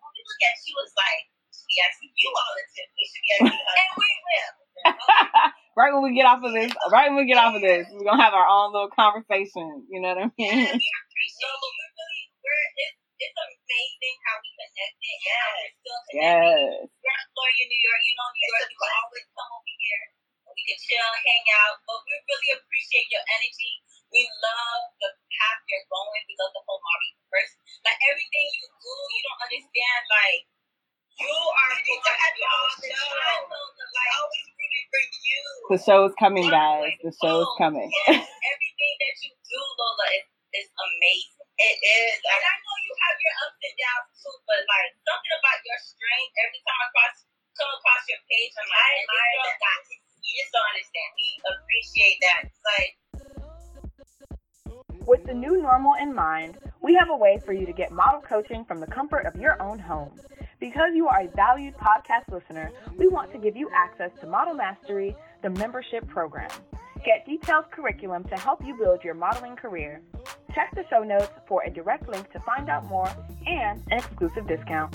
When 0.02 0.12
we 0.14 0.22
look 0.26 0.42
at 0.48 0.56
you, 0.66 0.74
it's 0.82 0.96
like, 0.98 1.24
we 1.68 1.74
asking 1.84 2.12
you 2.16 2.30
all 2.34 2.54
the 2.58 2.66
tips. 2.74 2.94
We 2.98 3.04
should 3.10 3.24
be 3.24 3.32
asking 3.38 3.52
her. 3.68 3.76
and 3.78 3.92
we 3.98 4.10
will. 4.26 4.54
right 5.80 5.92
when 5.94 6.04
we 6.06 6.14
get 6.16 6.26
off 6.30 6.42
of 6.42 6.54
this, 6.54 6.72
right 6.94 7.10
when 7.12 7.20
we 7.22 7.30
get 7.30 7.38
off 7.42 7.54
of 7.58 7.62
this, 7.62 7.86
we're 7.92 8.08
gonna 8.08 8.22
have 8.22 8.34
our 8.38 8.48
own 8.48 8.74
little 8.74 8.94
conversation. 8.94 9.86
You 9.90 10.02
know 10.02 10.14
what 10.16 10.26
I 10.26 10.34
mean? 10.38 10.54
Yeah, 10.54 10.74
we 10.74 10.90
appreciate 10.90 11.42
you. 11.42 11.54
We're 11.78 11.94
really, 11.98 12.24
we're 12.42 12.66
it's, 12.88 12.98
it's 13.18 13.38
amazing 13.38 14.18
how 14.26 14.36
we 14.42 14.50
connected. 14.58 15.18
Yeah, 15.26 15.48
we're 15.58 15.74
still 15.78 16.02
connected. 16.08 16.22
Yes. 16.22 16.90
We're 17.04 17.18
in 17.18 17.28
Florida, 17.34 17.64
New 17.68 17.82
York. 17.84 18.02
You 18.06 18.14
know, 18.18 18.28
New 18.32 18.48
York. 18.48 18.68
You 18.72 18.78
can 18.78 18.94
always 19.02 19.26
come 19.34 19.50
over 19.52 19.74
here. 19.78 20.04
We 20.48 20.64
can 20.66 20.80
chill, 20.82 21.12
hang 21.22 21.46
out. 21.66 21.76
But 21.86 22.00
we 22.08 22.14
really 22.18 22.52
appreciate 22.58 23.08
your 23.14 23.26
energy. 23.38 23.74
We 24.10 24.24
love 24.24 24.84
the 25.04 25.10
path 25.12 25.60
you're 25.68 25.86
going. 25.92 26.24
We 26.26 26.34
love 26.40 26.54
the 26.56 26.64
whole 26.64 26.80
Model 26.80 27.06
University. 27.12 27.60
Like 27.86 28.00
everything 28.08 28.46
you 28.56 28.66
do, 28.72 28.94
you 28.96 29.22
don't 29.28 29.42
understand. 29.46 30.02
Like 30.08 30.42
you 31.20 31.34
are 31.34 31.76
going 31.82 32.04
to 32.08 32.14
have 32.16 32.36
your 32.40 32.52
own 32.56 32.72
show. 32.78 33.10
Like 33.52 34.12
always 34.18 34.48
the 35.78 35.84
show 35.86 36.10
is 36.10 36.16
coming, 36.18 36.50
guys. 36.50 36.90
The 37.06 37.14
show 37.22 37.46
is 37.46 37.52
coming. 37.62 37.86
Yes, 38.10 38.26
everything 38.26 38.94
that 38.98 39.16
you 39.22 39.32
do, 39.46 39.62
Lola, 39.78 40.08
is, 40.18 40.26
is 40.58 40.68
amazing. 40.74 41.46
It 41.58 41.78
is. 41.78 42.18
And 42.18 42.42
I 42.42 42.56
know 42.66 42.76
you 42.82 42.94
have 42.98 43.18
your 43.22 43.36
ups 43.46 43.62
and 43.62 43.76
downs 43.78 44.10
too, 44.18 44.38
but 44.50 44.62
like 44.66 44.90
something 45.06 45.34
about 45.38 45.60
your 45.62 45.80
strength, 45.86 46.34
every 46.42 46.62
time 46.66 46.82
I 46.82 46.90
cross 46.94 47.16
come 47.58 47.70
across 47.78 48.06
your 48.10 48.18
your 48.18 48.26
page. 48.26 48.54
I'm 48.58 48.70
like, 48.70 48.82
I 48.82 48.90
admire 49.06 49.58
that. 49.62 49.82
You 50.22 50.34
just 50.38 50.50
don't 50.54 50.70
understand. 50.74 51.10
We 51.18 51.28
appreciate 51.46 52.18
that. 52.26 52.42
Like. 52.66 52.92
With 55.08 55.24
the 55.26 55.34
new 55.34 55.62
normal 55.62 55.94
in 56.02 56.14
mind, 56.14 56.58
we 56.82 56.94
have 56.96 57.10
a 57.10 57.16
way 57.16 57.40
for 57.46 57.54
you 57.54 57.66
to 57.66 57.74
get 57.74 57.92
model 57.92 58.22
coaching 58.22 58.66
from 58.66 58.80
the 58.80 58.88
comfort 58.88 59.26
of 59.26 59.40
your 59.40 59.62
own 59.62 59.80
home. 59.80 60.12
Because 60.60 60.92
you 60.96 61.08
are 61.08 61.22
a 61.22 61.28
valued 61.36 61.76
podcast 61.78 62.32
listener, 62.32 62.72
we 62.98 63.08
want 63.08 63.32
to 63.32 63.38
give 63.38 63.56
you 63.56 63.70
access 63.74 64.12
to 64.20 64.28
Model 64.28 64.56
Mastery, 64.56 65.16
the 65.48 65.60
membership 65.60 66.06
program. 66.08 66.50
Get 67.06 67.26
detailed 67.26 67.72
curriculum 67.72 68.26
to 68.26 68.36
help 68.36 68.60
you 68.66 68.76
build 68.76 69.04
your 69.04 69.14
modeling 69.14 69.56
career. 69.56 70.02
Check 70.54 70.76
the 70.76 70.84
show 70.90 71.04
notes 71.04 71.32
for 71.48 71.64
a 71.64 71.72
direct 71.72 72.10
link 72.10 72.30
to 72.34 72.40
find 72.44 72.68
out 72.68 72.84
more 72.92 73.08
and 73.48 73.80
an 73.92 74.00
exclusive 74.00 74.44
discount. 74.48 74.92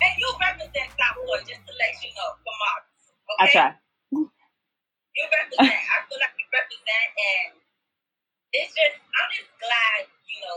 And 0.00 0.14
you 0.20 0.28
represent 0.36 0.92
Southport, 0.92 1.40
just 1.48 1.64
to 1.64 1.72
let 1.72 1.92
you 2.04 2.12
know, 2.12 2.28
for 2.44 2.52
models. 2.52 3.04
Okay? 3.32 3.40
I 3.40 3.46
try. 3.48 3.68
You 4.12 5.24
represent. 5.24 5.72
I 5.72 5.98
feel 6.04 6.20
like 6.20 6.36
you 6.36 6.48
represent, 6.52 7.08
and 7.16 7.56
it's 8.52 8.72
just, 8.76 8.96
I'm 9.00 9.28
just 9.32 9.52
glad, 9.56 10.04
you 10.04 10.38
know, 10.44 10.56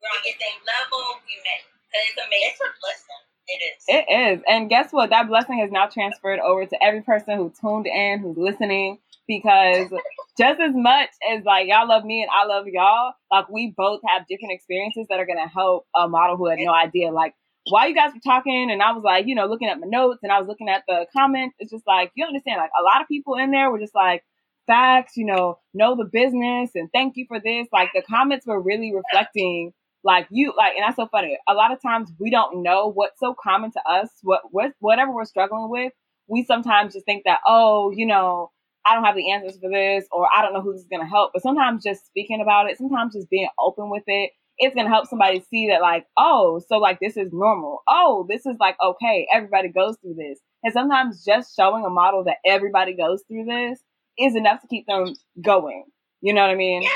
we're 0.00 0.08
on 0.08 0.24
the 0.24 0.32
same 0.40 0.60
level. 0.64 1.20
We 1.24 1.36
met. 1.44 1.68
Because 1.68 2.04
it's 2.08 2.20
amazing. 2.20 2.48
It's 2.48 2.60
a 2.64 2.68
blessing. 2.80 3.24
It 3.46 3.62
is. 3.62 3.84
It 3.88 4.12
is. 4.12 4.42
And 4.48 4.68
guess 4.70 4.92
what? 4.92 5.10
That 5.10 5.28
blessing 5.28 5.58
has 5.58 5.70
now 5.70 5.86
transferred 5.86 6.40
over 6.40 6.64
to 6.64 6.82
every 6.82 7.02
person 7.02 7.36
who 7.36 7.52
tuned 7.60 7.86
in, 7.86 8.20
who's 8.20 8.36
listening, 8.38 8.98
because 9.28 9.88
just 10.38 10.60
as 10.60 10.74
much 10.74 11.10
as 11.30 11.44
like 11.44 11.68
y'all 11.68 11.86
love 11.86 12.04
me 12.04 12.22
and 12.22 12.30
I 12.34 12.46
love 12.46 12.66
y'all, 12.66 13.12
like 13.30 13.48
we 13.50 13.74
both 13.76 14.00
have 14.06 14.26
different 14.28 14.52
experiences 14.52 15.06
that 15.10 15.20
are 15.20 15.26
gonna 15.26 15.48
help 15.48 15.86
a 15.94 16.08
model 16.08 16.36
who 16.36 16.48
had 16.48 16.58
no 16.58 16.72
idea. 16.72 17.10
Like 17.10 17.34
while 17.68 17.88
you 17.88 17.94
guys 17.94 18.12
were 18.14 18.20
talking 18.24 18.70
and 18.70 18.82
I 18.82 18.92
was 18.92 19.02
like, 19.04 19.26
you 19.26 19.34
know, 19.34 19.46
looking 19.46 19.68
at 19.68 19.78
my 19.78 19.86
notes 19.86 20.20
and 20.22 20.32
I 20.32 20.38
was 20.38 20.48
looking 20.48 20.68
at 20.70 20.84
the 20.88 21.06
comments, 21.14 21.56
it's 21.58 21.70
just 21.70 21.86
like 21.86 22.12
you 22.14 22.24
understand, 22.24 22.58
like 22.58 22.70
a 22.78 22.82
lot 22.82 23.02
of 23.02 23.08
people 23.08 23.34
in 23.36 23.50
there 23.50 23.70
were 23.70 23.78
just 23.78 23.94
like 23.94 24.24
facts, 24.66 25.16
you 25.16 25.26
know, 25.26 25.58
know 25.74 25.96
the 25.96 26.04
business 26.04 26.70
and 26.74 26.88
thank 26.92 27.16
you 27.16 27.26
for 27.28 27.40
this. 27.40 27.68
Like 27.72 27.90
the 27.94 28.02
comments 28.02 28.46
were 28.46 28.60
really 28.60 28.94
reflecting 28.94 29.72
like 30.04 30.26
you 30.30 30.52
like 30.56 30.74
and 30.76 30.84
that's 30.86 30.96
so 30.96 31.08
funny. 31.10 31.38
A 31.48 31.54
lot 31.54 31.72
of 31.72 31.82
times 31.82 32.12
we 32.20 32.30
don't 32.30 32.62
know 32.62 32.90
what's 32.92 33.18
so 33.18 33.34
common 33.42 33.72
to 33.72 33.80
us 33.88 34.10
what, 34.22 34.42
what 34.50 34.72
whatever 34.80 35.12
we're 35.12 35.24
struggling 35.24 35.70
with 35.70 35.92
we 36.28 36.44
sometimes 36.44 36.94
just 36.94 37.06
think 37.06 37.24
that 37.24 37.40
oh 37.46 37.92
you 37.94 38.06
know 38.06 38.50
i 38.86 38.94
don't 38.94 39.04
have 39.04 39.16
the 39.16 39.30
answers 39.32 39.58
for 39.60 39.70
this 39.70 40.06
or 40.12 40.28
i 40.34 40.42
don't 40.42 40.52
know 40.52 40.62
who's 40.62 40.84
going 40.90 41.02
to 41.02 41.08
help 41.08 41.32
but 41.32 41.42
sometimes 41.42 41.82
just 41.82 42.06
speaking 42.06 42.40
about 42.40 42.70
it 42.70 42.78
sometimes 42.78 43.14
just 43.14 43.28
being 43.30 43.48
open 43.58 43.90
with 43.90 44.04
it 44.06 44.30
it's 44.58 44.74
going 44.74 44.86
to 44.86 44.92
help 44.92 45.06
somebody 45.06 45.44
see 45.50 45.68
that 45.68 45.80
like 45.82 46.06
oh 46.16 46.60
so 46.68 46.78
like 46.78 47.00
this 47.00 47.16
is 47.16 47.32
normal. 47.32 47.82
Oh 47.88 48.26
this 48.28 48.46
is 48.46 48.56
like 48.60 48.76
okay 48.82 49.26
everybody 49.32 49.68
goes 49.68 49.96
through 50.00 50.14
this. 50.14 50.38
And 50.62 50.72
sometimes 50.72 51.24
just 51.24 51.54
showing 51.56 51.84
a 51.84 51.90
model 51.90 52.24
that 52.24 52.36
everybody 52.46 52.94
goes 52.94 53.22
through 53.28 53.46
this 53.46 53.80
is 54.18 54.36
enough 54.36 54.60
to 54.62 54.68
keep 54.68 54.86
them 54.86 55.14
going. 55.42 55.84
You 56.20 56.34
know 56.34 56.42
what 56.42 56.50
i 56.50 56.54
mean? 56.54 56.82
Yeah 56.82 56.88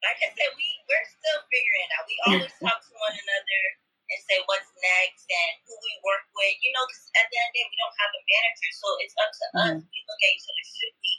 like 0.00 0.20
I 0.24 0.30
said, 0.32 0.50
we 0.56 0.68
we're 0.88 1.08
still 1.08 1.40
figuring 1.52 1.84
it 1.84 1.92
out. 1.96 2.04
We 2.08 2.16
always 2.24 2.54
talk 2.56 2.78
to 2.80 2.94
one 2.96 3.16
another 3.16 3.62
and 4.10 4.20
say 4.26 4.38
what's 4.48 4.72
next 4.80 5.22
and 5.28 5.50
who 5.68 5.76
we 5.76 5.92
work 6.02 6.24
with. 6.32 6.56
You 6.64 6.72
know, 6.72 6.84
because 6.88 7.12
at 7.20 7.28
the 7.28 7.36
end 7.36 7.48
of 7.48 7.52
the 7.52 7.58
day, 7.60 7.66
we 7.68 7.78
don't 7.78 7.98
have 8.00 8.12
a 8.16 8.22
manager, 8.24 8.70
so 8.72 8.88
it's 9.04 9.16
up 9.20 9.30
to 9.30 9.46
mm. 9.46 9.58
us. 9.60 9.78
We 9.84 9.98
look 10.08 10.20
at 10.24 10.32
each 10.32 10.48
other. 10.48 10.64
Should 10.64 10.96
we 11.04 11.12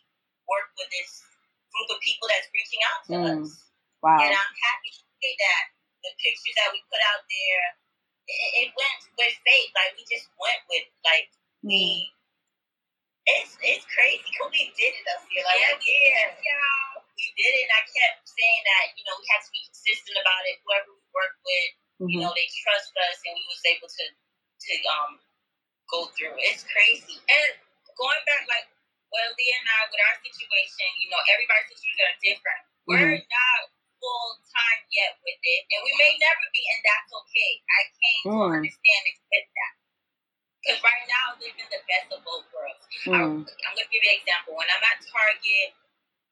work 0.49 0.67
with 0.75 0.89
this 0.89 1.11
group 1.71 1.89
of 1.93 1.99
people 2.01 2.25
that's 2.27 2.49
reaching 2.51 2.81
out 2.89 3.01
to 3.05 3.13
mm. 3.13 3.25
us? 3.45 3.49
Wow. 4.01 4.17
And 4.17 4.33
I'm 4.33 4.55
happy 4.65 4.89
to 4.97 5.03
say 5.21 5.31
that 5.37 5.63
the 6.01 6.11
pictures 6.17 6.57
that 6.57 6.73
we 6.73 6.81
put 6.89 7.01
out 7.13 7.21
there, 7.29 7.63
it, 8.25 8.49
it 8.65 8.69
went 8.73 9.01
with 9.13 9.35
faith. 9.45 9.69
Like 9.77 9.93
we 9.93 10.03
just 10.09 10.25
went 10.41 10.61
with 10.65 10.89
like 11.05 11.29
mm. 11.61 11.69
we. 11.69 12.09
It's 13.21 13.53
it's 13.61 13.85
crazy 13.85 14.25
because 14.25 14.49
we 14.49 14.73
did 14.73 14.97
it 14.97 15.05
up 15.13 15.21
here. 15.29 15.45
Like 15.45 15.61
yeah, 15.61 15.77
we 15.77 15.85
did, 15.85 16.41
y'all 16.41 17.00
we 17.17 17.25
did 17.35 17.51
it. 17.57 17.63
And 17.67 17.73
I 17.75 17.81
kept 17.83 18.25
saying 18.27 18.63
that, 18.67 18.85
you 18.95 19.03
know, 19.07 19.15
we 19.19 19.25
had 19.31 19.41
to 19.43 19.51
be 19.51 19.61
consistent 19.67 20.17
about 20.19 20.43
it. 20.47 20.59
Whoever 20.63 20.91
we 20.95 21.05
work 21.11 21.35
with, 21.43 21.69
mm-hmm. 22.01 22.09
you 22.11 22.17
know, 22.23 22.31
they 22.33 22.47
trust 22.49 22.93
us, 22.95 23.17
and 23.27 23.33
we 23.35 23.45
was 23.47 23.63
able 23.67 23.89
to 23.89 24.05
to 24.11 24.73
um 24.91 25.11
go 25.91 26.07
through. 26.13 26.35
It. 26.37 26.55
It's 26.55 26.63
crazy. 26.67 27.17
And 27.17 27.51
going 27.99 28.21
back, 28.25 28.47
like 28.47 28.67
well, 29.11 29.27
Leah 29.35 29.59
and 29.59 29.67
I, 29.67 29.79
with 29.91 30.01
our 30.07 30.17
situation, 30.23 30.87
you 31.03 31.11
know, 31.11 31.19
everybody's 31.27 31.67
situations 31.75 32.07
are 32.07 32.17
different. 32.23 32.63
Mm-hmm. 32.63 32.91
We're 32.95 33.19
not 33.27 33.59
full 33.99 34.33
time 34.49 34.81
yet 34.89 35.19
with 35.21 35.37
it, 35.37 35.61
and 35.67 35.79
we 35.83 35.91
may 35.99 36.15
never 36.17 36.45
be, 36.49 36.63
and 36.63 36.81
that's 36.81 37.11
okay. 37.11 37.51
I 37.59 37.81
came 37.91 38.23
mm. 38.25 38.33
to 38.33 38.55
understand 38.57 39.03
and 39.03 39.11
accept 39.13 39.49
that. 39.51 39.73
Because 40.61 40.79
right 40.85 41.05
now, 41.09 41.23
I'm 41.33 41.37
living 41.41 41.69
the 41.69 41.81
best 41.85 42.07
of 42.13 42.21
both 42.25 42.45
worlds. 42.53 42.85
Mm. 43.05 43.13
I'm, 43.13 43.31
I'm 43.45 43.73
going 43.77 43.85
to 43.85 43.93
give 43.93 44.01
you 44.01 44.13
an 44.13 44.17
example. 44.21 44.57
When 44.57 44.69
I'm 44.69 44.81
at 44.81 45.01
Target, 45.05 45.69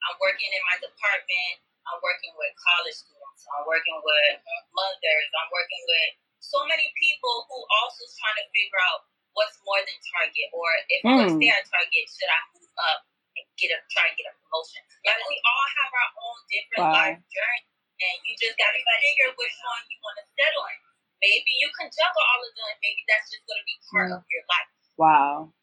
I'm 0.08 0.18
working 0.22 0.50
in 0.52 0.64
my 0.68 0.78
department. 0.80 1.56
I'm 1.88 2.00
working 2.06 2.34
with 2.38 2.54
college 2.60 2.98
students. 3.02 3.44
I'm 3.50 3.66
working 3.66 3.98
with 3.98 4.36
mothers. 4.72 5.30
I'm 5.36 5.50
working 5.50 5.84
with 5.90 6.10
so 6.40 6.62
many 6.70 6.88
people 6.96 7.50
who 7.50 7.58
also 7.82 8.04
trying 8.20 8.38
to 8.40 8.46
figure 8.54 8.82
out 8.94 9.10
what's 9.34 9.58
more 9.66 9.82
than 9.82 9.98
Target, 10.14 10.48
or 10.54 10.70
if 10.90 11.00
mm. 11.02 11.08
I'm 11.10 11.18
gonna 11.26 11.36
stay 11.36 11.52
at 11.52 11.66
Target, 11.68 12.06
should 12.10 12.32
I 12.32 12.40
move 12.56 12.74
up 12.90 13.00
and 13.38 13.46
get 13.60 13.76
a 13.76 13.80
try 13.92 14.08
and 14.10 14.16
get 14.16 14.30
a 14.30 14.34
promotion? 14.38 14.82
Like 15.04 15.20
we 15.28 15.38
all 15.42 15.68
have 15.82 15.92
our 15.92 16.12
own 16.16 16.40
different 16.50 16.86
wow. 16.90 16.96
life 16.96 17.22
journey, 17.30 17.64
and 18.00 18.18
you 18.26 18.34
just 18.40 18.56
gotta 18.56 18.80
figure 18.80 19.30
which 19.36 19.58
one 19.66 19.84
you 19.90 19.98
want 20.00 20.18
to 20.22 20.26
settle 20.38 20.66
in. 20.70 20.80
Maybe 21.20 21.52
you 21.60 21.70
can 21.76 21.92
juggle 21.92 22.24
all 22.24 22.42
of 22.42 22.52
them. 22.56 22.74
Maybe 22.80 23.02
that's 23.10 23.28
just 23.28 23.44
gonna 23.44 23.66
be 23.68 23.78
part 23.92 24.08
mm. 24.10 24.18
of 24.18 24.24
your 24.30 24.46
life. 24.48 24.70
Wow 24.96 25.54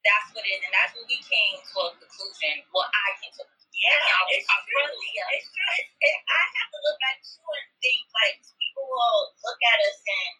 that's 0.00 0.28
what 0.32 0.44
it 0.44 0.50
is, 0.56 0.62
and 0.64 0.72
that's 0.72 0.92
when 0.96 1.04
we 1.04 1.20
came 1.28 1.60
to 1.60 1.76
a 1.84 1.90
conclusion. 1.96 2.64
Well, 2.72 2.88
I 2.88 3.08
came 3.20 3.32
to 3.36 3.42
a 3.44 3.48
conclusion. 3.48 3.68
Yeah, 3.80 4.32
it's 4.32 4.48
true. 4.48 4.92
It's 4.92 5.48
true. 5.52 5.72
It's, 6.00 6.20
I 6.24 6.42
have 6.60 6.70
to 6.72 6.78
look 6.84 6.98
back 7.00 7.16
too 7.24 7.44
and 7.44 7.68
think 7.80 8.04
like 8.12 8.36
people 8.56 8.84
will 8.88 9.20
look 9.40 9.60
at 9.60 9.78
us 9.88 9.98
and 10.04 10.32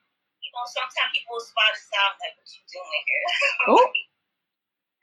you 0.44 0.50
know 0.52 0.64
sometimes 0.68 1.12
people 1.12 1.36
will 1.36 1.44
spot 1.44 1.72
us 1.72 1.88
out 2.00 2.16
like, 2.20 2.36
"What 2.36 2.48
you 2.48 2.62
doing 2.68 3.04
here?" 3.04 3.26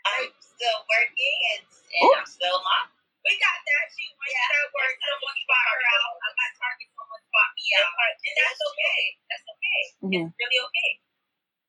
I'm 0.08 0.32
still 0.40 0.80
working 0.88 1.38
and, 1.54 1.62
and 1.68 2.10
I'm 2.18 2.30
still 2.30 2.58
mom. 2.64 2.94
We 3.28 3.36
got 3.44 3.60
that. 3.60 3.86
She 3.92 4.08
went 4.16 4.32
yeah. 4.32 4.56
to 4.56 4.72
work. 4.72 4.96
Someone 5.04 5.38
spot 5.44 5.64
her 5.68 5.82
out. 5.84 6.16
I 6.16 6.30
got 6.32 6.52
target. 6.56 6.88
Someone 6.96 7.24
spot 7.28 7.50
me 7.60 7.66
out, 7.76 7.92
and 8.08 8.36
that's 8.40 8.62
okay. 8.72 9.02
That's 9.28 9.46
okay. 9.52 9.82
Mm-hmm. 10.08 10.26
It's 10.32 10.38
really 10.40 10.60
okay. 10.64 10.92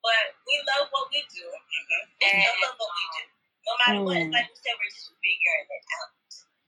But 0.08 0.24
we 0.48 0.56
love 0.64 0.88
what 0.88 1.12
we 1.12 1.20
do. 1.28 1.44
Mm-hmm. 1.44 2.24
And 2.24 2.32
we 2.40 2.48
love 2.64 2.80
what 2.80 2.92
we 2.96 3.04
do. 3.12 3.24
No 3.68 3.72
matter 3.76 4.00
mm. 4.00 4.06
what, 4.08 4.16
it's 4.16 4.32
mm. 4.32 4.36
like 4.40 4.48
we 4.48 4.56
said, 4.56 4.72
we're 4.80 4.88
just 4.88 5.12
figuring 5.20 5.68
it 5.68 5.84
out. 6.00 6.12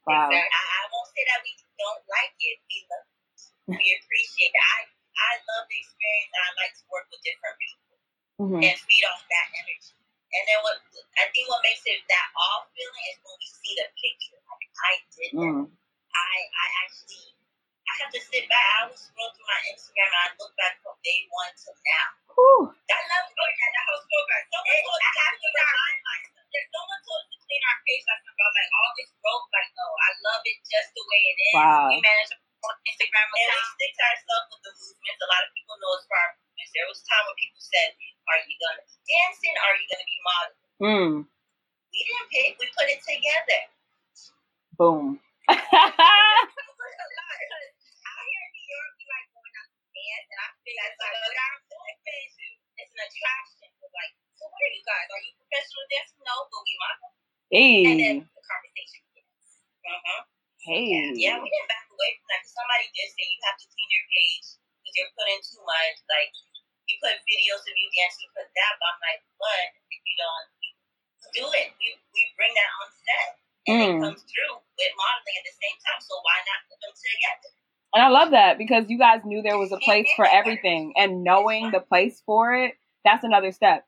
Wow. 0.05 0.29
I, 0.29 0.45
I 0.45 0.83
won't 0.93 1.09
say 1.09 1.25
that 1.25 1.41
we 1.41 1.57
don't 1.81 2.05
like 2.05 2.37
it. 2.37 2.61
We 2.69 2.77
love 2.93 3.09
it. 3.09 3.81
We 3.81 3.87
appreciate 3.97 4.53
it. 4.53 4.65
I, 4.77 4.79
I 4.93 5.33
love 5.49 5.65
the 5.73 5.79
experience. 5.81 6.33
I 6.37 6.49
like 6.61 6.75
to 6.77 6.85
work 6.93 7.09
with 7.09 7.25
different 7.25 7.57
people 7.57 7.97
mm-hmm. 8.45 8.61
and 8.61 8.77
feed 8.77 9.05
off 9.09 9.25
that 9.25 9.49
energy. 9.57 9.97
And 10.31 10.43
then 10.47 10.59
what 10.63 10.77
I 11.19 11.27
think 11.33 11.49
what 11.51 11.65
makes 11.65 11.83
it 11.89 12.05
that 12.07 12.29
off 12.37 12.71
feeling 12.77 13.07
is 13.11 13.19
when 13.25 13.35
we 13.41 13.49
see 13.51 13.75
the 13.81 13.89
picture. 13.99 14.37
Like 14.37 14.69
I 14.79 14.93
did 15.11 15.31
that. 15.35 15.55
Mm. 15.57 15.65
I 16.13 16.35
I 16.45 16.67
actually 16.87 17.35
I 17.91 17.93
have 18.07 18.13
to 18.15 18.21
sit 18.23 18.47
back. 18.47 18.67
I 18.79 18.81
was 18.87 19.01
scroll 19.03 19.35
through 19.35 19.51
my 19.51 19.61
Instagram 19.75 20.07
and 20.07 20.23
I 20.23 20.27
look 20.39 20.55
back 20.55 20.79
from 20.87 20.95
day 21.03 21.27
one 21.35 21.51
to 21.51 21.71
now. 21.75 22.09
Ooh. 22.39 22.63
That 22.71 23.03
love 23.11 23.27
story 23.27 23.55
that 23.59 23.71
that 23.75 23.85
whole 23.91 24.03
story. 24.07 24.43
Someone 24.55 24.79
told 24.87 25.01
I 25.03 25.13
have 25.19 25.35
to 25.35 25.49
remind 25.51 25.99
myself. 26.07 26.47
There's 26.51 26.71
someone 26.71 27.01
told 27.03 27.21
us 27.21 27.29
to 27.35 27.39
clean 27.43 27.63
our 27.67 27.79
face 27.83 28.05
like 28.07 28.23
about 28.31 28.53
like 28.55 28.71
all 28.71 28.91
this 28.95 29.11
growth. 29.19 29.47
Like 29.51 29.71
no, 29.75 29.87
I 29.91 30.11
love 30.31 30.43
it 30.47 30.59
just 30.63 30.91
the 30.95 31.05
way 31.11 31.23
it 31.27 31.39
is. 31.43 31.50
Wow. 31.61 31.93
We 31.93 32.01
manage 32.01 32.33
on 32.33 32.75
Instagram 32.89 33.29
account. 33.29 33.45
And 33.45 33.53
we 33.53 33.77
stick 33.77 33.93
to 33.93 34.05
ourselves 34.09 34.49
with 34.49 34.63
the 34.65 34.73
movements. 34.81 35.21
A 35.21 35.29
lot 35.29 35.45
of 35.45 35.51
people 35.53 35.77
know 35.77 35.93
us 35.93 36.05
for 36.09 36.17
our 36.17 36.31
movements. 36.41 36.71
There 36.73 36.89
was 36.89 36.99
a 37.01 37.05
time 37.05 37.25
when 37.29 37.37
people 37.37 37.61
said, 37.61 37.89
"Are 38.25 38.41
you 38.49 38.57
gonna 38.57 38.85
be 38.89 38.97
dancing? 39.05 39.55
Or 39.61 39.65
are 39.69 39.77
you 39.77 39.87
gonna 39.93 40.09
be 40.09 40.19
modeling?" 40.25 40.73
Mm. 40.81 41.13
We 41.93 42.01
didn't 42.09 42.29
pick. 42.33 42.57
We 42.57 42.67
put 42.73 42.89
it 42.89 43.01
together. 43.05 43.61
Boom. 44.81 45.21
and 50.31 50.39
I 50.41 50.49
feel 50.63 50.77
like, 50.79 50.95
like 50.97 51.17
what 51.21 51.37
I 51.37 51.61
it's 52.81 52.93
an 52.97 53.03
attraction. 53.05 53.69
Like, 53.93 54.13
so 54.41 54.49
what 54.49 54.61
are 54.63 54.73
you 54.73 54.85
guys? 54.89 55.09
Are 55.13 55.21
you 55.21 55.33
professional 55.37 55.85
dancers? 55.93 56.21
No, 56.25 56.35
but 56.49 56.61
we 56.65 56.75
model. 56.81 57.11
Hey. 57.51 57.85
And 57.85 57.99
then 58.01 58.17
the 58.25 58.43
conversation 58.47 59.01
begins. 59.13 59.61
Mm-hmm. 59.85 60.21
Hey. 60.65 61.13
Yeah, 61.19 61.37
we 61.41 61.49
didn't 61.49 61.69
back 61.69 61.87
away 61.93 62.11
from 62.21 62.27
that. 62.33 62.43
Somebody 62.49 62.87
did 62.95 63.09
say 63.13 63.25
you 63.27 63.41
have 63.49 63.59
to 63.61 63.67
clean 63.69 63.91
your 63.91 64.07
page 64.09 64.47
because 64.81 64.95
you're 64.97 65.13
putting 65.13 65.41
too 65.45 65.63
much. 65.65 65.97
Like, 66.09 66.33
you 66.89 66.95
put 67.05 67.17
videos 67.27 67.65
of 67.65 67.75
you 67.77 67.89
dancing, 67.93 68.29
you 68.29 68.31
put 68.33 68.49
that, 68.49 68.73
but 68.81 68.87
I'm 68.97 69.01
like, 69.05 69.23
but 69.37 69.65
if 69.93 70.01
you 70.05 70.17
don't 70.19 70.49
do 71.37 71.45
it, 71.53 71.69
we, 71.79 71.89
we 71.95 72.21
bring 72.35 72.53
that 72.57 72.71
on 72.81 72.89
set. 72.93 73.29
And 73.69 73.77
mm. 73.77 73.85
it 73.85 73.95
comes 74.03 74.23
through 74.25 74.55
with 74.57 74.93
modeling 74.97 75.37
at 75.37 75.47
the 75.47 75.57
same 75.59 75.77
time. 75.85 76.01
So 76.01 76.17
why 76.23 76.37
not 76.49 76.65
put 76.67 76.79
them 76.81 76.95
together? 76.97 77.51
And 77.93 78.03
I 78.07 78.11
love 78.11 78.31
that 78.31 78.60
because 78.71 78.89
you 78.89 78.99
guys 78.99 79.21
knew 79.25 79.43
there 79.43 79.59
was 79.59 79.73
a 79.73 79.79
place 79.79 80.09
for 80.17 80.27
everything 80.27 80.93
and 80.97 81.25
knowing 81.25 81.71
the 81.73 81.81
place 81.81 82.23
for 82.25 82.55
it 82.55 82.75
that's 83.05 83.25
another 83.25 83.53
step. 83.53 83.85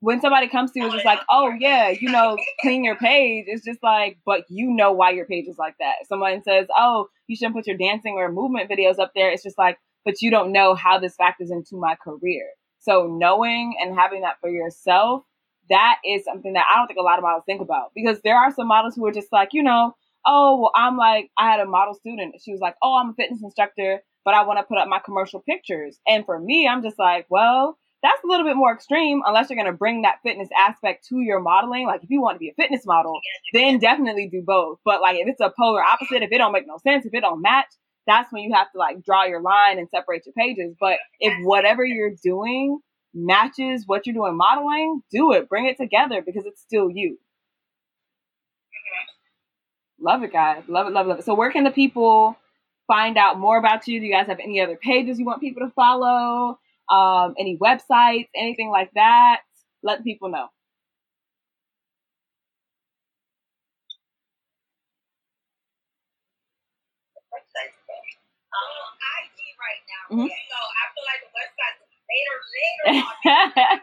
When 0.00 0.20
somebody 0.20 0.48
comes 0.48 0.70
to 0.72 0.80
you, 0.80 0.86
it's 0.86 0.94
just 0.94 1.06
like, 1.06 1.20
oh 1.30 1.52
yeah, 1.58 1.88
you 1.88 2.10
know, 2.10 2.36
clean 2.60 2.84
your 2.84 2.96
page. 2.96 3.46
It's 3.48 3.64
just 3.64 3.82
like, 3.82 4.18
but 4.26 4.44
you 4.50 4.70
know 4.70 4.92
why 4.92 5.10
your 5.10 5.24
page 5.26 5.46
is 5.48 5.56
like 5.58 5.76
that. 5.80 6.06
Someone 6.08 6.42
says, 6.42 6.66
oh, 6.76 7.08
you 7.26 7.36
shouldn't 7.36 7.54
put 7.54 7.66
your 7.66 7.78
dancing 7.78 8.14
or 8.14 8.30
movement 8.30 8.70
videos 8.70 8.98
up 8.98 9.12
there. 9.14 9.30
It's 9.30 9.42
just 9.42 9.56
like, 9.56 9.78
but 10.04 10.20
you 10.20 10.30
don't 10.30 10.52
know 10.52 10.74
how 10.74 10.98
this 10.98 11.16
factors 11.16 11.50
into 11.50 11.76
my 11.76 11.96
career. 12.02 12.44
So 12.80 13.06
knowing 13.06 13.76
and 13.80 13.98
having 13.98 14.22
that 14.22 14.36
for 14.40 14.50
yourself, 14.50 15.22
that 15.70 15.96
is 16.06 16.24
something 16.24 16.52
that 16.52 16.66
I 16.70 16.76
don't 16.76 16.86
think 16.86 16.98
a 16.98 17.02
lot 17.02 17.18
of 17.18 17.22
models 17.22 17.44
think 17.46 17.62
about 17.62 17.92
because 17.94 18.20
there 18.22 18.36
are 18.36 18.52
some 18.52 18.68
models 18.68 18.94
who 18.94 19.06
are 19.06 19.12
just 19.12 19.32
like, 19.32 19.50
you 19.52 19.62
know, 19.62 19.94
oh, 20.26 20.60
well, 20.60 20.72
I'm 20.74 20.98
like, 20.98 21.30
I 21.38 21.50
had 21.50 21.60
a 21.60 21.66
model 21.66 21.94
student. 21.94 22.34
She 22.44 22.52
was 22.52 22.60
like, 22.60 22.74
oh, 22.82 22.98
I'm 22.98 23.10
a 23.10 23.14
fitness 23.14 23.42
instructor, 23.42 24.02
but 24.24 24.34
I 24.34 24.44
want 24.44 24.58
to 24.58 24.64
put 24.64 24.78
up 24.78 24.88
my 24.88 25.00
commercial 25.04 25.40
pictures. 25.40 25.98
And 26.06 26.24
for 26.24 26.38
me, 26.38 26.66
I'm 26.66 26.82
just 26.82 26.98
like, 26.98 27.26
well, 27.28 27.78
that's 28.02 28.22
a 28.22 28.26
little 28.26 28.44
bit 28.44 28.56
more 28.56 28.72
extreme 28.72 29.22
unless 29.24 29.48
you're 29.48 29.56
going 29.56 29.72
to 29.72 29.76
bring 29.76 30.02
that 30.02 30.18
fitness 30.22 30.48
aspect 30.56 31.06
to 31.08 31.20
your 31.20 31.40
modeling. 31.40 31.86
Like 31.86 32.02
if 32.02 32.10
you 32.10 32.20
want 32.20 32.36
to 32.36 32.38
be 32.38 32.50
a 32.50 32.54
fitness 32.54 32.84
model, 32.84 33.18
then 33.52 33.78
definitely 33.78 34.28
do 34.28 34.42
both. 34.44 34.78
But 34.84 35.00
like 35.00 35.16
if 35.16 35.26
it's 35.26 35.40
a 35.40 35.52
polar 35.58 35.82
opposite, 35.82 36.22
if 36.22 36.30
it 36.30 36.38
don't 36.38 36.52
make 36.52 36.66
no 36.66 36.78
sense, 36.78 37.06
if 37.06 37.14
it 37.14 37.20
don't 37.20 37.40
match, 37.40 37.68
that's 38.06 38.30
when 38.30 38.42
you 38.42 38.52
have 38.52 38.70
to 38.72 38.78
like 38.78 39.02
draw 39.04 39.24
your 39.24 39.40
line 39.40 39.78
and 39.78 39.88
separate 39.88 40.26
your 40.26 40.34
pages. 40.34 40.74
But 40.78 40.98
if 41.18 41.32
whatever 41.44 41.84
you're 41.84 42.14
doing 42.22 42.80
matches 43.14 43.84
what 43.86 44.06
you're 44.06 44.14
doing 44.14 44.36
modeling, 44.36 45.00
do 45.10 45.32
it. 45.32 45.48
Bring 45.48 45.66
it 45.66 45.76
together 45.76 46.20
because 46.24 46.44
it's 46.46 46.60
still 46.60 46.90
you. 46.90 47.12
Mm-hmm. 48.68 50.04
Love 50.04 50.22
it, 50.24 50.32
guys. 50.32 50.64
Love 50.68 50.88
it, 50.88 50.92
love 50.92 51.06
it, 51.06 51.08
love 51.10 51.18
it. 51.20 51.24
So 51.24 51.34
where 51.34 51.50
can 51.50 51.64
the 51.64 51.70
people 51.70 52.36
find 52.86 53.16
out 53.16 53.38
more 53.38 53.58
about 53.58 53.86
you? 53.88 54.00
Do 54.00 54.06
you 54.06 54.12
guys 54.12 54.26
have 54.26 54.40
any 54.40 54.60
other 54.60 54.76
pages 54.76 55.18
you 55.18 55.24
want 55.24 55.40
people 55.40 55.66
to 55.66 55.72
follow? 55.72 56.58
Um, 56.90 57.34
any 57.38 57.56
websites, 57.56 58.28
anything 58.34 58.70
like 58.70 58.90
that? 58.94 59.40
Let 59.82 60.04
people 60.04 60.28
know. 60.28 60.48
Mm-hmm. 70.12 70.20
You 70.20 70.28
know, 70.28 70.64
I 70.68 70.84
feel 70.92 71.06
like 71.08 71.22
the 71.24 71.32
website 71.32 71.80
later, 72.06 72.36
later 72.54 72.84
on. 73.00 73.16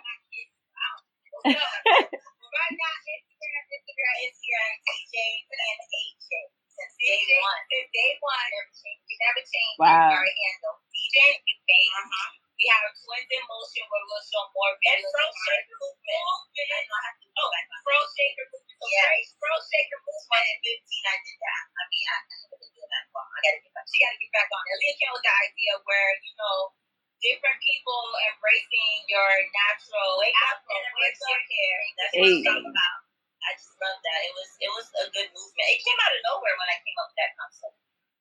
right 1.49 2.75
now, 2.77 2.93
Instagram, 3.09 3.63
Instagram, 3.73 4.15
Instagram, 4.29 4.73
DJ 4.85 5.15
and 5.49 5.81
AJ. 5.81 6.60
Since 6.81 6.97
day 6.97 7.21
one. 7.37 7.61
Since 7.69 7.89
day 7.93 8.11
one. 8.17 8.47
Never 8.49 8.73
changed. 8.73 9.05
We 9.05 9.13
never 9.21 9.41
changed 9.45 9.77
wow. 9.77 10.17
our 10.17 10.25
handle. 10.25 10.75
DJ 10.89 11.37
is 11.37 11.61
Faith. 11.61 11.93
Uh-huh. 11.93 12.29
We 12.57 12.65
have 12.73 12.89
a 12.89 12.91
twins 12.97 13.29
in 13.29 13.43
motion 13.45 13.85
where 13.85 14.05
we'll 14.09 14.25
show 14.25 14.41
more 14.49 14.73
videos. 14.81 15.05
And 15.05 15.13
Fro 15.13 15.25
Shaker 15.45 15.77
movement. 15.77 16.25
Oh, 16.25 17.49
Fro 17.85 17.97
Shaker 18.17 18.45
movement. 18.49 18.77
So 18.81 18.85
yeah. 18.89 19.13
Fro 19.37 19.53
Shaker 19.61 19.99
movement. 20.01 20.57
2015, 20.57 21.05
I 21.05 21.17
did 21.21 21.37
that. 21.37 21.63
I 21.69 21.83
mean, 21.85 22.05
I, 22.09 22.17
I 22.17 22.33
haven't 22.41 22.61
been 22.65 22.73
doing 22.73 22.91
that 22.97 23.05
for 23.13 23.21
I 23.21 23.37
gotta 23.45 23.59
get 23.61 23.71
back. 23.77 23.85
She 23.85 23.97
gotta 24.01 24.17
get 24.17 24.31
back 24.33 24.49
on. 24.49 24.63
Aaliyah 24.65 24.97
came 24.97 25.13
with 25.13 25.25
the 25.25 25.35
idea 25.37 25.73
where, 25.85 26.11
you 26.25 26.33
know, 26.33 26.57
different 27.21 27.59
people 27.61 28.01
embracing 28.33 29.05
your 29.05 29.29
natural 29.53 30.17
wake 30.17 30.33
and 30.33 30.85
with 30.97 31.17
hair. 31.21 31.77
That's 32.01 32.13
what 32.17 32.25
it's 32.25 32.49
all 32.49 32.65
about. 32.65 33.01
I 33.41 33.57
just 33.57 33.73
love 33.81 33.99
that. 34.01 34.19
It 34.21 34.33
was 34.37 34.49
it 34.61 34.71
was 34.73 34.87
a 35.01 35.05
good 35.09 35.29
movement. 35.33 35.67
It 35.73 35.81
came 35.81 35.97
out 35.97 36.13
of 36.13 36.21
nowhere 36.29 36.55
when 36.61 36.69
I 36.69 36.77
came 36.85 36.97
up 37.01 37.09
with 37.09 37.19
that 37.21 37.33
concept. 37.37 37.77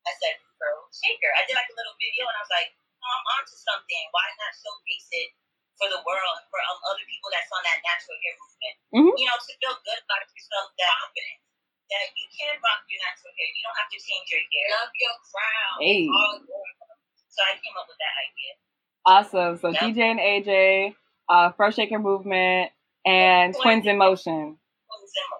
I 0.08 0.12
said, 0.16 0.40
"Girl, 0.56 0.88
shaker." 0.96 1.28
I 1.36 1.44
did 1.44 1.60
like 1.60 1.68
a 1.68 1.76
little 1.76 1.96
video, 2.00 2.24
and 2.24 2.36
I 2.36 2.42
was 2.42 2.52
like, 2.52 2.72
oh, 2.72 3.04
"I'm 3.04 3.26
onto 3.36 3.56
something. 3.56 4.04
Why 4.16 4.24
not 4.40 4.56
showcase 4.56 5.08
it 5.12 5.28
for 5.76 5.92
the 5.92 6.00
world 6.08 6.40
and 6.40 6.48
for 6.48 6.60
um, 6.64 6.80
other 6.88 7.04
people 7.04 7.28
that's 7.28 7.52
on 7.52 7.60
that 7.68 7.84
natural 7.84 8.16
hair 8.16 8.34
movement? 8.40 8.76
Mm-hmm. 8.96 9.14
You 9.20 9.26
know, 9.28 9.36
to 9.36 9.52
feel 9.60 9.76
good 9.84 10.00
about 10.00 10.24
yourself, 10.32 10.72
that 10.80 10.92
confidence." 11.04 11.44
That 11.90 12.06
you 12.14 12.22
can 12.30 12.54
rock 12.62 12.86
your 12.86 13.02
natural 13.02 13.34
hair. 13.34 13.50
You 13.50 13.66
don't 13.66 13.74
have 13.74 13.90
to 13.90 13.98
change 13.98 14.30
your 14.30 14.38
hair. 14.46 14.66
Love 14.78 14.94
your 14.94 15.16
crown. 15.26 15.74
Hey. 15.82 16.06
So 16.06 17.42
I 17.42 17.58
came 17.58 17.74
up 17.74 17.90
with 17.90 17.98
that 17.98 18.14
idea. 18.14 18.54
Awesome. 19.40 19.58
So 19.58 19.68
yep. 19.68 19.80
DJ 19.80 19.98
and 20.02 20.20
AJ, 20.20 20.94
uh, 21.28 21.52
Fro 21.52 21.70
Shaker 21.70 21.98
Movement, 21.98 22.70
and 23.04 23.54
Twins, 23.54 23.62
Twins 23.62 23.86
in 23.86 23.98
Motion. 23.98 24.56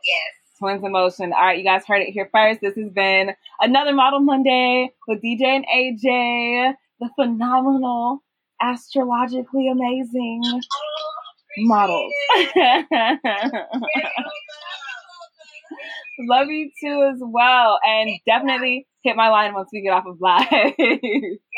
Yes. 0.05 0.59
Twins 0.59 0.85
in 0.85 0.93
Motion. 0.93 1.33
All 1.33 1.41
right, 1.41 1.59
you 1.59 1.65
guys 1.65 1.85
heard 1.87 2.03
it 2.03 2.11
here 2.11 2.29
first. 2.33 2.61
This 2.61 2.75
has 2.77 2.91
been 2.91 3.35
another 3.61 3.95
Model 3.95 4.21
Monday 4.21 4.91
with 5.09 5.23
DJ 5.23 5.43
and 5.43 5.65
AJ, 5.75 6.75
the 7.01 7.11
phenomenal, 7.17 8.23
astrologically 8.61 9.69
amazing 9.71 10.43
oh, 10.45 10.61
models. 11.59 12.13
Love 16.23 16.49
you 16.49 16.71
too 16.83 17.11
as 17.15 17.21
well. 17.21 17.79
And 17.87 18.11
definitely 18.27 18.87
hit 19.03 19.17
my 19.17 19.31
line 19.31 19.55
once 19.55 19.71
we 19.73 19.81
get 19.81 19.95
off 19.95 20.05
of 20.07 20.21
live. 20.21 20.47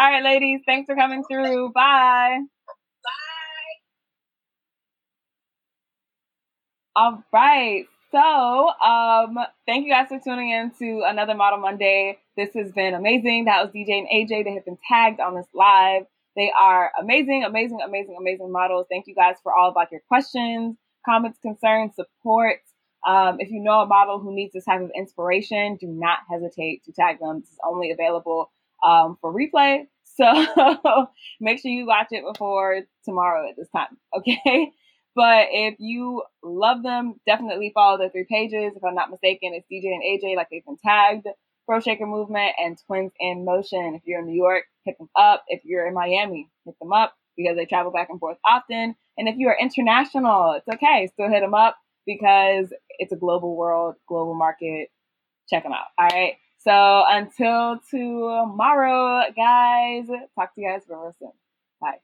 All 0.00 0.10
right, 0.10 0.24
ladies, 0.24 0.62
thanks 0.64 0.86
for 0.86 0.96
coming 0.96 1.22
through. 1.30 1.72
Bye. 1.72 2.38
Bye. 3.04 3.10
All 6.96 7.22
right. 7.30 7.84
So, 8.10 8.18
um, 8.18 9.36
thank 9.66 9.84
you 9.84 9.92
guys 9.92 10.08
for 10.08 10.18
tuning 10.18 10.48
in 10.52 10.70
to 10.78 11.02
another 11.04 11.34
Model 11.34 11.58
Monday. 11.58 12.16
This 12.34 12.48
has 12.54 12.72
been 12.72 12.94
amazing. 12.94 13.44
That 13.44 13.62
was 13.62 13.74
DJ 13.74 13.98
and 13.98 14.08
AJ. 14.08 14.44
They 14.44 14.54
have 14.54 14.64
been 14.64 14.78
tagged 14.88 15.20
on 15.20 15.34
this 15.34 15.48
live. 15.52 16.04
They 16.34 16.50
are 16.58 16.92
amazing, 16.98 17.44
amazing, 17.44 17.80
amazing, 17.84 18.16
amazing 18.18 18.50
models. 18.50 18.86
Thank 18.88 19.06
you 19.06 19.14
guys 19.14 19.36
for 19.42 19.52
all 19.54 19.68
of 19.68 19.76
like 19.76 19.90
your 19.92 20.00
questions, 20.08 20.78
comments, 21.04 21.38
concerns, 21.42 21.94
support. 21.94 22.60
Um, 23.06 23.36
if 23.38 23.50
you 23.50 23.60
know 23.60 23.82
a 23.82 23.86
model 23.86 24.18
who 24.18 24.34
needs 24.34 24.54
this 24.54 24.64
type 24.64 24.80
of 24.80 24.90
inspiration, 24.96 25.76
do 25.78 25.88
not 25.88 26.20
hesitate 26.30 26.84
to 26.84 26.92
tag 26.92 27.20
them. 27.20 27.40
This 27.40 27.50
is 27.50 27.58
only 27.62 27.90
available 27.90 28.50
um, 28.84 29.16
for 29.20 29.32
replay. 29.34 29.84
So 30.20 31.06
make 31.40 31.62
sure 31.62 31.70
you 31.70 31.86
watch 31.86 32.08
it 32.10 32.22
before 32.30 32.80
tomorrow 33.06 33.48
at 33.48 33.56
this 33.56 33.68
time. 33.74 33.96
Okay. 34.18 34.72
But 35.16 35.46
if 35.50 35.76
you 35.78 36.22
love 36.42 36.82
them, 36.82 37.14
definitely 37.26 37.72
follow 37.74 37.98
the 37.98 38.10
three 38.10 38.26
pages. 38.30 38.74
If 38.76 38.84
I'm 38.84 38.94
not 38.94 39.10
mistaken, 39.10 39.52
it's 39.54 39.66
DJ 39.72 39.92
and 39.92 40.02
AJ, 40.02 40.36
like 40.36 40.48
they've 40.50 40.64
been 40.64 40.76
tagged, 40.84 41.26
Fro 41.66 41.80
Shaker 41.80 42.06
Movement, 42.06 42.52
and 42.58 42.78
Twins 42.86 43.12
in 43.18 43.44
Motion. 43.44 43.94
If 43.96 44.02
you're 44.04 44.20
in 44.20 44.26
New 44.26 44.36
York, 44.36 44.64
hit 44.84 44.98
them 44.98 45.08
up. 45.16 45.44
If 45.48 45.62
you're 45.64 45.86
in 45.86 45.94
Miami, 45.94 46.48
hit 46.64 46.74
them 46.80 46.92
up 46.92 47.14
because 47.36 47.56
they 47.56 47.66
travel 47.66 47.92
back 47.92 48.08
and 48.10 48.20
forth 48.20 48.38
often. 48.46 48.94
And 49.18 49.28
if 49.28 49.36
you 49.36 49.48
are 49.48 49.56
international, 49.60 50.52
it's 50.58 50.68
okay. 50.68 51.08
Still 51.12 51.28
hit 51.30 51.40
them 51.40 51.54
up 51.54 51.76
because 52.06 52.72
it's 52.98 53.12
a 53.12 53.16
global 53.16 53.56
world, 53.56 53.96
global 54.08 54.34
market. 54.34 54.88
Check 55.48 55.64
them 55.64 55.72
out. 55.72 55.86
All 55.98 56.06
right. 56.06 56.34
So 56.60 57.04
until 57.08 57.80
tomorrow, 57.90 59.24
guys, 59.34 60.06
talk 60.34 60.54
to 60.54 60.60
you 60.60 60.68
guys 60.70 60.82
real 60.88 61.14
soon. 61.18 61.32
Bye. 61.80 62.00